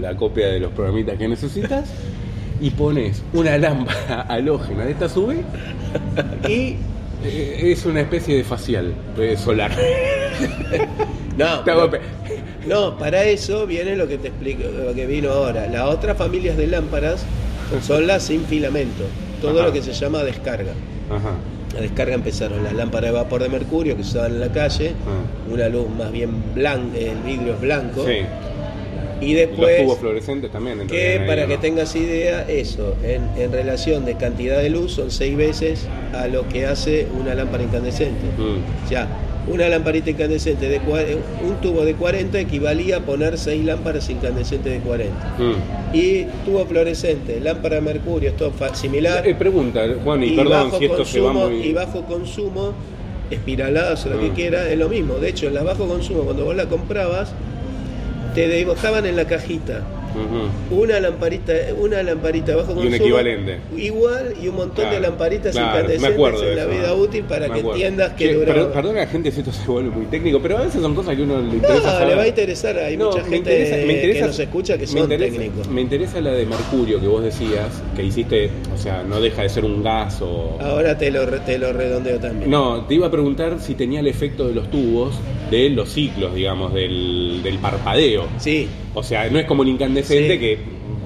la 0.00 0.16
copia 0.16 0.48
de 0.48 0.60
los 0.60 0.72
programitas 0.72 1.16
que 1.16 1.28
necesitas 1.28 1.88
y 2.60 2.70
pones 2.70 3.22
una 3.32 3.56
lámpara 3.58 4.22
halógena 4.28 4.84
de 4.84 4.92
esta 4.92 5.08
sube 5.08 5.42
y 6.48 6.76
eh, 7.24 7.72
es 7.72 7.84
una 7.86 8.00
especie 8.02 8.36
de 8.36 8.44
facial 8.44 8.94
eh, 9.18 9.36
solar. 9.36 9.72
No, 11.36 11.60
Te 11.60 11.70
hago 11.70 11.90
pe- 11.90 12.00
no, 12.66 12.96
para 12.98 13.22
eso 13.24 13.66
viene 13.66 13.94
lo 13.94 14.08
que 14.08 14.16
te 14.16 14.28
explico, 14.28 14.62
lo 14.86 14.94
que 14.94 15.06
vino 15.06 15.30
ahora. 15.30 15.66
Las 15.66 15.82
otras 15.88 16.16
familias 16.16 16.56
de 16.56 16.66
lámparas 16.66 17.24
son 17.82 18.06
las 18.06 18.22
sin 18.22 18.42
filamento, 18.44 19.04
todo 19.42 19.58
Ajá. 19.58 19.66
lo 19.68 19.72
que 19.74 19.82
se 19.82 19.92
llama 19.92 20.22
descarga. 20.24 20.72
Ajá. 21.10 21.32
La 21.74 21.80
descarga 21.82 22.14
empezaron 22.14 22.64
las 22.64 22.72
lámparas 22.72 23.10
de 23.12 23.18
vapor 23.18 23.42
de 23.42 23.50
mercurio 23.50 23.96
que 23.98 24.02
se 24.02 24.10
usaban 24.10 24.32
en 24.32 24.40
la 24.40 24.48
calle, 24.52 24.92
una 25.52 25.68
luz 25.68 25.88
más 25.90 26.10
bien 26.10 26.30
blanca, 26.54 26.96
el 26.98 27.18
vidrio 27.18 27.52
es 27.54 27.60
blanco, 27.60 28.04
Sí. 28.06 28.20
Y 29.20 29.32
Los 29.32 29.48
después 29.48 29.82
tubos 29.82 29.98
fluorescentes 29.98 30.50
también. 30.52 30.86
que 30.86 31.18
ahí, 31.18 31.26
para 31.26 31.42
¿no? 31.42 31.48
que 31.48 31.58
tengas 31.58 31.94
idea, 31.96 32.42
eso, 32.48 32.94
en, 33.02 33.22
en 33.40 33.50
relación 33.52 34.04
de 34.04 34.14
cantidad 34.16 34.58
de 34.60 34.70
luz 34.70 34.92
son 34.92 35.10
seis 35.10 35.36
veces 35.36 35.86
a 36.12 36.26
lo 36.28 36.46
que 36.48 36.66
hace 36.66 37.06
una 37.18 37.34
lámpara 37.34 37.62
incandescente. 37.62 38.24
Mm. 38.36 38.90
Ya, 38.90 39.08
una 39.48 39.68
lamparita 39.68 40.10
incandescente 40.10 40.68
de 40.68 40.80
un 40.80 41.54
tubo 41.62 41.84
de 41.84 41.94
40 41.94 42.38
equivalía 42.40 42.96
a 42.96 43.00
poner 43.00 43.38
seis 43.38 43.64
lámparas 43.64 44.10
incandescentes 44.10 44.72
de 44.72 44.80
40. 44.80 45.14
Mm. 45.38 45.96
Y 45.96 46.24
tubo 46.44 46.66
fluorescente, 46.66 47.38
lámpara 47.40 47.76
de 47.76 47.80
mercurio, 47.82 48.30
esto 48.30 48.52
similar. 48.74 49.26
Eh, 49.26 49.34
pregunta, 49.36 49.82
Juan, 50.02 50.22
y, 50.24 50.26
y 50.32 50.36
perdón 50.36 50.72
si 50.78 50.84
esto 50.86 51.04
se 51.04 51.20
va 51.20 51.32
consumo, 51.32 51.48
muy. 51.48 51.62
y 51.68 51.72
bajo 51.72 52.02
consumo, 52.06 52.72
espiraladas 53.30 54.04
o 54.06 54.10
lo 54.10 54.20
que 54.20 54.30
Mm. 54.30 54.34
quiera, 54.34 54.68
es 54.70 54.78
lo 54.78 54.88
mismo. 54.88 55.14
De 55.14 55.28
hecho, 55.28 55.46
en 55.48 55.54
la 55.54 55.62
bajo 55.62 55.86
consumo, 55.86 56.22
cuando 56.22 56.44
vos 56.44 56.56
la 56.56 56.66
comprabas, 56.66 57.32
te 58.36 58.48
dibujaban 58.48 59.06
en 59.06 59.16
la 59.16 59.24
cajita 59.24 59.82
Una 60.70 61.00
lamparita, 61.00 61.52
una 61.78 62.02
lamparita 62.02 62.56
bajo 62.56 62.70
Y 62.70 62.74
un 62.74 62.80
consumo. 62.82 62.96
equivalente. 62.96 63.58
Igual 63.76 64.34
y 64.42 64.48
un 64.48 64.56
montón 64.56 64.90
de 64.90 65.00
lamparitas 65.00 65.52
claro, 65.52 65.68
incandescentes 65.80 66.42
en 66.42 66.56
la 66.56 66.62
eso, 66.62 66.70
vida 66.70 66.88
¿no? 66.88 66.94
útil 66.94 67.24
para 67.24 67.48
Me 67.48 67.54
que 67.54 67.60
acuerdo. 67.60 67.72
entiendas 67.72 68.12
que 68.14 68.42
pero- 68.44 68.72
Perdona 68.72 69.00
a 69.02 69.04
la 69.04 69.10
gente 69.10 69.30
si 69.30 69.40
esto 69.40 69.52
se 69.52 69.66
vuelve 69.66 69.90
muy 69.90 70.06
técnico, 70.06 70.40
pero 70.40 70.58
a 70.58 70.62
veces 70.62 70.80
son 70.82 70.94
cosas 70.94 71.16
que 71.16 71.22
uno 71.22 71.38
le 71.40 71.54
interesa 71.56 71.76
No, 71.80 71.82
saber. 71.92 72.08
le 72.08 72.14
va 72.16 72.22
a 72.22 72.28
interesar, 72.28 72.78
hay 72.78 72.96
No, 72.96 73.06
mucha 73.06 73.18
me 73.18 73.28
gente 73.30 73.36
interesa- 73.38 73.76
me 73.86 73.92
interesa- 73.92 74.20
que 74.20 74.26
nos 74.26 74.38
escucha 74.40 74.78
que 74.78 74.86
son 74.86 74.98
interesa- 75.02 75.32
técnicos. 75.38 75.68
Me 75.68 75.80
interesa 75.80 76.20
la 76.20 76.32
de 76.32 76.46
mercurio 76.46 77.00
que 77.00 77.06
vos 77.06 77.22
decías, 77.22 77.82
que 77.94 78.02
hiciste, 78.02 78.50
o 78.74 78.78
sea, 78.78 79.02
no 79.02 79.20
deja 79.20 79.42
de 79.42 79.48
ser 79.48 79.64
un 79.64 79.82
gas 79.82 80.20
o... 80.22 80.58
Ahora 80.60 80.96
te 80.98 81.10
lo, 81.10 81.24
te 81.26 81.58
lo 81.58 81.72
redondeo 81.72 82.18
también. 82.18 82.50
No, 82.50 82.84
te 82.86 82.94
iba 82.94 83.06
a 83.06 83.10
preguntar 83.10 83.58
si 83.60 83.74
tenía 83.74 84.00
el 84.00 84.06
efecto 84.06 84.46
de 84.48 84.54
los 84.54 84.70
tubos, 84.70 85.14
de 85.50 85.70
los 85.70 85.90
ciclos, 85.90 86.34
digamos, 86.34 86.74
del, 86.74 87.40
del 87.42 87.58
parpadeo. 87.58 88.24
Sí, 88.38 88.68
O 88.98 89.02
sea, 89.02 89.28
no 89.28 89.38
es 89.38 89.44
como 89.44 89.62
el 89.62 89.68
incandescente 89.68 90.32
Sí. 90.34 90.38
que 90.40 90.58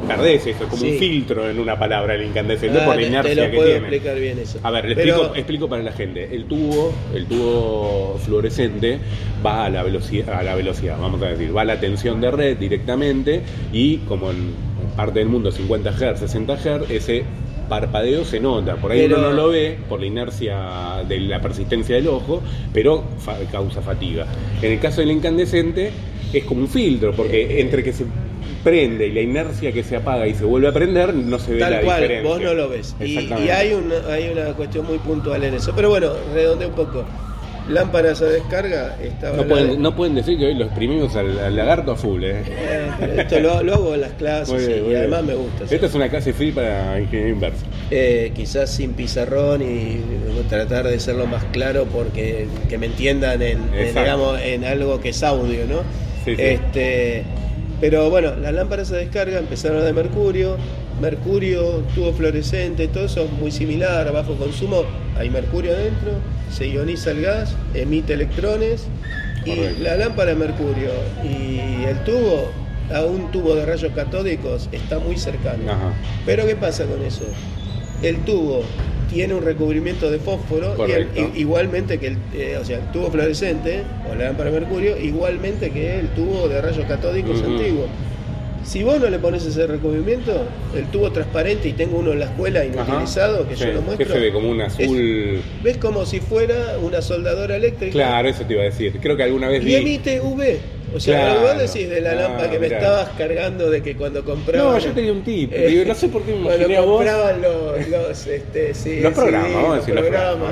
perdés 0.07 0.46
eso, 0.46 0.62
es 0.64 0.70
como 0.70 0.81
Sí. 0.83 0.92
un 0.92 0.98
filtro 0.98 1.50
en 1.50 1.59
una 1.59 1.76
palabra 1.76 2.14
el 2.14 2.22
incandescente 2.24 2.79
ah, 2.81 2.85
por 2.87 2.94
la 2.96 3.03
inercia 3.03 3.35
te 3.35 3.40
lo 3.44 3.50
que 3.50 3.57
puedo 3.57 3.68
tiene. 3.68 3.81
explicar 3.88 4.18
bien 4.20 4.38
eso. 4.38 4.61
A 4.62 4.70
ver, 4.70 4.85
le 4.88 4.94
Pero- 4.94 5.11
explico, 5.11 5.35
explico 5.37 5.68
para 5.68 5.83
la 5.83 5.92
gente. 5.92 6.29
El 6.33 6.44
tubo, 6.46 6.92
el 7.14 7.26
tubo 7.26 8.18
fluorescente 8.24 8.98
va 9.44 9.64
a 9.66 9.70
la 9.70 9.83
velocidad, 9.83 10.31
a 10.38 10.42
la 10.44 10.55
velocidad, 10.55 10.98
vamos 11.00 11.20
a 11.22 11.26
decir, 11.31 11.55
va 11.55 11.62
a 11.62 11.64
la 11.64 11.81
tensión 11.81 12.20
de 12.20 12.31
red 12.31 12.57
directamente 12.59 13.42
y 13.72 13.98
como 13.98 14.31
en 14.31 14.55
parte 14.96 15.18
del 15.18 15.29
mundo 15.29 15.50
50 15.50 15.90
Hz, 15.92 16.20
60 16.20 16.57
Hz, 16.57 16.90
ese 16.90 17.24
parpadeo 17.68 18.24
se 18.24 18.40
nota, 18.40 18.76
por 18.76 18.92
ahí 18.92 19.00
Pero- 19.03 19.18
uno 19.18 19.31
no 19.31 19.35
lo 19.35 19.48
ve 19.48 19.79
por 19.88 20.00
la 20.00 20.07
inercia 20.07 21.03
de 21.09 21.20
la 21.20 21.40
persistencia 21.40 21.94
del 21.96 22.09
ojo, 22.09 22.40
pero 22.72 23.05
fa- 23.18 23.37
causa 23.53 23.81
fatiga. 23.83 24.26
En 24.62 24.72
el 24.72 24.81
caso 24.81 25.00
del 25.03 25.11
incandescente 25.12 25.90
es 26.33 26.45
como 26.45 26.61
un 26.62 26.69
filtro, 26.69 27.12
porque 27.12 27.61
entre 27.61 27.83
que 27.83 27.93
se 27.93 28.05
prende 28.64 29.07
y 29.07 29.12
la 29.12 29.21
inercia 29.23 29.73
que 29.73 29.83
se 29.83 29.97
apaga 29.97 30.27
y 30.27 30.35
se 30.35 30.45
vuelve 30.45 30.69
a 30.69 30.73
prender, 30.73 31.14
no 31.14 31.38
se 31.38 31.53
ve 31.55 31.61
la 31.61 31.71
Tal 31.71 31.85
cual, 31.85 32.01
diferencia. 32.03 32.31
vos 32.31 32.40
no 32.43 32.55
lo 32.55 32.69
ves. 32.69 32.95
Y, 33.01 33.19
y 33.21 33.49
hay, 33.51 33.73
una, 33.73 34.12
hay 34.12 34.29
una 34.31 34.53
cuestión 34.55 34.87
muy 34.87 34.99
puntual 34.99 35.43
en 35.45 35.55
eso. 35.55 35.73
Pero 35.75 35.88
bueno, 35.90 36.12
redondeo 36.35 36.69
un 36.69 36.75
poco. 36.75 37.05
Lámparas 37.69 38.21
a 38.21 38.25
descarga, 38.25 38.97
estaba 39.01 39.37
No 39.37 39.45
pueden, 39.45 39.69
de- 39.71 39.77
no 39.79 39.95
pueden 39.95 40.14
decir 40.16 40.37
que 40.38 40.47
hoy 40.47 40.55
lo 40.55 40.64
exprimimos 40.64 41.14
al, 41.14 41.38
al 41.38 41.55
lagarto 41.55 41.93
a 41.93 41.97
full, 41.97 42.25
¿eh? 42.25 42.43
Eh, 42.49 42.90
esto 43.19 43.38
lo, 43.38 43.62
lo 43.62 43.75
hago 43.75 43.95
en 43.95 44.01
las 44.01 44.12
clases 44.14 44.69
y 44.69 44.95
además 44.95 45.23
me 45.23 45.35
gusta. 45.35 45.69
sí. 45.69 45.75
Esta 45.77 45.87
es 45.87 45.95
una 45.95 46.09
clase 46.09 46.33
free 46.33 46.51
para 46.51 46.99
ingeniería 46.99 47.33
inversa. 47.33 47.64
Eh, 47.93 48.33
quizás 48.35 48.71
sin 48.71 48.95
pizarrón 48.95 49.62
y 49.62 50.01
tratar 50.49 50.88
de 50.88 50.99
ser 50.99 51.14
lo 51.14 51.27
más 51.27 51.45
claro 51.53 51.85
porque 51.93 52.49
que 52.69 52.77
me 52.77 52.87
entiendan 52.87 53.40
en, 53.40 53.59
digamos 53.73 54.41
en 54.41 54.64
algo 54.64 55.01
que 55.01 55.11
es 55.11 55.22
audio, 55.22 55.64
¿no? 55.68 55.83
Sí, 56.25 56.37
sí. 56.37 56.43
Este 56.43 57.25
Pero 57.81 58.11
bueno, 58.11 58.35
las 58.37 58.53
lámparas 58.53 58.89
se 58.89 58.97
descarga, 58.97 59.39
empezaron 59.39 59.85
de 59.85 59.93
mercurio, 59.93 60.57
mercurio, 61.01 61.83
tubo 61.95 62.12
fluorescente, 62.12 62.89
todo 62.89 63.07
eso 63.07 63.25
es 63.25 63.33
muy 63.33 63.51
similar, 63.51 64.07
a 64.07 64.11
bajo 64.11 64.35
consumo, 64.35 64.83
hay 65.16 65.31
mercurio 65.31 65.73
adentro, 65.73 66.12
se 66.53 66.68
ioniza 66.68 67.12
el 67.12 67.23
gas, 67.23 67.57
emite 67.73 68.12
electrones 68.12 68.87
y 69.47 69.57
Correcto. 69.57 69.83
la 69.83 69.97
lámpara 69.97 70.31
de 70.33 70.37
mercurio 70.37 70.91
y 71.25 71.85
el 71.89 72.05
tubo 72.05 72.51
a 72.95 73.03
un 73.03 73.31
tubo 73.31 73.55
de 73.55 73.64
rayos 73.64 73.93
catódicos 73.95 74.68
está 74.73 74.99
muy 74.99 75.16
cercano. 75.16 75.71
Ajá. 75.73 75.95
Pero 76.27 76.47
¿qué 76.47 76.57
pasa 76.57 76.85
con 76.85 77.03
eso? 77.03 77.25
El 78.03 78.18
tubo 78.25 78.62
tiene 79.11 79.35
un 79.35 79.45
recubrimiento 79.45 80.11
de 80.11 80.19
fósforo, 80.19 80.77
y 81.17 81.41
igualmente 81.41 81.99
que 81.99 82.09
el, 82.09 82.17
eh, 82.35 82.57
o 82.61 82.65
sea, 82.65 82.79
el 82.79 82.85
tubo 82.93 83.11
fluorescente 83.11 83.83
o 84.11 84.15
la 84.15 84.27
lámpara 84.27 84.51
de 84.51 84.61
mercurio, 84.61 84.97
igualmente 84.99 85.71
que 85.71 85.99
el 85.99 86.09
tubo 86.11 86.49
de 86.49 86.61
rayos 86.61 86.85
catódicos 86.87 87.41
Ujú. 87.41 87.51
antiguo. 87.57 87.87
Si 88.63 88.83
vos 88.83 89.01
no 89.01 89.09
le 89.09 89.19
pones 89.19 89.45
ese 89.47 89.67
recubrimiento, 89.67 90.43
el 90.77 90.85
tubo 90.87 91.11
transparente, 91.11 91.69
y 91.69 91.73
tengo 91.73 91.99
uno 91.99 92.13
en 92.13 92.21
la 92.21 92.27
escuela 92.27 92.61
Ajá. 92.61 92.69
inutilizado, 92.85 93.49
que 93.49 93.57
Sí, 93.57 93.65
yo 93.65 93.73
lo 93.73 93.83
muestro, 93.83 94.07
Que 94.07 94.13
se 94.13 94.19
ve 94.21 94.33
como 94.33 94.51
un 94.51 94.61
azul. 94.61 95.43
ves 95.65 95.77
como 95.79 96.05
si 96.07 96.21
fuera 96.21 96.77
una 96.81 97.01
soldadora 97.03 97.57
eléctrica 97.57 97.93
Claro, 97.93 98.29
eso 98.29 98.45
te 98.45 98.53
iba 98.53 98.63
a 98.63 98.67
decir. 98.67 98.99
Creo 99.01 99.17
que 99.17 99.23
alguna 99.25 99.49
vez 99.49 99.63
y 99.63 99.67
vi. 99.67 99.75
emite 99.77 100.21
UV. 100.21 100.59
O 100.95 100.99
sea, 101.01 101.20
Claro. 101.34 101.41
vos 101.43 101.59
decís 101.59 101.88
de 101.88 102.01
la 102.01 102.11
Ah, 102.11 102.14
lámpara 102.14 102.51
que 102.51 102.59
me 102.59 102.66
estabas 102.66 103.09
cargando 103.16 103.70
de 103.70 103.82
que 103.82 103.97
cuando 103.97 104.24
compraba. 104.24 104.72
No, 104.72 104.78
yo 104.78 104.91
tenía 104.93 105.12
un 105.12 105.22
tip. 105.22 105.51
Eh, 105.53 105.84
no 105.86 105.95
sé 105.95 106.09
por 106.09 106.22
qué 106.22 106.32
me 106.32 106.38
Cuando 106.43 106.57
imaginé 106.57 106.76
a 106.76 106.80
vos. 106.80 106.97
compraban 106.97 107.43
los, 107.43 107.88
los, 107.88 108.26
este, 108.26 108.74
sí, 108.74 109.01
Los 109.01 109.12
sí, 109.14 109.20
programas, 109.20 109.53
vamos 109.55 109.64
a 109.64 109.76
los 109.76 109.86
decir 109.86 109.95
los 109.95 110.05
programas, 110.05 110.51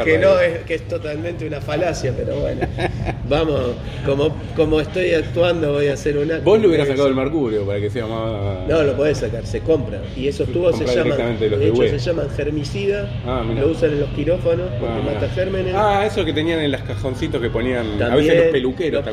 a 0.00 0.04
que 0.04 0.18
no 0.18 0.40
es 0.40 0.58
que 0.64 0.74
es 0.74 0.88
totalmente 0.88 1.46
una 1.46 1.60
falacia, 1.60 2.12
pero 2.16 2.36
bueno, 2.36 2.60
vamos, 3.28 3.60
como, 4.06 4.34
como 4.56 4.80
estoy 4.80 5.12
actuando 5.12 5.72
voy 5.74 5.88
a 5.88 5.94
hacer 5.94 6.16
una. 6.18 6.38
Vos 6.38 6.58
le 6.60 6.68
hubieras 6.68 6.88
sacado 6.88 7.08
el 7.08 7.14
mercurio 7.14 7.64
para 7.66 7.80
que 7.80 7.90
sea 7.90 8.06
más. 8.06 8.66
No, 8.68 8.82
lo 8.82 8.96
podés 8.96 9.18
sacar, 9.18 9.46
se 9.46 9.60
compra. 9.60 10.00
Y 10.16 10.28
esos 10.28 10.48
tubos 10.50 10.76
se 10.78 10.86
llaman, 10.86 11.38
de 11.38 11.50
de 11.50 11.68
hecho 11.68 11.78
UE. 11.80 11.88
se 11.90 11.98
llaman 11.98 12.28
germicida, 12.36 13.10
Ah, 13.26 13.42
lo 13.58 13.68
usan 13.68 13.90
en 13.92 14.00
los 14.00 14.08
quirófanos 14.10 14.68
porque 14.80 14.94
Ah, 14.94 15.02
mata 15.14 15.28
gérmenes. 15.34 15.74
Ah, 15.76 16.04
eso 16.06 16.24
que 16.24 16.32
tenían 16.32 16.60
en 16.60 16.70
las 16.70 16.82
cajoncitos 16.82 17.40
que 17.40 17.50
ponían. 17.50 17.86
a 17.96 17.98
También 18.08 18.26
veces 18.28 18.42
los 18.44 18.52
peluqueros. 18.52 19.04
los 19.04 19.04
¿te 19.04 19.10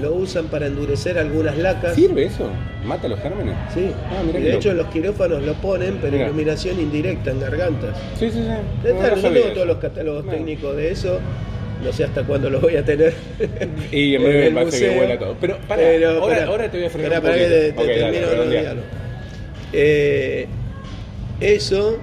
lo 0.00 0.14
usan 0.14 0.46
para 0.46 0.66
endurecer 0.66 1.18
algunas 1.18 1.56
lacas. 1.58 1.94
¿Sirve 1.94 2.24
eso? 2.24 2.48
¿Mata 2.84 3.08
los 3.08 3.20
gérmenes? 3.20 3.54
Sí. 3.74 3.90
Ah, 4.10 4.22
y 4.28 4.32
de 4.42 4.54
hecho 4.54 4.72
loco. 4.72 4.82
los 4.84 4.92
quirófanos 4.92 5.42
lo 5.42 5.54
ponen, 5.54 5.98
pero 6.00 6.12
Mirá. 6.14 6.26
iluminación 6.26 6.78
indirecta 6.80 7.30
en 7.30 7.40
gargantas. 7.40 7.96
Sí, 8.18 8.30
sí, 8.30 8.38
sí. 8.42 8.88
No, 8.92 9.16
no 9.16 9.32
tengo 9.32 9.48
todos 9.54 9.66
los 9.66 9.76
catálogos 9.78 10.24
No. 10.24 10.32
técnicos 10.32 10.76
de 10.76 10.90
eso. 10.90 11.18
No 11.84 11.92
sé 11.92 12.04
hasta 12.04 12.22
cuándo 12.24 12.48
los 12.48 12.62
voy 12.62 12.76
a 12.76 12.84
tener. 12.84 13.12
Y 13.92 14.14
en 14.14 14.22
breve 14.22 14.46
el 14.48 14.54
parece 14.54 14.78
que 14.80 14.86
museo. 14.86 14.98
vuela 14.98 15.18
todo. 15.18 15.36
Pero, 15.40 15.58
Pero, 15.68 16.10
ahora, 16.22 16.44
ahora 16.46 16.70
te 16.70 16.78
voy 16.78 16.86
a 16.86 16.90
frenar 16.90 17.10
Pará, 17.10 17.20
un 17.20 17.26
pará 17.26 17.36
que 17.36 17.44
te, 17.48 17.72
te 17.72 17.80
Ok, 17.80 17.86
dale, 17.86 17.94
termino 18.00 18.26
redondearlo. 18.30 18.82
Eh, 19.72 20.46
eso, 21.40 21.98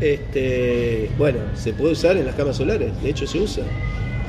este, 0.00 1.08
bueno, 1.18 1.38
se 1.54 1.72
puede 1.72 1.92
usar 1.92 2.16
en 2.16 2.26
las 2.26 2.34
camas 2.34 2.56
solares. 2.56 2.90
De 3.02 3.10
hecho, 3.10 3.26
se 3.26 3.38
usa. 3.38 3.62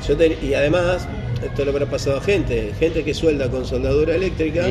Yo 0.06 0.16
ten- 0.16 0.36
y 0.42 0.54
además, 0.54 1.08
esto 1.44 1.64
lo 1.64 1.70
habrá 1.70 1.86
pasado 1.86 2.16
a 2.18 2.20
gente, 2.20 2.72
gente 2.78 3.04
que 3.04 3.14
suelda 3.14 3.50
con 3.50 3.64
soldadura 3.64 4.14
eléctrica 4.14 4.66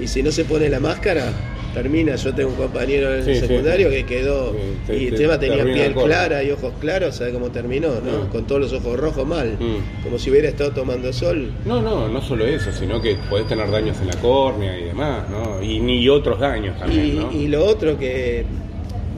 y 0.00 0.06
si 0.06 0.22
no 0.22 0.30
se 0.32 0.44
pone 0.44 0.68
la 0.68 0.80
máscara, 0.80 1.32
termina. 1.74 2.16
Yo 2.16 2.34
tengo 2.34 2.50
un 2.50 2.56
compañero 2.56 3.14
en 3.14 3.24
Sí, 3.24 3.30
el 3.30 3.40
sí. 3.40 3.46
secundario 3.46 3.90
que 3.90 4.04
quedó 4.04 4.52
Sí, 4.88 4.92
y 4.92 5.04
el 5.06 5.10
te- 5.12 5.16
tema 5.18 5.38
tenía 5.38 5.62
piel 5.64 5.94
clara 5.94 6.42
y 6.42 6.50
ojos 6.50 6.72
claros, 6.80 7.16
¿sabe 7.16 7.32
cómo 7.32 7.50
terminó? 7.50 7.88
¿no? 7.88 8.24
Mm. 8.24 8.28
Con 8.30 8.46
todos 8.46 8.60
los 8.60 8.72
ojos 8.72 8.98
rojos 8.98 9.26
mal, 9.26 9.56
Mm. 9.60 10.02
como 10.02 10.18
si 10.18 10.30
hubiera 10.30 10.48
estado 10.48 10.72
tomando 10.72 11.12
sol. 11.12 11.52
No, 11.64 11.80
no, 11.80 12.08
no 12.08 12.20
solo 12.22 12.44
eso, 12.46 12.72
sino 12.72 13.00
que 13.00 13.16
podés 13.28 13.46
tener 13.46 13.70
daños 13.70 13.96
en 14.00 14.08
la 14.08 14.16
córnea 14.16 14.76
y 14.78 14.84
demás, 14.84 15.28
¿no? 15.30 15.62
Y 15.62 15.78
ni 15.80 16.08
otros 16.08 16.40
daños 16.40 16.76
también, 16.78 17.06
Y, 17.06 17.10
¿no? 17.12 17.32
y 17.32 17.46
lo 17.48 17.64
otro 17.64 17.96
que 17.98 18.44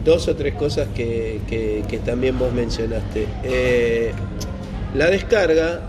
dos 0.04 0.28
o 0.28 0.34
tres 0.36 0.54
cosas 0.54 0.88
que, 0.94 1.38
que- 1.48 1.82
que 1.88 1.98
también 1.98 2.38
vos 2.38 2.52
mencionaste. 2.52 3.26
Eh, 3.44 4.12
la 4.94 5.06
descarga 5.08 5.80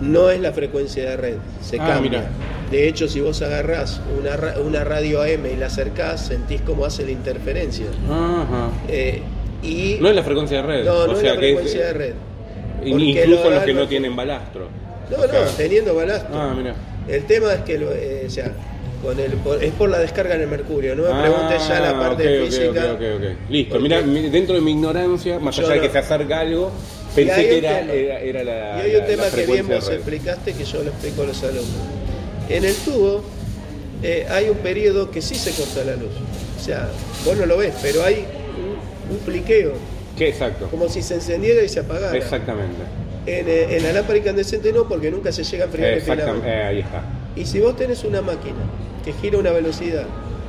no 0.00 0.30
es 0.30 0.40
la 0.40 0.52
frecuencia 0.52 1.08
de 1.10 1.16
red, 1.16 1.34
se 1.62 1.78
Ah, 1.80 1.86
cambia. 1.94 2.24
De 2.70 2.88
hecho, 2.88 3.08
si 3.08 3.20
vos 3.20 3.42
agarrás 3.42 4.00
una, 4.18 4.36
ra- 4.36 4.54
una 4.64 4.84
radio 4.84 5.22
AM 5.22 5.46
y 5.52 5.56
la 5.56 5.66
acercás, 5.66 6.26
sentís 6.26 6.60
cómo 6.62 6.84
hace 6.84 7.04
la 7.04 7.10
interferencia. 7.10 7.86
Ajá. 8.08 8.70
Eh, 8.88 9.22
y 9.62 9.98
No 10.00 10.08
es 10.08 10.14
la 10.16 10.22
frecuencia 10.22 10.58
de 10.58 10.62
red. 10.62 10.84
no, 10.84 10.94
o 10.94 11.06
no 11.08 11.12
es 11.16 11.22
la 11.22 11.32
que 11.32 11.38
frecuencia 11.38 11.86
de 11.86 11.92
red. 11.92 12.12
in- 12.84 12.92
Porque 12.92 13.04
Incluso 13.04 13.44
lo 13.44 13.56
los 13.56 13.64
que 13.64 13.74
no 13.74 13.88
tienen 13.88 14.16
balastro. 14.16 14.68
No, 15.10 15.16
O 15.24 15.28
sea, 15.28 15.44
no, 15.44 15.50
teniendo 15.50 15.94
balasto. 15.94 16.28
Ah, 16.32 16.54
mira. 16.56 16.74
El 17.08 17.24
tema 17.24 17.52
es 17.54 17.60
que 17.62 17.76
lo- 17.78 17.92
eh, 17.92 18.24
o 18.26 18.30
sea, 18.30 18.52
con 19.02 19.18
el, 19.18 19.32
por- 19.32 19.62
es 19.62 19.72
por 19.72 19.90
la 19.90 19.98
descarga 19.98 20.36
en 20.36 20.42
el 20.42 20.46
mercurio. 20.48 20.94
No 20.94 21.02
me 21.12 21.20
preguntes 21.22 21.66
ya 21.68 21.80
la 21.80 21.98
parte 21.98 22.22
Ah, 22.28 22.30
ok, 22.30 22.38
ok, 22.40 22.46
física. 22.46 22.92
ok, 22.92 23.00
ok, 23.00 23.16
ok. 23.16 23.50
Listo, 23.50 23.80
mira, 23.80 24.00
mi- 24.02 24.28
dentro 24.30 24.54
de 24.54 24.60
mi 24.60 24.70
ignorancia, 24.70 25.38
más 25.40 25.58
allá 25.58 25.70
de 25.74 25.80
que 25.80 25.90
se 25.90 25.98
acerca 25.98 26.40
algo, 26.40 26.70
pensé 27.14 27.48
que 27.48 27.58
era, 27.58 27.78
tema. 27.80 27.92
era, 27.92 28.20
era 28.20 28.44
la. 28.44 28.78
Y 28.78 28.80
hay 28.86 28.92
la- 28.92 28.98
un 29.00 29.06
tema 29.06 29.22
la 29.24 29.30
que 29.30 29.46
bien 29.46 29.68
vos 29.68 29.88
explicaste 29.90 30.52
que 30.54 30.64
yo 30.64 30.82
lo 30.82 30.90
explico 30.90 31.22
a 31.22 31.26
los 31.26 31.42
alumnos. 31.42 31.66
En 32.48 32.64
el 32.64 32.74
tubo 32.74 33.22
eh, 34.02 34.26
hay 34.30 34.48
un 34.48 34.56
periodo 34.58 35.10
que 35.10 35.20
sí 35.22 35.34
se 35.34 35.50
corta 35.52 35.84
la 35.84 35.96
luz. 35.96 36.12
O 36.58 36.62
sea, 36.62 36.88
vos 37.24 37.36
no 37.36 37.46
lo 37.46 37.56
ves, 37.58 37.74
pero 37.82 38.04
hay 38.04 38.24
un, 39.08 39.14
un 39.16 39.22
pliqueo, 39.24 39.72
¿Qué 40.16 40.28
exacto? 40.28 40.66
como 40.70 40.88
si 40.88 41.02
se 41.02 41.14
encendiera 41.14 41.62
y 41.62 41.68
se 41.68 41.80
apagara. 41.80 42.16
Exactamente. 42.16 42.76
En, 43.26 43.48
eh, 43.48 43.76
en 43.76 43.82
la 43.82 43.92
lámpara 43.92 44.18
incandescente 44.18 44.72
no, 44.72 44.88
porque 44.88 45.10
nunca 45.10 45.30
se 45.32 45.44
llega 45.44 45.64
a 45.64 45.66
enfriar 45.66 45.92
el. 45.92 46.42
Eh, 46.46 46.62
ahí 46.64 46.78
está. 46.80 47.02
Y 47.36 47.44
si 47.46 47.60
vos 47.60 47.76
tenés 47.76 48.02
una 48.04 48.20
máquina 48.22 48.56
que 49.04 49.12
gira 49.12 49.36
a 49.36 49.40
una 49.40 49.50
velocidad 49.52 50.04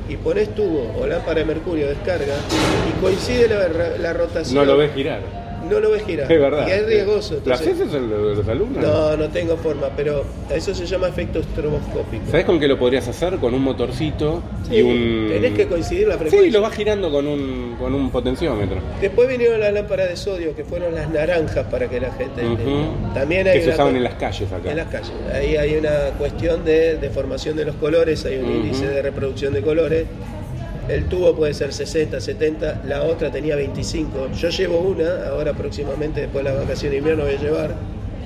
y 0.08 0.16
pones 0.16 0.54
tubo 0.54 0.92
o 0.98 1.06
lámpara 1.06 1.40
de 1.40 1.44
mercurio 1.46 1.86
descarga 1.88 2.34
y 2.88 3.00
coincide 3.00 3.48
la, 3.48 3.68
la 3.98 4.12
rotación, 4.12 4.54
No 4.56 4.64
lo 4.64 4.76
ves 4.76 4.92
girar. 4.94 5.20
No 5.70 5.80
lo 5.80 5.90
ves 5.90 6.04
girar. 6.04 6.30
Es 6.30 6.40
verdad. 6.40 6.66
Y 6.68 6.70
es 6.72 6.86
riesgoso. 6.86 7.34
¿Lo 7.34 7.38
entonces- 7.54 7.80
haces 7.80 7.92
los, 8.02 8.48
alumnos? 8.48 8.82
No, 8.82 9.16
no 9.16 9.28
tengo 9.28 9.56
forma, 9.56 9.88
pero 9.96 10.24
eso 10.54 10.74
se 10.74 10.86
llama 10.86 11.08
efecto 11.08 11.38
estroboscópico. 11.40 12.24
¿Sabes 12.30 12.44
con 12.46 12.58
qué 12.60 12.68
lo 12.68 12.78
podrías 12.78 13.06
hacer? 13.08 13.36
Con 13.36 13.54
un 13.54 13.62
motorcito 13.62 14.42
Sí, 14.68 14.76
y 14.76 14.82
un. 14.82 15.28
Tenés 15.30 15.54
que 15.54 15.66
coincidir 15.66 16.08
la 16.08 16.14
frecuencia. 16.14 16.42
Sí, 16.42 16.50
lo 16.50 16.60
vas 16.60 16.74
girando 16.74 17.10
con 17.10 17.26
un, 17.26 17.76
con 17.78 17.94
un 17.94 18.10
potenciómetro. 18.10 18.76
Después 19.00 19.28
vinieron 19.28 19.60
las 19.60 19.72
lámparas 19.72 20.08
de 20.08 20.16
sodio, 20.16 20.54
que 20.54 20.64
fueron 20.64 20.94
las 20.94 21.08
naranjas 21.10 21.66
para 21.66 21.88
que 21.88 22.00
la 22.00 22.12
gente 22.12 22.42
Ujú. 22.42 22.52
entienda. 22.52 23.14
También 23.14 23.46
hay 23.48 23.54
Que 23.54 23.60
se 23.60 23.66
una 23.66 23.74
usaban 23.74 23.96
en 23.96 24.04
las 24.04 24.14
calles 24.14 24.52
acá. 24.52 24.70
En 24.70 24.76
las 24.76 24.88
calles. 24.88 25.12
Ahí 25.34 25.56
hay 25.56 25.76
una 25.76 25.90
cuestión 26.18 26.64
de 26.64 26.96
deformación 26.96 27.56
de 27.56 27.64
los 27.64 27.76
colores, 27.76 28.24
hay 28.24 28.36
un 28.38 28.44
Ujú. 28.44 28.52
índice 28.58 28.86
de 28.88 29.02
reproducción 29.02 29.52
de 29.54 29.62
colores. 29.62 30.06
El 30.88 31.04
tubo 31.06 31.34
puede 31.34 31.54
ser 31.54 31.72
60, 31.72 32.20
70, 32.20 32.82
la 32.86 33.02
otra 33.04 33.30
tenía 33.30 33.54
25. 33.56 34.30
Yo 34.32 34.48
llevo 34.48 34.78
una, 34.80 35.28
ahora 35.28 35.52
próximamente, 35.52 36.22
después 36.22 36.44
de 36.44 36.50
las 36.50 36.60
vacaciones 36.60 36.90
de 36.92 36.98
invierno 36.98 37.24
voy 37.24 37.34
a 37.34 37.40
llevar. 37.40 37.74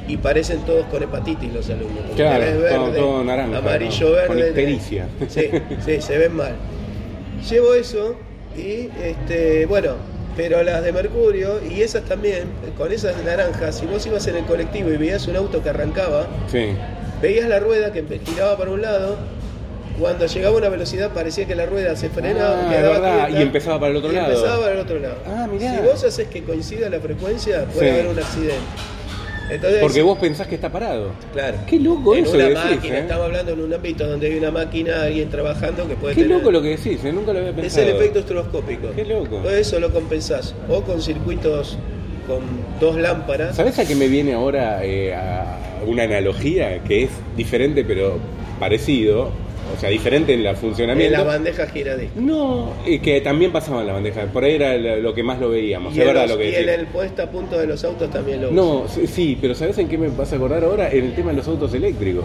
Y 0.08 0.16
parecen 0.18 0.60
todos 0.60 0.86
con 0.86 1.02
hepatitis 1.02 1.52
los 1.52 1.68
alumnos. 1.68 2.02
Claro, 2.14 2.44
tenés 2.44 2.68
todo- 2.70 2.90
todo 2.92 3.24
naranja, 3.24 3.58
amarillo, 3.58 4.08
¿no? 4.10 4.14
verde. 4.14 4.52
Con. 5.18 5.28
Sí, 5.28 5.48
sí, 5.84 6.00
se 6.00 6.18
ven 6.18 6.32
mal. 6.34 6.52
Llevo 7.50 7.74
eso 7.74 8.14
y, 8.56 8.88
este, 9.02 9.66
bueno, 9.66 9.94
pero 10.36 10.62
las 10.62 10.82
de 10.84 10.92
mercurio 10.92 11.60
y 11.68 11.82
esas 11.82 12.04
también, 12.04 12.44
con 12.78 12.92
esas 12.92 13.22
naranjas, 13.24 13.78
si 13.78 13.86
vos 13.86 14.06
ibas 14.06 14.26
en 14.28 14.36
el 14.36 14.44
colectivo 14.44 14.90
y 14.90 14.96
veías 14.96 15.26
un 15.26 15.36
auto 15.36 15.62
que 15.62 15.70
arrancaba, 15.70 16.26
Sí. 16.50 16.68
veías 17.20 17.48
la 17.48 17.58
rueda 17.58 17.92
que 17.92 18.04
giraba 18.24 18.56
para 18.56 18.70
un 18.70 18.82
lado, 18.82 19.16
cuando 19.98 20.26
llegaba 20.26 20.54
a 20.54 20.58
una 20.58 20.68
velocidad 20.68 21.10
parecía 21.12 21.46
que 21.46 21.54
la 21.54 21.66
rueda 21.66 21.96
se 21.96 22.08
frenaba, 22.08 22.62
Ah, 22.66 22.70
quedaba 22.70 22.94
es 22.96 23.00
verdad, 23.02 23.24
quieta, 23.26 23.40
y 23.40 23.42
empezaba 23.42 23.80
para 23.80 23.90
el 23.92 23.96
otro 23.96 24.12
y 24.12 24.14
lado. 24.14 24.28
empezaba 24.32 24.60
para 24.60 24.72
el 24.74 24.78
otro 24.80 24.98
lado. 24.98 25.16
Ah. 25.26 25.48
Si 25.58 25.86
vos 25.86 26.04
haces 26.04 26.28
que 26.28 26.42
coincida 26.42 26.88
la 26.90 27.00
frecuencia, 27.00 27.64
puede 27.66 27.88
Sí. 27.88 27.94
haber 27.94 28.06
un 28.12 28.18
accidente. 28.18 28.54
Entonces, 29.48 29.78
Porque 29.80 30.02
vos 30.02 30.18
pensás 30.18 30.48
que 30.48 30.56
está 30.56 30.70
parado. 30.72 31.10
Claro. 31.32 31.58
Qué 31.68 31.78
loco 31.78 32.16
en 32.16 32.24
eso 32.24 32.34
una 32.34 32.48
decís, 32.48 32.64
máquina, 32.64 32.96
¿eh? 32.96 33.00
estamos 33.02 33.26
hablando 33.26 33.52
en 33.52 33.60
un 33.60 33.72
ámbito 33.74 34.04
donde 34.08 34.26
hay 34.26 34.38
una 34.38 34.50
máquina, 34.50 35.02
alguien 35.04 35.30
trabajando 35.30 35.86
que 35.86 35.94
puede 35.94 36.16
Qué 36.16 36.22
tener... 36.22 36.38
loco 36.38 36.50
lo 36.50 36.60
que 36.62 36.70
decís, 36.70 37.04
¿eh? 37.04 37.12
nunca 37.12 37.32
lo 37.32 37.38
había 37.38 37.50
Es 37.50 37.56
pensado. 37.56 37.86
el 37.86 37.94
efecto 37.96 38.18
estroboscópico. 38.18 38.88
Qué 38.96 39.04
loco. 39.04 39.36
Todo 39.36 39.50
eso 39.56 39.78
lo 39.78 39.92
compensás 39.92 40.52
o 40.68 40.82
con 40.82 41.00
circuitos 41.00 41.78
con 42.26 42.40
dos 42.80 42.96
lámparas. 42.96 43.54
¿Sabes 43.54 43.78
a 43.78 43.86
qué 43.86 43.94
me 43.94 44.08
viene 44.08 44.34
ahora 44.34 44.84
eh, 44.84 45.14
a 45.14 45.58
una 45.86 46.02
analogía 46.02 46.82
que 46.82 47.04
es 47.04 47.10
diferente 47.36 47.84
pero 47.84 48.18
parecido? 48.58 49.30
O 49.76 49.80
sea, 49.80 49.90
diferente 49.90 50.32
en 50.32 50.46
En 50.46 50.56
funcionamiento. 50.56 51.18
la 51.18 51.24
bandeja 51.24 51.66
giradiscos. 51.66 52.22
No, 52.22 52.72
y 52.86 52.98
que 53.00 53.20
también 53.20 53.52
pasaba 53.52 53.82
en 53.82 53.86
la 53.88 53.92
bandeja. 53.92 54.24
Por 54.26 54.42
ahí 54.44 54.54
era 54.54 54.76
lo 54.76 55.12
que 55.14 55.22
más 55.22 55.38
lo 55.38 55.50
veíamos. 55.50 55.94
Y, 55.94 55.98
es 55.98 56.02
en, 56.02 56.06
verdad 56.08 56.22
los- 56.22 56.32
lo 56.32 56.38
que 56.38 56.50
y 56.50 56.54
en 56.54 56.66
decís. 56.66 56.80
el 56.80 56.86
puesta 56.86 57.22
a 57.24 57.30
punto 57.30 57.58
de 57.58 57.66
los 57.66 57.84
autos 57.84 58.10
también 58.10 58.40
lo 58.42 58.50
No, 58.50 58.88
sí, 58.88 59.06
sí, 59.06 59.38
pero 59.40 59.54
¿sabes 59.54 59.76
en 59.78 59.88
qué 59.88 59.98
me 59.98 60.08
vas 60.08 60.32
a 60.32 60.36
acordar 60.36 60.64
ahora? 60.64 60.90
En 60.90 61.04
el 61.04 61.14
tema 61.14 61.30
de 61.32 61.36
los 61.38 61.48
autos 61.48 61.74
eléctricos. 61.74 62.24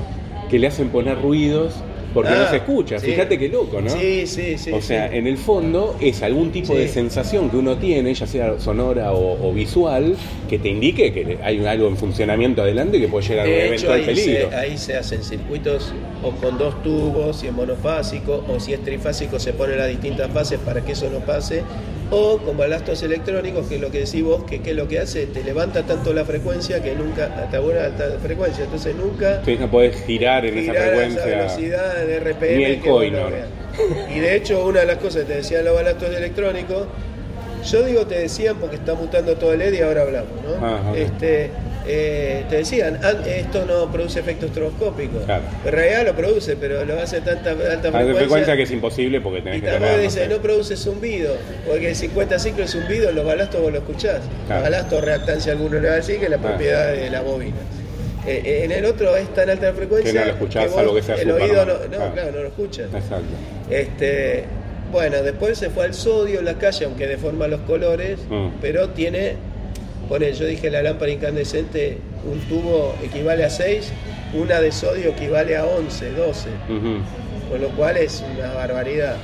Que 0.50 0.60
le 0.60 0.68
hacen 0.68 0.90
poner 0.90 1.22
ruidos 1.22 1.74
porque 2.14 2.30
no 2.32 2.42
Ah, 2.42 2.48
se 2.50 2.58
escucha. 2.58 3.00
sí. 3.00 3.08
Fíjate 3.08 3.38
qué 3.40 3.48
loco, 3.48 3.80
¿no? 3.82 3.90
Sí, 3.90 4.28
sí, 4.28 4.58
sí. 4.58 4.70
o 4.74 4.82
sea, 4.82 5.10
sí. 5.10 5.16
en 5.16 5.28
el 5.28 5.38
fondo 5.38 5.96
es 6.02 6.22
algún 6.24 6.52
tipo 6.52 6.74
Sí. 6.74 6.80
de 6.80 6.88
sensación 6.90 7.50
que 7.50 7.56
uno 7.56 7.78
tiene, 7.78 8.14
ya 8.14 8.28
sea 8.28 8.60
sonora 8.60 9.14
o, 9.14 9.48
o 9.50 9.54
visual, 9.54 10.16
que 10.50 10.60
te 10.60 10.68
indique 10.68 11.14
que 11.14 11.38
hay 11.42 11.66
algo 11.66 11.88
en 11.88 11.96
funcionamiento 11.96 12.64
adelante 12.64 13.00
que 13.00 13.08
puede 13.08 13.26
llegar 13.30 13.46
a 13.46 13.50
un 13.50 13.56
hecho, 13.56 13.66
eventual 13.66 13.94
ahí 14.00 14.04
se, 14.04 14.12
peligro. 14.26 14.50
ahí 14.58 14.78
se 14.78 14.98
hacen 14.98 15.24
circuitos 15.24 15.94
o 16.24 16.32
con 16.32 16.58
dos 16.58 16.82
tubos, 16.84 17.38
si 17.38 17.48
es 17.48 17.54
monofásico, 17.54 18.44
o 18.48 18.60
si 18.60 18.74
es 18.74 18.84
trifásico 18.84 19.40
se 19.40 19.54
ponen 19.54 19.78
las 19.78 19.88
distintas 19.88 20.30
fases 20.32 20.60
para 20.60 20.82
que 20.82 20.92
eso 20.94 21.10
no 21.10 21.20
pase, 21.20 21.64
o 22.12 22.38
con 22.40 22.58
balastos 22.58 23.02
electrónicos, 23.04 23.68
que 23.68 23.76
es 23.76 23.82
lo 23.82 23.90
que 23.90 24.00
decís 24.00 24.24
vos, 24.24 24.44
que, 24.44 24.62
que 24.62 24.74
lo 24.74 24.88
que 24.88 25.00
hace, 25.00 25.28
te 25.28 25.44
levanta 25.44 25.84
tanto 25.84 26.14
la 26.14 26.26
frecuencia 26.26 26.84
que 26.84 26.94
nunca, 26.94 27.26
hasta 27.42 27.60
buena 27.60 27.86
alta 27.86 28.18
frecuencia, 28.22 28.66
entonces 28.66 28.96
nunca 28.96 29.42
Sí, 29.46 29.58
no 29.60 29.72
podés 29.72 29.96
girar 30.06 30.46
en 30.46 30.58
esa 30.58 30.72
girar 30.74 30.90
a 30.90 31.06
esa 31.06 31.22
frecuencia. 31.22 31.26
velocidad 31.26 32.06
de 32.06 32.20
RPM. 32.20 32.58
Ni 32.58 32.64
el 32.66 32.80
no 32.80 32.86
coinor. 32.86 33.32
Y 34.14 34.20
de 34.20 34.36
hecho, 34.36 34.66
una 34.66 34.82
de 34.82 34.86
las 34.88 34.98
cosas 34.98 35.22
que 35.24 35.28
te 35.30 35.36
decían 35.38 35.64
los 35.64 35.74
balastos 35.74 36.10
electrónicos, 36.14 36.88
yo 37.70 37.84
digo 37.84 38.06
te 38.08 38.20
decían 38.20 38.58
porque 38.60 38.76
está 38.76 38.96
mutando 38.96 39.36
todo 39.36 39.54
el 39.54 39.60
LED 39.60 39.74
y 39.74 39.82
ahora 39.82 40.02
hablamos, 40.02 40.32
¿no? 40.44 40.66
Ajá. 40.66 40.98
Este, 40.98 41.52
eh, 41.88 42.44
te 42.50 42.58
decían, 42.58 43.00
"Ah, 43.04 43.14
esto 43.26 43.66
no 43.66 43.92
produce 43.92 44.20
efecto 44.20 44.46
estroboscópico. 44.46 45.20
Claro. 45.26 45.44
En 45.66 45.72
realidad 45.72 46.06
lo 46.06 46.16
produce, 46.16 46.56
pero 46.56 46.86
lo 46.86 47.00
hace 47.00 47.18
a 47.18 47.24
tanta 47.24 47.52
alta 47.52 47.88
A 47.88 47.92
frecuencia. 47.92 48.16
frecuencia 48.16 48.56
que 48.58 48.64
es 48.64 48.72
imposible 48.72 49.22
porque 49.22 49.42
tenés 49.42 49.60
y 49.60 49.62
que 49.62 49.80
no 49.80 49.98
dice, 49.98 50.22
sé. 50.24 50.28
no 50.28 50.38
produce 50.42 50.76
zumbido, 50.78 51.36
porque 51.68 51.90
el 51.90 51.96
50 51.96 52.38
ciclos 52.40 52.66
es 52.74 52.80
zumbido, 52.82 53.12
los 53.12 53.26
balastos 53.26 53.62
vos 53.62 53.72
lo 53.72 53.80
escuchás. 53.80 54.22
Claro. 54.48 54.62
Los 54.62 54.72
balastos 54.72 55.04
reactancia 55.04 55.52
alguno 55.54 55.80
le 55.80 55.88
va 55.88 55.94
a 55.94 55.98
decir 55.98 56.20
que 56.20 56.26
es 56.26 56.32
la 56.32 56.38
Ah. 56.38 56.42
propiedad 56.42 56.92
de 56.94 57.10
la 57.10 57.22
bobina. 57.22 57.58
Eh, 58.28 58.42
eh, 58.46 58.62
en 58.66 58.72
el 58.72 58.86
otro 58.86 59.16
es 59.18 59.34
tan 59.34 59.50
alta 59.50 59.66
la 59.68 59.74
frecuencia 59.74 60.12
Que 60.14 60.20
no 60.20 60.26
lo 60.26 60.32
escuchás, 60.34 60.66
vos 60.68 60.76
salvo 60.76 60.94
que 60.94 61.02
sea 61.02 61.16
el 61.16 61.32
oído 61.32 61.66
¿no? 61.66 61.74
no, 61.74 61.80
Claro. 61.90 62.14
claro, 62.14 62.32
no 62.32 62.42
lo 62.42 62.48
escuchas. 62.50 62.86
Exacto. 62.94 63.26
Este, 63.70 64.44
bueno, 64.92 65.24
después 65.24 65.58
se 65.58 65.70
fue 65.70 65.86
al 65.86 65.94
sodio 65.94 66.40
en 66.40 66.46
la 66.46 66.56
calle, 66.56 66.86
aunque 66.86 67.08
deforma 67.08 67.48
los 67.48 67.62
colores, 67.62 68.20
Mm. 68.30 68.50
pero 68.62 68.90
tiene, 68.90 69.38
pone, 70.12 70.34
yo 70.34 70.46
dije 70.46 70.70
la 70.70 70.84
lámpara 70.84 71.10
incandescente, 71.10 71.98
un 72.30 72.38
tubo 72.42 72.94
equivale 73.02 73.46
a 73.46 73.50
6, 73.50 73.94
una 74.34 74.60
de 74.60 74.74
sodio 74.74 75.12
equivale 75.12 75.56
a 75.56 75.64
11, 75.66 76.12
12, 76.12 76.50
Ujú. 76.68 76.98
con 77.50 77.62
lo 77.62 77.70
cual 77.70 77.96
es 77.96 78.22
una 78.38 78.52
barbaridad. 78.54 79.16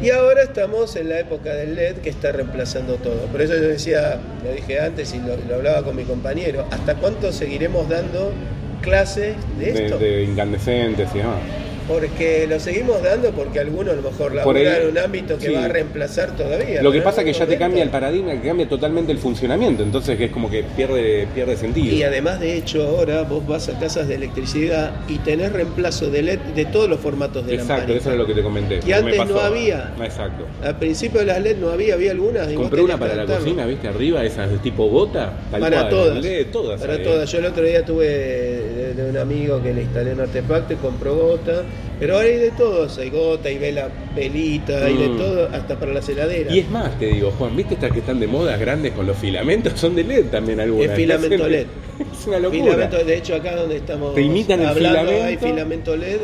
Y 0.00 0.10
ahora 0.10 0.42
estamos 0.44 0.94
en 0.94 1.08
la 1.08 1.18
época 1.18 1.52
del 1.54 1.74
LED 1.74 1.96
que 1.96 2.08
está 2.10 2.30
reemplazando 2.30 2.94
todo. 2.98 3.26
Por 3.32 3.42
eso 3.42 3.54
yo 3.54 3.62
decía, 3.62 4.20
lo 4.44 4.52
dije 4.52 4.78
antes 4.78 5.12
y 5.12 5.18
lo, 5.18 5.36
lo 5.48 5.56
hablaba 5.56 5.82
con 5.82 5.96
mi 5.96 6.04
compañero, 6.04 6.64
¿hasta 6.70 6.94
cuánto 6.94 7.32
seguiremos 7.32 7.88
dando 7.88 8.32
clases 8.80 9.34
de 9.58 9.72
De, 9.72 9.84
esto? 9.86 9.98
de 9.98 10.22
incandescentes 10.22 11.08
y 11.12 11.18
demás. 11.18 11.40
Porque 11.88 12.46
lo 12.46 12.60
seguimos 12.60 13.02
dando 13.02 13.30
porque 13.30 13.60
algunos 13.60 13.94
a 13.94 13.96
lo 13.96 14.02
mejor 14.02 14.36
ahí- 14.56 14.66
en 14.82 14.88
un 14.90 14.98
ámbito 14.98 15.38
que 15.38 15.46
sí. 15.46 15.52
va 15.54 15.64
a 15.64 15.68
reemplazar 15.68 16.36
todavía. 16.36 16.82
Lo 16.82 16.92
que 16.92 17.00
pasa 17.00 17.22
es 17.22 17.26
que 17.26 17.32
ya 17.32 17.46
te 17.46 17.56
cambia 17.56 17.82
el 17.82 17.88
paradigma, 17.88 18.32
que 18.32 18.46
cambia 18.46 18.68
totalmente 18.68 19.10
el 19.10 19.18
funcionamiento, 19.18 19.82
entonces 19.82 20.18
que 20.18 20.26
es 20.26 20.30
como 20.30 20.50
que 20.50 20.64
pierde, 20.76 21.26
pierde 21.34 21.56
sentido. 21.56 21.94
Y 21.94 22.02
además 22.02 22.40
de 22.40 22.56
hecho 22.56 22.86
ahora 22.86 23.22
vos 23.22 23.46
vas 23.46 23.68
a 23.70 23.78
casas 23.78 24.06
de 24.06 24.16
electricidad 24.16 24.92
y 25.08 25.16
tenés 25.18 25.50
reemplazo 25.52 26.10
de 26.10 26.22
LED 26.22 26.38
de 26.54 26.66
todos 26.66 26.88
los 26.90 27.00
formatos 27.00 27.46
de 27.46 27.54
Exacto, 27.54 27.72
lamparita. 27.74 28.00
eso 28.00 28.10
es 28.12 28.18
lo 28.18 28.26
que 28.26 28.34
te 28.34 28.42
comenté. 28.42 28.80
Que 28.80 28.86
me 28.88 28.94
antes 28.94 29.16
pasó. 29.16 29.32
no 29.32 29.40
había. 29.40 29.94
Exacto. 30.02 30.44
Al 30.62 30.78
principio 30.78 31.20
de 31.20 31.26
las 31.26 31.40
LED 31.40 31.56
no 31.56 31.70
había, 31.70 31.94
había 31.94 32.10
algunas. 32.10 32.52
y 32.52 32.54
Compré 32.54 32.82
una 32.82 32.98
para 32.98 33.14
la 33.14 33.24
cocina, 33.24 33.64
¿viste? 33.64 33.88
Arriba, 33.88 34.22
esas 34.24 34.50
de 34.50 34.58
tipo 34.58 34.88
bota. 34.90 35.32
tal 35.50 35.60
Para 35.60 35.78
cual, 35.80 35.90
todas. 35.90 36.22
LED, 36.22 36.46
todas. 36.52 36.80
Para 36.80 37.02
todas. 37.02 37.32
Yo 37.32 37.38
el 37.38 37.46
otro 37.46 37.62
día 37.64 37.82
tuve 37.84 38.77
de, 38.94 39.02
de 39.02 39.10
un 39.10 39.16
amigo 39.16 39.62
que 39.62 39.72
le 39.74 39.82
instalé 39.82 40.12
un 40.12 40.20
artefacto 40.20 40.72
y 40.72 40.76
compró 40.76 41.14
gota. 41.16 41.62
Pero 42.00 42.14
ahora 42.16 42.26
hay 42.28 42.36
de 42.38 42.50
todos. 42.52 42.96
Hay 42.98 43.10
gota, 43.10 43.48
hay 43.48 43.58
vela, 43.58 43.88
velita, 44.14 44.84
hay 44.84 44.96
de 44.96 45.08
Mm. 45.08 45.16
todo, 45.18 45.48
hasta 45.52 45.78
para 45.78 45.92
las 45.92 46.08
heladeras. 46.08 46.54
Y 46.54 46.60
es 46.60 46.70
más, 46.70 46.98
te 46.98 47.06
digo, 47.06 47.30
Juan, 47.38 47.56
¿viste 47.56 47.74
estas 47.74 47.90
que 47.92 47.98
están 48.00 48.20
de 48.20 48.26
moda 48.26 48.56
grandes 48.56 48.92
con 48.92 49.06
los 49.06 49.16
filamentos? 49.16 49.72
Son 49.78 49.94
de 49.94 50.04
LED 50.04 50.26
también 50.26 50.60
algunas. 50.60 50.90
Es 50.90 50.96
filamento 50.96 51.48
LED. 51.48 51.66
Es 52.12 52.26
una 52.28 52.38
locura. 52.38 52.62
Filamento, 52.62 53.04
de 53.04 53.16
hecho, 53.16 53.34
acá 53.34 53.56
donde 53.56 53.76
estamos 53.78 54.14
Te 54.14 54.22
imitan 54.22 54.60
el 54.60 54.66
hablando 54.68 55.00
filamento. 55.10 55.24
hay 55.26 55.36
filamento 55.36 55.96
LED 55.96 56.18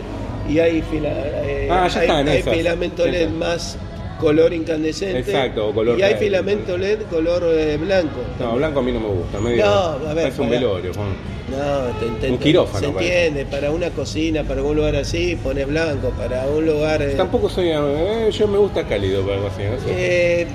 y 0.49 0.59
hay, 0.61 0.83
fila, 0.83 1.11
eh, 1.45 1.69
Ah, 1.71 1.89
ya 1.89 2.01
hay, 2.01 2.29
hay 2.29 2.43
filamento 2.43 3.07
LED 3.07 3.29
más 3.31 3.77
color 4.25 4.53
incandescente 4.53 5.18
Exacto, 5.18 5.68
o 5.68 5.75
color 5.75 5.99
y 5.99 6.03
hay 6.03 6.14
filamento 6.16 6.77
LED 6.79 7.01
color 7.11 7.43
eh, 7.55 7.77
blanco. 7.77 8.20
No, 8.41 8.57
blanco 8.57 8.81
a 8.81 8.83
mí 8.83 8.93
no 8.93 9.01
me 9.01 9.09
gusta. 9.09 9.39
Medio, 9.41 9.64
No, 9.64 9.70
a 9.72 9.97
ver, 10.14 10.25
parece 10.25 10.41
un 10.41 10.49
pará. 10.49 10.61
velorio, 10.61 10.95
Juan. 10.95 11.09
No, 11.51 11.99
te, 12.01 12.20
te- 12.27 12.33
Un 12.33 12.39
quirófano, 12.39 12.79
Se 12.81 12.87
entiende, 12.87 13.45
para 13.45 13.70
una 13.70 13.91
cocina, 13.91 14.43
para 14.45 14.62
un 14.62 14.77
lugar 14.77 14.97
así, 14.97 15.37
pones 15.37 15.66
blanco, 15.68 16.09
para 16.16 16.47
un 16.47 16.64
lugar... 16.64 17.03
eh, 17.03 17.14
Tampoco 17.16 17.49
soy. 17.51 17.68
eh, 17.70 18.31
yo 18.33 18.49
me 18.49 18.57
gusta 18.59 18.87
cálido 18.89 19.22
para 19.27 19.37
no 19.41 19.51
sé. 19.51 19.64
eh, 19.89 20.47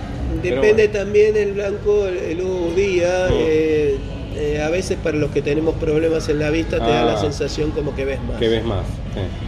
Pero 0.42 0.56
depende 0.62 0.88
bueno. 0.88 1.00
también 1.00 1.38
el 1.38 1.54
blanco, 1.54 2.08
el, 2.08 2.76
día. 2.76 3.28
Mm. 3.30 3.34
eh, 3.38 3.96
eh, 4.36 4.62
a 4.62 4.70
veces 4.70 4.98
para 5.04 5.18
los 5.18 5.32
que 5.32 5.42
tenemos 5.42 5.76
problemas 5.76 6.30
en 6.30 6.40
la 6.40 6.50
vista 6.50 6.78
te 6.78 6.90
da 6.90 7.04
la 7.04 7.14
Ah. 7.14 7.22
sensación 7.22 7.72
como 7.72 7.94
que 7.96 8.06
ves 8.06 8.22
más. 8.24 8.40
que 8.40 8.48
ves 8.48 8.64
más. 8.64 8.86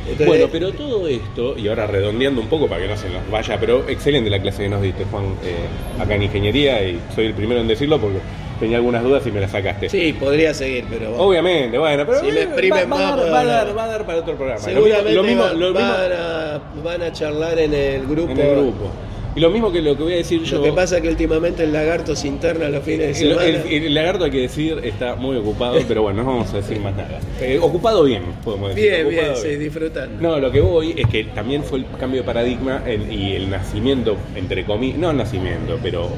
Entonces- 0.03 0.28
bueno, 0.28 0.47
pero 0.51 0.72
todo 0.72 1.07
esto, 1.07 1.57
y 1.57 1.67
ahora 1.67 1.88
redondeando 1.88 2.41
un 2.41 2.47
poco 2.47 2.67
para 2.67 2.82
que 2.82 2.88
no 2.88 2.97
se 2.97 3.09
nos 3.09 3.30
vaya, 3.30 3.57
pero 3.59 3.84
excelente 3.88 4.30
la 4.30 4.41
clase 4.41 4.63
que 4.63 4.69
nos 4.69 4.82
diste, 4.82 5.05
Juan, 5.05 5.26
eh, 5.43 6.01
acá 6.01 6.15
en 6.15 6.24
ingeniería, 6.24 6.84
y 6.84 6.99
soy 7.15 7.28
el 7.28 7.34
primero 7.34 7.61
en 7.61 7.67
decirlo 7.67 7.99
porque 7.99 8.19
tenía 8.59 8.78
algunas 8.78 9.03
dudas 9.03 9.26
y 9.26 9.32
me 9.32 9.39
las 9.41 9.51
sacaste. 9.51 9.89
Sí, 9.89 10.13
podría 10.13 10.53
seguir, 10.53 10.86
pero 10.89 11.09
bueno. 11.09 11.24
Obviamente, 11.24 11.78
bueno, 11.78 12.05
pero 12.05 12.19
Si 12.19 12.28
eh, 12.28 12.47
va, 12.72 12.86
va 12.86 13.13
a 13.13 13.15
dar, 13.15 13.34
va, 13.34 13.39
a 13.39 13.45
dar, 13.45 13.78
va 13.78 13.84
a 13.84 13.88
dar 13.88 14.05
para 14.05 14.19
otro 14.19 14.36
programa. 14.36 14.59
Lo 14.59 14.65
Seguramente 14.65 15.09
mismo- 15.09 15.22
lo 15.22 15.24
mismo, 15.24 15.43
va- 15.43 15.53
lo 15.53 15.74
mismo 15.74 15.89
van, 15.89 16.11
a, 16.13 16.61
van 16.84 17.01
a 17.01 17.11
charlar 17.11 17.57
en 17.59 17.74
el 17.74 18.05
grupo. 18.05 18.32
en 18.32 18.39
el 18.39 18.55
grupo. 18.55 18.91
Y 19.36 19.39
lo 19.39 19.49
mismo 19.49 19.71
que 19.71 19.82
lo 19.82 19.95
que 19.95 20.03
voy 20.03 20.13
a 20.13 20.17
decir 20.17 20.43
yo. 20.43 20.57
Lo 20.57 20.63
que 20.63 20.73
pasa 20.73 20.97
es 20.97 21.03
que 21.03 21.09
últimamente 21.09 21.63
el 21.63 21.71
lagarto 21.71 22.15
se 22.15 22.27
interna 22.27 22.67
los 22.69 22.84
fines 22.84 23.07
de 23.07 23.13
semana. 23.15 23.45
el- 23.45 23.84
el 23.86 23.93
lagarto 23.93 24.25
hay 24.25 24.32
que 24.32 24.41
decir 24.41 24.79
está 24.84 25.15
muy 25.15 25.38
ocupado, 25.38 25.77
pero 25.88 26.01
bueno, 26.01 26.23
no 26.23 26.29
vamos 26.32 26.53
a 26.53 26.57
decir 26.57 26.79
más 26.82 26.95
nada. 26.95 27.19
Eh, 27.39 27.57
ocupado 27.61 28.03
bien, 28.03 28.23
podemos 28.43 28.75
decir. 28.75 28.91
bien, 29.05 29.09
bien, 29.09 29.36
sí, 29.36 29.55
disfrutando. 29.55 30.21
No, 30.21 30.38
lo 30.39 30.51
que 30.51 30.59
voy 30.59 30.93
es 30.97 31.07
que 31.07 31.23
también 31.23 31.63
fue 31.63 31.79
el 31.79 31.86
cambio 31.99 32.21
de 32.21 32.25
paradigma 32.25 32.84
el- 32.86 33.11
y 33.11 33.34
el 33.36 33.49
nacimiento, 33.49 34.17
entre 34.36 34.65
comillas, 34.65 34.97
no 34.99 35.11
el 35.11 35.17
nacimiento, 35.17 35.79
pero 35.82 36.09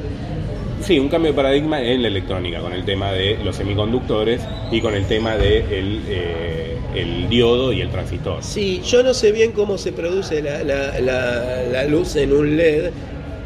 sí, 0.85 0.99
un 0.99 1.09
cambio 1.09 1.31
de 1.31 1.35
paradigma 1.35 1.81
en 1.81 2.01
la 2.01 2.07
electrónica, 2.09 2.59
con 2.59 2.73
el 2.73 2.83
tema 2.85 3.11
de 3.11 3.37
los 3.43 3.55
semiconductores 3.55 4.41
y 4.71 4.81
con 4.81 4.93
el 4.93 5.05
tema 5.05 5.37
de 5.37 5.57
el, 5.59 6.01
eh, 6.07 6.77
el 6.95 7.29
diodo 7.29 7.71
y 7.73 7.81
el 7.81 7.89
transistor. 7.89 8.43
Sí, 8.43 8.81
yo 8.85 9.01
no 9.03 9.13
sé 9.13 9.31
bien 9.31 9.51
cómo 9.51 9.77
se 9.77 9.91
produce 9.91 10.41
la, 10.41 10.63
la- 10.63 10.99
la- 10.99 11.63
la 11.71 11.83
luz 11.85 12.15
en 12.15 12.33
un 12.33 12.55
LED. 12.57 12.91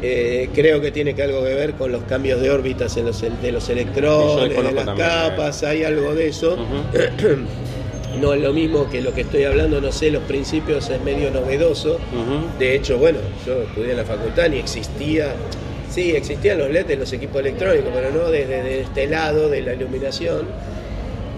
eh, 0.00 0.48
creo 0.54 0.80
que 0.80 0.92
tiene 0.92 1.12
que 1.14 1.24
algo 1.24 1.42
que 1.42 1.54
ver 1.54 1.72
con 1.72 1.90
los 1.90 2.02
cambios 2.04 2.40
de 2.40 2.50
órbitas 2.50 2.96
en 2.96 3.06
los, 3.06 3.20
de 3.20 3.50
los 3.52 3.68
electrones, 3.68 4.48
de 4.64 4.72
las 4.72 4.84
también, 4.84 5.08
capas, 5.08 5.64
hay 5.64 5.82
algo 5.82 6.14
de 6.14 6.28
eso. 6.28 6.56
No 8.20 8.32
es 8.34 8.40
lo 8.40 8.52
mismo 8.52 8.88
que 8.90 9.00
lo 9.00 9.12
que 9.14 9.20
estoy 9.20 9.44
hablando, 9.44 9.80
no 9.80 9.92
sé, 9.92 10.10
los 10.10 10.22
principios 10.24 10.88
es 10.90 11.00
medio 11.02 11.30
novedoso. 11.30 11.98
De 12.58 12.74
hecho, 12.74 12.98
bueno, 12.98 13.18
yo 13.46 13.62
estudié 13.62 13.92
en 13.92 13.96
la 13.98 14.04
facultad 14.04 14.50
y 14.52 14.58
existía, 14.58 15.34
sí, 15.90 16.12
existían 16.12 16.58
los 16.58 16.70
LEDs 16.70 16.90
en 16.90 17.00
los 17.00 17.12
equipos 17.12 17.40
electrónicos, 17.40 17.90
pero 17.94 18.10
no 18.10 18.30
desde 18.30 18.62
de 18.62 18.80
este 18.82 19.06
lado 19.06 19.48
de 19.48 19.62
la 19.62 19.74
iluminación. 19.74 20.46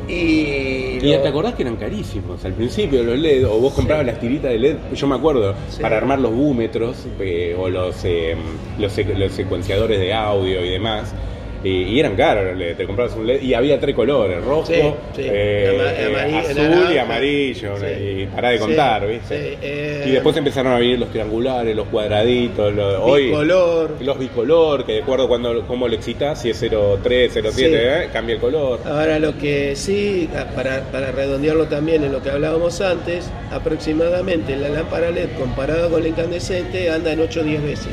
Y, 0.09 0.13
Y 0.13 1.01
lo- 1.03 1.21
te 1.21 1.29
acordás 1.29 1.55
que 1.55 1.63
eran 1.63 1.77
carísimos 1.77 2.45
al 2.45 2.55
principio 2.55 3.03
los 3.05 3.17
LED, 3.19 3.47
o 3.47 3.59
vos 3.61 3.73
comprabas 3.75 4.05
las 4.07 4.19
tiritas 4.19 4.51
de 4.51 4.59
LED, 4.59 4.77
yo 4.95 5.07
me 5.07 5.15
acuerdo, 5.15 5.55
Sí. 5.69 5.81
para 5.81 5.99
armar 5.99 6.19
los 6.19 6.33
búmetros 6.33 7.07
eh, 7.21 7.55
o 7.57 7.69
los, 7.69 8.05
eh, 8.05 8.35
los, 8.79 8.97
los 9.17 9.33
secuenciadores 9.33 10.01
de 10.01 10.13
audio 10.13 10.65
y 10.65 10.71
demás. 10.71 11.15
Y, 11.63 11.83
y 11.83 12.01
eran 12.01 12.17
caros 12.17 12.57
los 12.57 12.77
te 12.77 12.87
comprabas 12.87 13.15
un 13.17 13.27
LED 13.27 13.43
y 13.43 13.53
había 13.53 13.79
tres 13.79 13.95
colores, 13.95 14.43
rojo, 14.43 14.65
Sí, 14.67 14.75
sí. 15.15 15.23
eh, 15.25 15.77
eh, 15.99 16.37
azul 16.39 16.57
naranja. 16.71 16.95
y 16.95 16.99
amarillo, 16.99 17.77
Sí. 17.77 17.87
y 18.23 18.27
pará 18.27 18.49
de 18.51 18.59
contar, 18.59 19.07
¿viste? 19.07 19.59
eh, 19.61 20.05
y 20.07 20.11
después 20.11 20.35
empezaron 20.39 20.73
a 20.73 20.79
venir 20.79 20.99
los 20.99 21.11
triangulares, 21.11 21.77
los 21.77 21.87
cuadraditos, 21.89 22.73
los, 22.75 23.01
hoy, 23.03 23.27
bicolor. 23.27 23.97
los 24.01 24.19
bicolor, 24.19 24.87
que 24.87 24.93
de 24.93 25.03
acuerdo 25.03 25.29
cuando 25.29 25.67
cómo 25.67 25.87
lo 25.87 25.95
excitas, 25.95 26.41
si 26.41 26.49
es 26.51 26.59
03, 26.61 27.31
07, 27.33 27.53
Sí. 27.53 27.65
eh, 27.75 28.09
cambia 28.13 28.37
el 28.37 28.41
color. 28.41 28.81
Ahora 28.87 29.19
lo 29.19 29.37
que 29.37 29.77
sí, 29.77 30.31
ah, 30.35 30.47
para, 30.55 30.81
para 30.91 31.13
redondearlo 31.13 31.67
también 31.67 32.03
en 32.05 32.13
lo 32.13 32.23
que 32.23 32.31
hablábamos 32.31 32.81
antes, 32.81 33.31
aproximadamente 33.51 34.57
la 34.57 34.69
lámpara 34.71 35.11
LED 35.11 35.29
comparada 35.39 35.89
con 35.89 36.03
la 36.03 36.09
incandescente 36.09 36.91
anda 36.91 37.13
en 37.13 37.21
8 37.21 37.41
o 37.41 37.45
10 37.45 37.63
veces. 37.63 37.89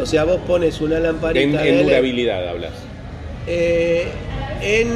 O 0.00 0.06
sea, 0.06 0.24
vos 0.24 0.38
pones 0.46 0.80
una 0.80 0.98
lamparita 1.00 1.66
En, 1.66 1.84
durabilidad 1.84 2.48
hablas. 2.48 2.72
eh, 3.46 4.04
en, 4.60 4.88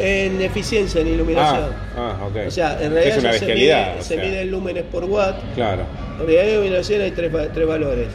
en 0.00 0.40
eficiencia, 0.42 1.00
en 1.00 1.08
iluminación. 1.08 1.70
Ah, 1.96 2.16
ah, 2.20 2.26
ok. 2.26 2.36
O 2.48 2.50
sea, 2.50 2.72
en 2.82 2.92
realidad 2.92 3.16
es 3.18 3.22
una 3.24 3.30
eso 3.34 3.46
se 3.46 3.54
mide, 3.54 3.74
o 3.98 4.02
se 4.02 4.16
mide 4.16 4.40
en 4.42 4.50
lúmenes 4.50 4.82
por 4.90 5.04
watt. 5.04 5.36
Claro. 5.54 5.82
En 6.18 6.26
realidad 6.26 6.44
en 6.48 6.54
iluminación 6.54 7.00
hay 7.02 7.10
tres, 7.12 7.30
tres 7.54 7.66
valores. 7.68 8.08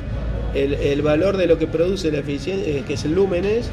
El, 0.53 0.74
el 0.74 1.01
valor 1.01 1.36
de 1.38 1.47
lo 1.47 1.57
que 1.57 1.68
produce 1.68 2.11
la 2.11 2.20
eficiencia, 2.20 2.66
eh, 2.74 2.84
que 2.88 2.93
es 2.93 3.03
el 3.05 3.13
lúmenes, 3.13 3.70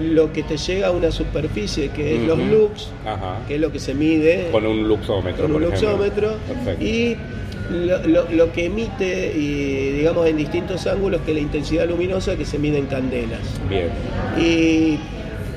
lo 0.00 0.32
que 0.32 0.42
te 0.42 0.56
llega 0.56 0.86
a 0.88 0.90
una 0.90 1.10
superficie, 1.10 1.88
que 1.90 2.16
es 2.16 2.22
los 2.22 2.38
lux, 2.38 2.88
Ajá. 3.06 3.40
que 3.48 3.56
es 3.56 3.60
lo 3.60 3.70
que 3.70 3.78
se 3.78 3.92
mide 3.94 4.48
Con 4.50 4.64
un 4.66 4.88
luxómetro. 4.88 5.42
con 5.42 5.54
un 5.54 5.62
por 5.62 5.70
luxómetro, 5.72 6.34
Perfecto. 6.48 6.84
y 6.84 7.16
lo, 7.72 8.06
lo- 8.06 8.28
lo 8.30 8.52
que 8.52 8.66
emite, 8.66 9.32
y, 9.36 9.92
digamos, 9.92 10.26
en 10.26 10.36
distintos 10.36 10.86
ángulos, 10.86 11.20
que 11.26 11.34
la 11.34 11.40
intensidad 11.40 11.88
luminosa 11.88 12.36
que 12.36 12.44
se 12.44 12.58
mide 12.58 12.78
en 12.78 12.86
candelas. 12.86 13.40
Bien. 13.68 13.88
Y 14.38 14.98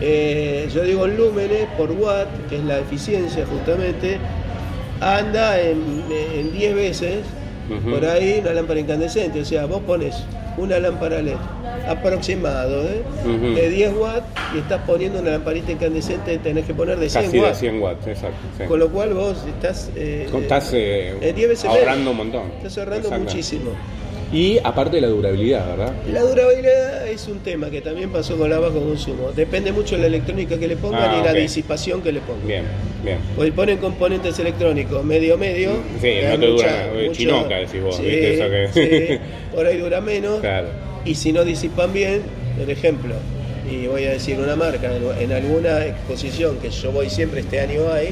eh, 0.01 0.67
yo 0.73 0.83
digo 0.83 1.05
en 1.05 1.17
lúmenes 1.17 1.67
por 1.77 1.91
watt, 1.91 2.27
que 2.49 2.57
es 2.57 2.63
la 2.63 2.79
eficiencia 2.79 3.45
justamente, 3.45 4.17
anda 5.01 5.59
en 5.61 6.03
en 6.37 6.51
10 6.53 6.75
veces 6.75 7.19
por 7.89 8.05
ahí 8.05 8.39
una 8.41 8.53
lámpara 8.53 8.79
incandescente. 8.79 9.41
O 9.41 9.45
sea, 9.45 9.65
vos 9.65 9.81
pones 9.85 10.15
una 10.57 10.79
lámpara 10.79 11.21
LED 11.21 11.35
aproximado 11.87 12.83
¿eh? 12.83 13.03
De 13.55 13.69
10 13.69 13.93
watts 13.93 14.25
y 14.55 14.59
estás 14.59 14.81
poniendo 14.85 15.19
una 15.19 15.31
lamparita 15.31 15.71
incandescente, 15.71 16.37
tenés 16.39 16.65
que 16.65 16.73
poner 16.73 16.97
de 16.97 17.09
100 17.09 17.23
Casi 17.25 17.37
de 17.37 17.43
watts. 17.43 17.59
100 17.59 17.81
watts, 17.81 18.07
exacto. 18.07 18.37
sí. 18.57 18.63
Con 18.65 18.79
lo 18.79 18.89
cual 18.89 19.13
vos 19.13 19.43
estás, 19.47 19.91
eh, 19.95 20.29
Estás 20.33 20.71
eh, 20.73 21.17
en 21.21 21.35
10 21.35 21.49
veces 21.49 21.65
ahorrando 21.65 22.11
un 22.11 22.17
montón. 22.17 22.51
Estás 22.57 22.77
ahorrando 22.77 23.11
muchísimo. 23.11 23.71
Y 24.33 24.57
aparte 24.63 24.95
de 24.97 25.01
la 25.01 25.07
durabilidad, 25.07 25.67
¿verdad? 25.67 25.93
La 26.11 26.21
durabilidad 26.21 27.07
es 27.07 27.27
un 27.27 27.39
tema 27.39 27.69
que 27.69 27.81
también 27.81 28.09
pasó 28.11 28.35
con 28.37 28.49
la 28.49 28.59
bajo 28.59 28.79
consumo. 28.81 29.31
Depende 29.31 29.71
mucho 29.71 29.95
de 29.95 30.01
la 30.01 30.07
electrónica 30.07 30.57
que 30.57 30.67
le 30.67 30.75
pongan 30.77 31.09
Ah, 31.09 31.19
y 31.21 31.25
la 31.25 31.33
disipación 31.33 32.01
que 32.01 32.11
le 32.11 32.19
pongan. 32.21 32.47
Bien, 32.47 32.63
bien. 33.03 33.19
Pues 33.35 33.51
ponen 33.51 33.77
componentes 33.77 34.37
electrónicos 34.39 35.03
medio 35.05 35.37
medio. 35.37 35.71
Sí, 36.01 36.11
no 36.27 36.39
te 36.39 36.47
dura, 36.47 36.87
eh, 36.95 37.09
chinoca, 37.13 37.55
decís 37.55 37.81
vos, 37.83 37.95
Sí, 37.97 38.03
¿viste? 38.03 38.33
Eso 38.33 38.73
que- 38.73 39.17
sí, 39.19 39.19
por 39.55 39.65
ahí 39.67 39.77
dura 39.77 40.01
menos. 40.01 40.39
Claro. 40.41 40.69
Y 41.05 41.15
si 41.15 41.31
no 41.31 41.45
disipan 41.45 41.93
bien, 41.93 42.21
por 42.57 42.69
ejemplo, 42.69 43.13
y 43.71 43.85
voy 43.87 44.05
a 44.05 44.11
decir 44.11 44.39
una 44.39 44.55
marca, 44.55 44.89
en 45.19 45.31
alguna 45.31 45.85
exposición 45.85 46.57
que 46.57 46.71
yo 46.71 46.91
voy 46.91 47.09
siempre, 47.11 47.41
este 47.41 47.59
año 47.59 47.91
hay, 47.93 48.09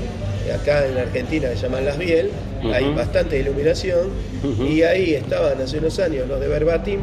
acá 0.54 0.86
en 0.86 0.96
la 0.96 1.02
Argentina 1.02 1.50
se 1.50 1.56
llaman 1.56 1.86
Las 1.86 1.98
Biel, 1.98 2.30
hay 2.72 2.86
bastante 2.94 3.40
iluminación, 3.40 4.10
Y 4.70 4.82
ahí 4.84 5.14
estaban 5.14 5.62
hace 5.62 5.78
unos 5.78 5.98
años 6.00 6.28
los 6.28 6.40
de 6.40 6.48
Verbatim, 6.48 7.00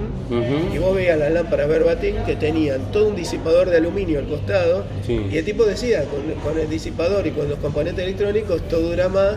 y 0.74 0.78
vos 0.78 0.95
veías 0.95 1.18
las 1.18 1.32
lámparas 1.32 1.68
Verbatim 1.68 2.16
que 2.26 2.36
tenían 2.36 2.93
todo 2.93 3.09
un 3.09 3.16
disipador 3.16 3.70
de 3.70 3.78
aluminio 3.78 4.18
al 4.18 4.26
costado, 4.26 4.84
Sí. 5.07 5.20
y 5.32 5.36
el 5.38 5.45
tipo 5.45 5.64
decía, 5.64 6.05
con, 6.05 6.22
con 6.43 6.61
el 6.61 6.68
disipador 6.68 7.26
y 7.26 7.30
con 7.30 7.49
los 7.49 7.59
componentes 7.59 8.05
electrónicos, 8.05 8.57
esto 8.62 8.80
dura 8.80 9.09
más 9.09 9.36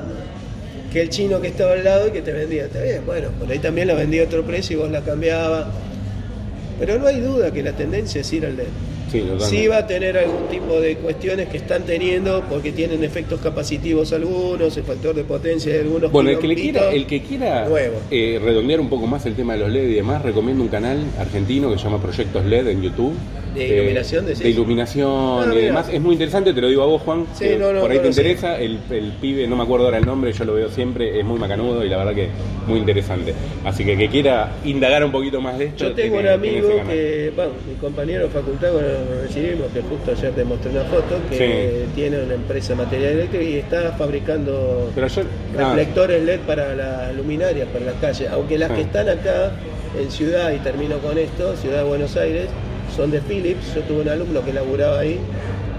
que 0.91 1.01
el 1.01 1.10
chino 1.10 1.41
que 1.41 1.47
estaba 1.47 1.74
al 1.74 1.84
lado 1.84 2.08
y 2.10 2.12
que 2.12 2.22
te 2.22 2.32
vendía. 2.34 2.66
Está 2.66 2.82
bien, 2.82 3.01
bueno, 3.06 3.30
por 3.39 3.49
ahí 3.51 3.60
también 3.60 3.88
la 3.88 3.95
vendía 3.95 4.22
a 4.22 4.26
otro 4.26 4.43
precio 4.43 4.78
y 4.78 4.80
vos 4.82 4.91
la 4.91 5.01
cambiabas. 5.01 5.68
Pero 6.80 6.99
no 6.99 7.08
hay 7.08 7.20
duda 7.22 7.51
que 7.51 7.64
la 7.64 7.72
tendencia 7.72 8.22
es 8.22 8.34
ir 8.34 8.45
al 8.45 8.58
LED. 8.58 8.66
Sí, 9.39 9.68
va 9.68 9.78
a 9.78 9.88
tener 9.88 10.18
algún 10.18 10.47
tipo 10.47 10.80
de 10.80 10.95
cuestiones 10.97 11.47
que 11.49 11.57
están 11.57 11.84
teniendo 11.84 12.43
porque 12.49 12.72
tienen 12.72 13.03
efectos 13.03 13.39
capacitivos 13.41 14.11
algunos, 14.14 14.76
el 14.76 14.84
factor 14.84 15.16
de 15.16 15.24
potencia 15.24 15.74
de 15.74 15.82
algunos. 15.82 16.11
Bueno, 16.11 16.32
el 16.32 16.39
que, 16.39 16.47
le 16.47 16.55
quiera, 16.55 16.91
el 16.91 17.05
que 17.05 17.22
quiera 17.22 17.68
eh, 18.09 18.39
redondear 18.43 18.80
un 18.80 18.89
poco 18.89 19.07
más 19.07 19.26
el 19.26 19.36
tema 19.36 19.53
de 19.53 19.59
los 19.59 19.70
LED 19.70 19.89
y 19.89 19.93
demás, 19.93 20.22
recomiendo 20.22 20.64
un 20.64 20.70
canal 20.70 21.05
argentino 21.20 21.72
que 21.72 21.78
se 21.78 21.84
llama 21.84 22.01
Proyectos 22.01 22.45
LED 22.45 22.68
en 22.68 22.82
YouTube. 22.82 23.14
¿De 23.54 23.68
iluminación, 23.68 24.26
de 24.26 24.49
iluminación 24.49 25.49
Ah, 25.49 25.54
y 25.54 25.62
demás. 25.66 25.89
Es 25.91 26.01
muy 26.01 26.14
interesante, 26.14 26.54
te 26.54 26.62
lo 26.62 26.68
digo 26.68 26.84
a 26.84 26.86
vos, 26.88 27.01
Juan. 27.04 27.26
Sí, 27.34 27.45
que 27.45 27.58
no, 27.58 27.72
no, 27.72 27.82
por 27.82 27.91
ahí 27.91 27.97
te 27.97 28.04
lo 28.04 28.10
interesa. 28.10 28.60
El, 28.60 28.80
el 28.89 29.12
pibe, 29.22 29.47
no 29.47 29.56
me 29.56 29.64
acuerdo 29.64 29.86
ahora 29.86 29.97
el 29.99 30.06
nombre, 30.06 30.32
yo 30.34 30.43
lo 30.45 30.54
veo 30.56 30.70
siempre, 30.70 31.20
es 31.20 31.26
muy 31.26 31.39
macanudo 31.39 31.84
y 31.86 31.89
la 31.89 31.97
verdad 31.97 32.16
que 32.16 32.30
muy 32.68 32.80
interesante. 32.80 33.34
Así 33.66 33.84
que 33.86 33.97
que 33.97 34.10
quiera 34.10 34.51
indagar 34.66 35.04
un 35.06 35.12
poquito 35.12 35.39
más 35.41 35.58
de 35.60 35.66
esto. 35.66 35.86
Yo 35.89 35.93
tengo 35.93 36.16
tiene- 36.18 36.30
un 36.30 36.34
amigo 36.34 36.70
que, 36.88 37.32
bueno, 37.36 37.51
mi 37.68 37.76
compañero 37.76 38.24
de 38.24 38.30
facultad 38.30 38.72
cuando 38.72 38.89
nos 38.91 39.22
recibimos, 39.28 39.68
que 39.74 39.82
justo 39.82 40.12
ayer 40.12 40.32
te 40.32 40.43
mostré 40.45 40.72
una 40.72 40.84
foto, 40.86 41.18
que 41.30 41.38
Sí. 41.86 41.91
tiene 41.95 42.24
una 42.24 42.34
empresa 42.36 42.70
de 42.70 42.84
material 42.84 43.12
eléctrico 43.14 43.43
y 43.43 43.56
está 43.56 43.91
fabricando 43.97 44.89
Pero 44.95 45.08
yo. 45.08 45.22
ah, 45.60 45.76
reflectores 45.76 46.24
LED 46.24 46.39
para 46.47 46.74
las 46.76 47.16
luminarias, 47.16 47.68
para 47.70 47.86
las 47.86 47.95
calles. 47.95 48.30
Aunque 48.32 48.58
las 48.58 48.72
Ah. 48.72 48.76
que 48.76 48.82
están 48.82 49.10
acá 49.10 49.51
en 49.99 50.10
Ciudad, 50.10 50.51
y 50.54 50.58
termino 50.60 50.97
con 50.97 51.18
esto, 51.18 51.56
Ciudad 51.58 51.78
de 51.80 51.84
Buenos 51.84 52.16
Aires, 52.18 52.47
son 52.96 53.12
de 53.12 53.20
Philips. 53.22 53.76
Yo 53.76 53.82
tuve 53.82 54.02
un 54.02 54.10
alumno 54.10 54.44
que 54.44 54.54
laburaba 54.54 55.00
ahí 55.00 55.20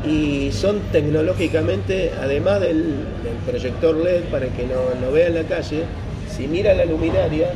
y 0.07 0.51
son 0.53 0.81
tecnológicamente, 0.93 2.11
además 2.21 2.61
del, 2.61 2.83
del 3.23 3.37
proyector 3.47 3.97
LED 3.97 4.25
para 4.25 4.47
el 4.47 4.53
que 4.53 4.65
no 4.67 4.75
lo 5.07 5.13
vea 5.13 5.29
en 5.29 5.35
la 5.35 5.45
calle, 5.45 5.83
si 6.31 6.47
mira 6.47 6.75
la 6.75 6.85
luminaria, 6.85 7.49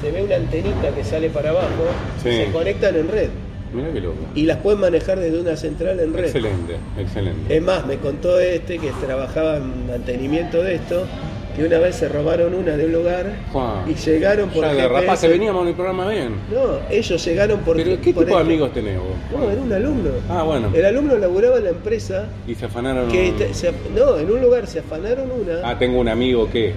se 0.00 0.10
ve 0.10 0.22
una 0.24 0.36
antenita 0.36 0.90
que 0.94 1.04
sale 1.04 1.28
para 1.30 1.50
abajo, 1.50 1.84
Sí. 2.22 2.30
se 2.30 2.50
conectan 2.52 2.96
en 2.96 3.08
red 3.08 3.28
Mira 3.72 3.92
qué 3.92 4.00
loco. 4.00 4.16
y 4.34 4.42
las 4.46 4.56
pueden 4.58 4.80
manejar 4.80 5.18
desde 5.20 5.40
una 5.40 5.56
central 5.56 6.00
en 6.00 6.12
red. 6.12 6.24
Excelente, 6.24 6.76
excelente. 6.98 7.56
Es 7.56 7.62
más, 7.62 7.86
me 7.86 7.96
contó 7.98 8.38
este 8.40 8.78
que 8.78 8.90
trabajaba 9.04 9.58
en 9.58 9.86
mantenimiento 9.86 10.60
de 10.62 10.74
esto, 10.74 11.04
que 11.56 11.64
una 11.64 11.78
vez 11.78 11.96
se 11.96 12.08
robaron 12.08 12.54
una 12.54 12.76
de 12.76 12.86
un 12.86 12.92
lugar 12.92 13.26
Juan, 13.52 13.84
y 13.90 13.94
llegaron 13.94 14.48
por 14.50 14.64
ya 14.64 14.70
GPS. 14.70 14.88
rapaz, 14.88 15.22
veníamos 15.28 15.62
en 15.62 15.68
el 15.68 15.74
programa 15.74 16.08
bien. 16.08 16.30
No, 16.50 16.78
ellos 16.90 17.24
llegaron 17.24 17.60
por 17.60 17.76
Pero 17.76 17.90
¿qué 18.00 18.12
por 18.14 18.24
tipo 18.24 18.36
de 18.36 18.40
amigos 18.42 18.72
tenés 18.72 18.98
vos? 18.98 19.06
No, 19.38 19.50
era 19.50 19.60
un 19.60 19.72
alumno. 19.72 20.10
Ah, 20.30 20.42
bueno. 20.44 20.70
El 20.74 20.84
alumno 20.86 21.16
laburaba 21.18 21.58
en 21.58 21.64
la 21.64 21.70
empresa 21.70 22.26
Y 22.46 22.54
se 22.54 22.64
afanaron. 22.66 23.08
que 23.10 23.32
se- 23.52 23.72
no, 23.94 24.18
en 24.18 24.30
un 24.30 24.40
lugar 24.40 24.66
se 24.66 24.78
afanaron 24.78 25.30
una. 25.30 25.60
Ah, 25.68 25.78
tengo 25.78 26.00
un 26.00 26.08
amigo 26.08 26.48
que. 26.50 26.72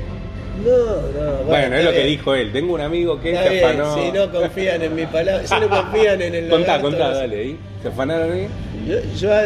No, 0.65 0.71
no. 0.71 1.43
Bueno, 1.47 1.75
es 1.75 1.81
está 1.81 1.91
lo 1.91 1.97
que 1.97 2.03
dijo 2.05 2.33
él. 2.33 2.51
Tengo 2.53 2.73
un 2.75 2.81
amigo 2.81 3.19
que 3.19 3.31
Está 3.31 3.43
se 3.43 3.49
bien, 3.49 3.65
afanó. 3.65 3.95
si 3.95 4.11
no 4.11 4.31
confían 4.31 4.81
en 4.81 4.95
mi 4.95 5.05
palabra, 5.05 5.45
si 5.45 5.53
no 5.59 5.69
confían 5.69 6.21
en 6.21 6.35
el 6.35 6.49
Contá, 6.49 6.77
lagarto, 6.77 6.87
contá, 6.89 7.07
no 7.09 7.13
sé. 7.13 7.19
dale. 7.21 7.39
ahí. 7.39 7.59
¿Se 7.81 7.87
afanaron 7.89 8.31
ahí? 8.31 8.47
Yo, 8.87 8.95
yo 9.19 9.33
a 9.33 9.41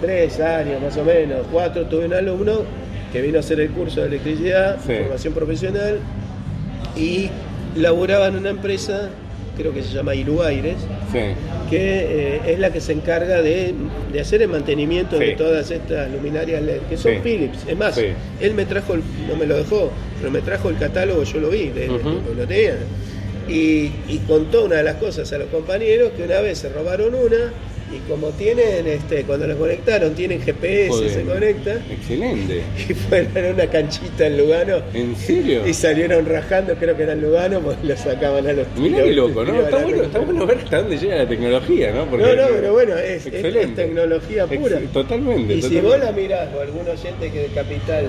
tres 0.00 0.38
años 0.40 0.80
más 0.82 0.96
o 0.96 1.04
menos, 1.04 1.38
cuatro, 1.50 1.82
tuve 1.86 2.06
un 2.06 2.14
alumno 2.14 2.60
que 3.12 3.20
vino 3.20 3.36
a 3.36 3.40
hacer 3.40 3.60
el 3.60 3.70
curso 3.70 4.00
de 4.00 4.06
electricidad, 4.08 4.78
Sí. 4.84 4.94
formación 4.94 5.34
profesional, 5.34 5.98
y 6.96 7.28
laburaba 7.76 8.28
en 8.28 8.36
una 8.36 8.50
empresa, 8.50 9.10
creo 9.56 9.72
que 9.74 9.82
se 9.82 9.92
llama 9.94 10.14
Iruaires, 10.14 10.76
Sí. 11.12 11.18
que 11.68 12.36
eh, 12.36 12.40
es 12.46 12.58
la 12.58 12.72
que 12.72 12.80
se 12.80 12.92
encarga 12.92 13.42
de, 13.42 13.74
de 14.12 14.20
hacer 14.20 14.40
el 14.42 14.48
mantenimiento 14.48 15.18
Sí. 15.18 15.24
de 15.26 15.32
todas 15.32 15.70
estas 15.70 16.10
luminarias 16.10 16.62
LED, 16.62 16.78
que 16.88 16.96
son. 16.96 17.12
Philips. 17.22 17.58
Es 17.68 17.76
más, 17.76 17.98
él 17.98 18.54
me 18.54 18.64
trajo, 18.64 18.94
el- 18.94 19.02
no 19.28 19.36
me 19.36 19.46
lo 19.46 19.56
dejó, 19.56 19.90
pero 20.18 20.30
me 20.30 20.40
trajo 20.40 20.70
el 20.70 20.78
catálogo, 20.78 21.22
yo 21.24 21.38
lo 21.40 21.50
vi, 21.50 21.68
de- 21.68 21.88
de- 21.88 21.90
Ujú. 21.90 22.20
lo 22.36 22.46
tenía. 22.46 22.76
Y, 23.48 23.90
y 24.08 24.22
contó 24.26 24.64
una 24.64 24.76
de 24.76 24.84
las 24.84 24.94
cosas 24.96 25.30
a 25.32 25.38
los 25.38 25.48
compañeros 25.48 26.12
que 26.16 26.22
una 26.22 26.40
vez 26.40 26.58
se 26.58 26.68
robaron 26.70 27.14
una 27.14 27.52
y 27.94 27.98
como 28.10 28.28
tienen, 28.30 28.86
este, 28.86 29.22
cuando 29.24 29.46
la 29.46 29.54
conectaron, 29.54 30.14
tienen 30.14 30.40
GPS, 30.40 30.88
Joder. 30.88 31.10
se 31.10 31.22
conecta, 31.24 31.74
Excelente. 31.90 32.62
y 32.88 32.94
fueron 32.94 33.46
a 33.46 33.50
una 33.50 33.66
canchita 33.66 34.26
en 34.26 34.38
Lugano 34.38 34.76
¿En 34.94 35.14
serio? 35.16 35.66
y 35.66 35.74
salieron 35.74 36.26
rajando, 36.26 36.74
creo 36.76 36.96
que 36.96 37.02
era 37.02 37.12
en 37.12 37.22
Lugano, 37.22 37.60
porque 37.60 37.86
lo 37.86 37.96
sacaban 37.96 38.46
a 38.46 38.52
los 38.52 38.66
Mirá 38.76 39.02
tiros, 39.04 39.08
qué 39.08 39.14
loco, 39.14 39.44
¿no? 39.44 39.60
Está 39.62 39.78
bueno, 39.78 40.02
está 40.04 40.18
bueno 40.20 40.46
ver 40.46 40.58
hasta 40.58 40.78
dónde 40.82 40.98
llega 40.98 41.16
la 41.16 41.28
tecnología, 41.28 41.92
¿no? 41.92 42.06
Porque- 42.06 42.24
No, 42.24 42.34
no, 42.34 42.48
pero 42.54 42.72
bueno, 42.72 42.96
es, 42.96 43.24
tecnología 43.74 44.46
Ex- 44.50 44.58
pura. 44.62 44.78
totalmente, 44.92 45.54
Y 45.54 45.62
si 45.62 45.80
vos 45.80 45.98
la 45.98 46.12
mirás, 46.12 46.48
o 46.56 46.60
algún 46.60 46.88
oyente 46.88 47.30
que 47.30 47.38
de 47.40 47.46
Capital 47.48 48.06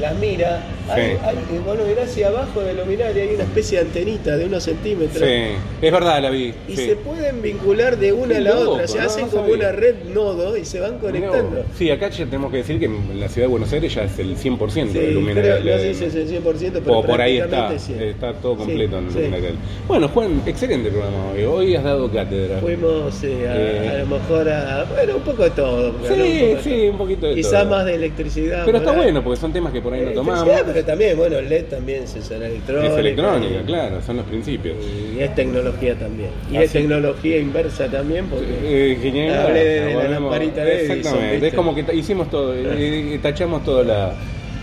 las 0.00 0.14
mira, 0.18 0.62
hay, 0.88 1.02
Sí. 1.02 1.18
hay, 1.22 1.36
y 1.54 1.58
vos 1.58 1.76
lo 1.76 1.84
mirás 1.84 2.16
y 2.16 2.22
abajo 2.22 2.60
de 2.60 2.74
luminaria 2.74 3.22
hay 3.22 3.34
una 3.34 3.44
especie 3.44 3.78
de 3.78 3.84
antenita 3.86 4.36
de 4.36 4.44
unos 4.46 4.62
centímetros. 4.62 5.18
Sí, 5.18 5.42
es 5.82 5.92
verdad, 5.92 6.22
la 6.22 6.30
vi. 6.30 6.54
Y 6.68 6.76
sí. 6.76 6.86
se 6.86 6.96
pueden 6.96 7.42
vincular 7.42 7.96
de 7.98 8.12
una 8.12 8.28
Qué 8.28 8.36
a 8.36 8.40
la 8.40 8.50
loco, 8.54 8.70
otra, 8.72 8.88
se 8.88 8.98
no, 8.98 9.04
hacen 9.04 9.24
no 9.26 9.30
como 9.30 9.52
una 9.52 9.72
red 9.72 9.94
nodo 10.14 10.56
y 10.56 10.64
se 10.64 10.80
van 10.80 10.98
conectando. 10.98 11.64
Sí, 11.76 11.90
acá 11.90 12.08
ya 12.10 12.24
tenemos 12.26 12.50
que 12.50 12.58
decir 12.58 12.78
que 12.78 12.86
en 12.86 13.20
la 13.20 13.28
ciudad 13.28 13.46
de 13.48 13.50
Buenos 13.50 13.72
Aires 13.72 13.94
ya 13.94 14.04
es 14.04 14.18
el 14.18 14.36
100% 14.36 14.92
Sí, 14.92 14.98
de 14.98 15.10
luminaria 15.12 15.58
no 15.58 15.78
sé 15.78 15.94
si 15.94 16.04
es 16.04 16.14
el 16.14 16.28
100%, 16.28 16.80
pero 16.84 16.98
O 16.98 17.02
por 17.04 17.20
ahí 17.20 17.38
está, 17.38 17.72
está 17.74 18.32
todo 18.34 18.56
completo 18.56 18.98
en 18.98 19.06
luminaria. 19.06 19.50
Bueno, 19.88 20.08
Juan, 20.08 20.42
excelente 20.46 20.90
programa 20.90 21.32
hoy. 21.32 21.44
Hoy 21.44 21.76
has 21.76 21.84
dado 21.84 22.10
cátedra. 22.10 22.58
Fuimos 22.58 23.22
eh, 23.24 23.48
a, 23.48 23.56
Eh. 23.56 23.88
a 23.90 23.98
lo 23.98 24.06
mejor 24.06 24.48
a, 24.48 24.84
bueno, 24.84 25.16
un 25.16 25.22
poco 25.22 25.42
de 25.44 25.50
todo. 25.50 25.90
un 25.90 25.96
Sí, 26.06 26.46
poco 26.50 26.62
sí, 26.62 26.88
un 26.88 26.98
poquito 26.98 27.26
de 27.26 27.34
Quizá 27.34 27.60
todo. 27.62 27.70
más 27.70 27.84
de 27.86 27.94
electricidad. 27.94 28.62
Pero 28.64 28.78
está 28.78 28.92
bueno 28.92 29.22
porque 29.22 29.40
son 29.40 29.52
temas 29.52 29.72
que 29.72 29.80
por 29.86 29.94
ahí 29.94 30.04
no 30.04 30.10
tomamos. 30.10 30.42
Electricidad, 30.42 30.72
pero 30.74 30.84
también, 30.86 31.16
bueno, 31.16 31.36
el 31.38 31.48
LED 31.48 31.64
también 31.66 32.02
es 32.02 32.30
electrónica. 32.30 32.92
Es 32.92 32.98
electrónica, 32.98 33.60
y- 33.62 33.64
claro, 33.66 34.02
son 34.04 34.16
los 34.16 34.26
principios. 34.26 34.76
Y 35.16 35.20
es 35.20 35.32
tecnología 35.36 35.94
también. 35.94 36.30
Y 36.50 36.56
es 36.56 36.72
tecnología 36.72 37.38
inversa 37.38 37.86
también 37.86 38.26
porque... 38.26 38.46
Eh. 38.64 39.30
Hablé 39.32 39.64
de 39.64 39.94
la 39.94 40.08
lamparita 40.08 40.64
de 40.64 40.80
Exactamente, 40.86 41.46
es 41.46 41.54
como 41.54 41.72
que 41.72 41.84
hicimos 41.94 42.28
todo, 42.30 42.52
eh, 42.52 43.14
eh, 43.14 43.18
tachamos 43.22 43.64
todo 43.64 43.84
la. 43.84 44.12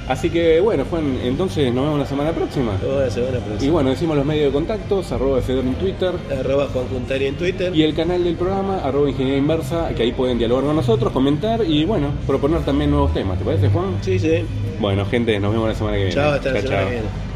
Así 0.09 0.29
que 0.29 0.59
bueno, 0.59 0.83
Juan, 0.89 1.17
entonces 1.23 1.73
nos 1.73 1.85
vemos 1.85 1.99
la 1.99 2.05
semana 2.05 2.31
próxima. 2.33 2.73
Toda 2.81 3.05
la 3.05 3.09
semana 3.09 3.37
Y 3.37 3.41
próxima. 3.47 3.71
bueno, 3.71 3.89
decimos 3.91 4.17
los 4.17 4.25
medios 4.25 4.47
de 4.47 4.51
contactos, 4.51 5.09
arroba 5.13 5.39
Fedor 5.41 5.63
en 5.63 5.75
Twitter. 5.75 6.11
Arroba 6.37 6.67
Juan 6.73 6.85
Juntari 6.89 7.27
en 7.27 7.35
Twitter. 7.35 7.73
Y 7.73 7.83
el 7.83 7.93
canal 7.95 8.21
del 8.21 8.35
programa, 8.35 8.79
arroba 8.83 9.07
Ingeniería 9.07 9.39
Inversa, 9.39 9.89
que 9.95 10.03
ahí 10.03 10.11
pueden 10.11 10.37
dialogar 10.37 10.65
con 10.65 10.75
nosotros, 10.75 11.13
comentar 11.13 11.61
y 11.65 11.85
bueno, 11.85 12.09
proponer 12.27 12.63
también 12.65 12.91
nuevos 12.91 13.13
temas. 13.13 13.39
¿Te 13.39 13.45
parece, 13.45 13.69
Juan? 13.69 13.95
Sí, 14.01 14.19
sí. 14.19 14.43
Bueno, 14.83 15.05
gente, 15.05 15.39
nos 15.39 15.53
vemos 15.53 15.69
la 15.69 15.75
semana 15.75 15.95
que 15.95 16.03
viene. 16.03 16.13
Chao, 16.13 16.33
hasta 16.33 16.51
la 16.51 16.59
Chao, 16.59 16.67
semana 16.67 16.81
chao. 16.81 16.89
que 16.89 16.95
viene. 16.95 17.32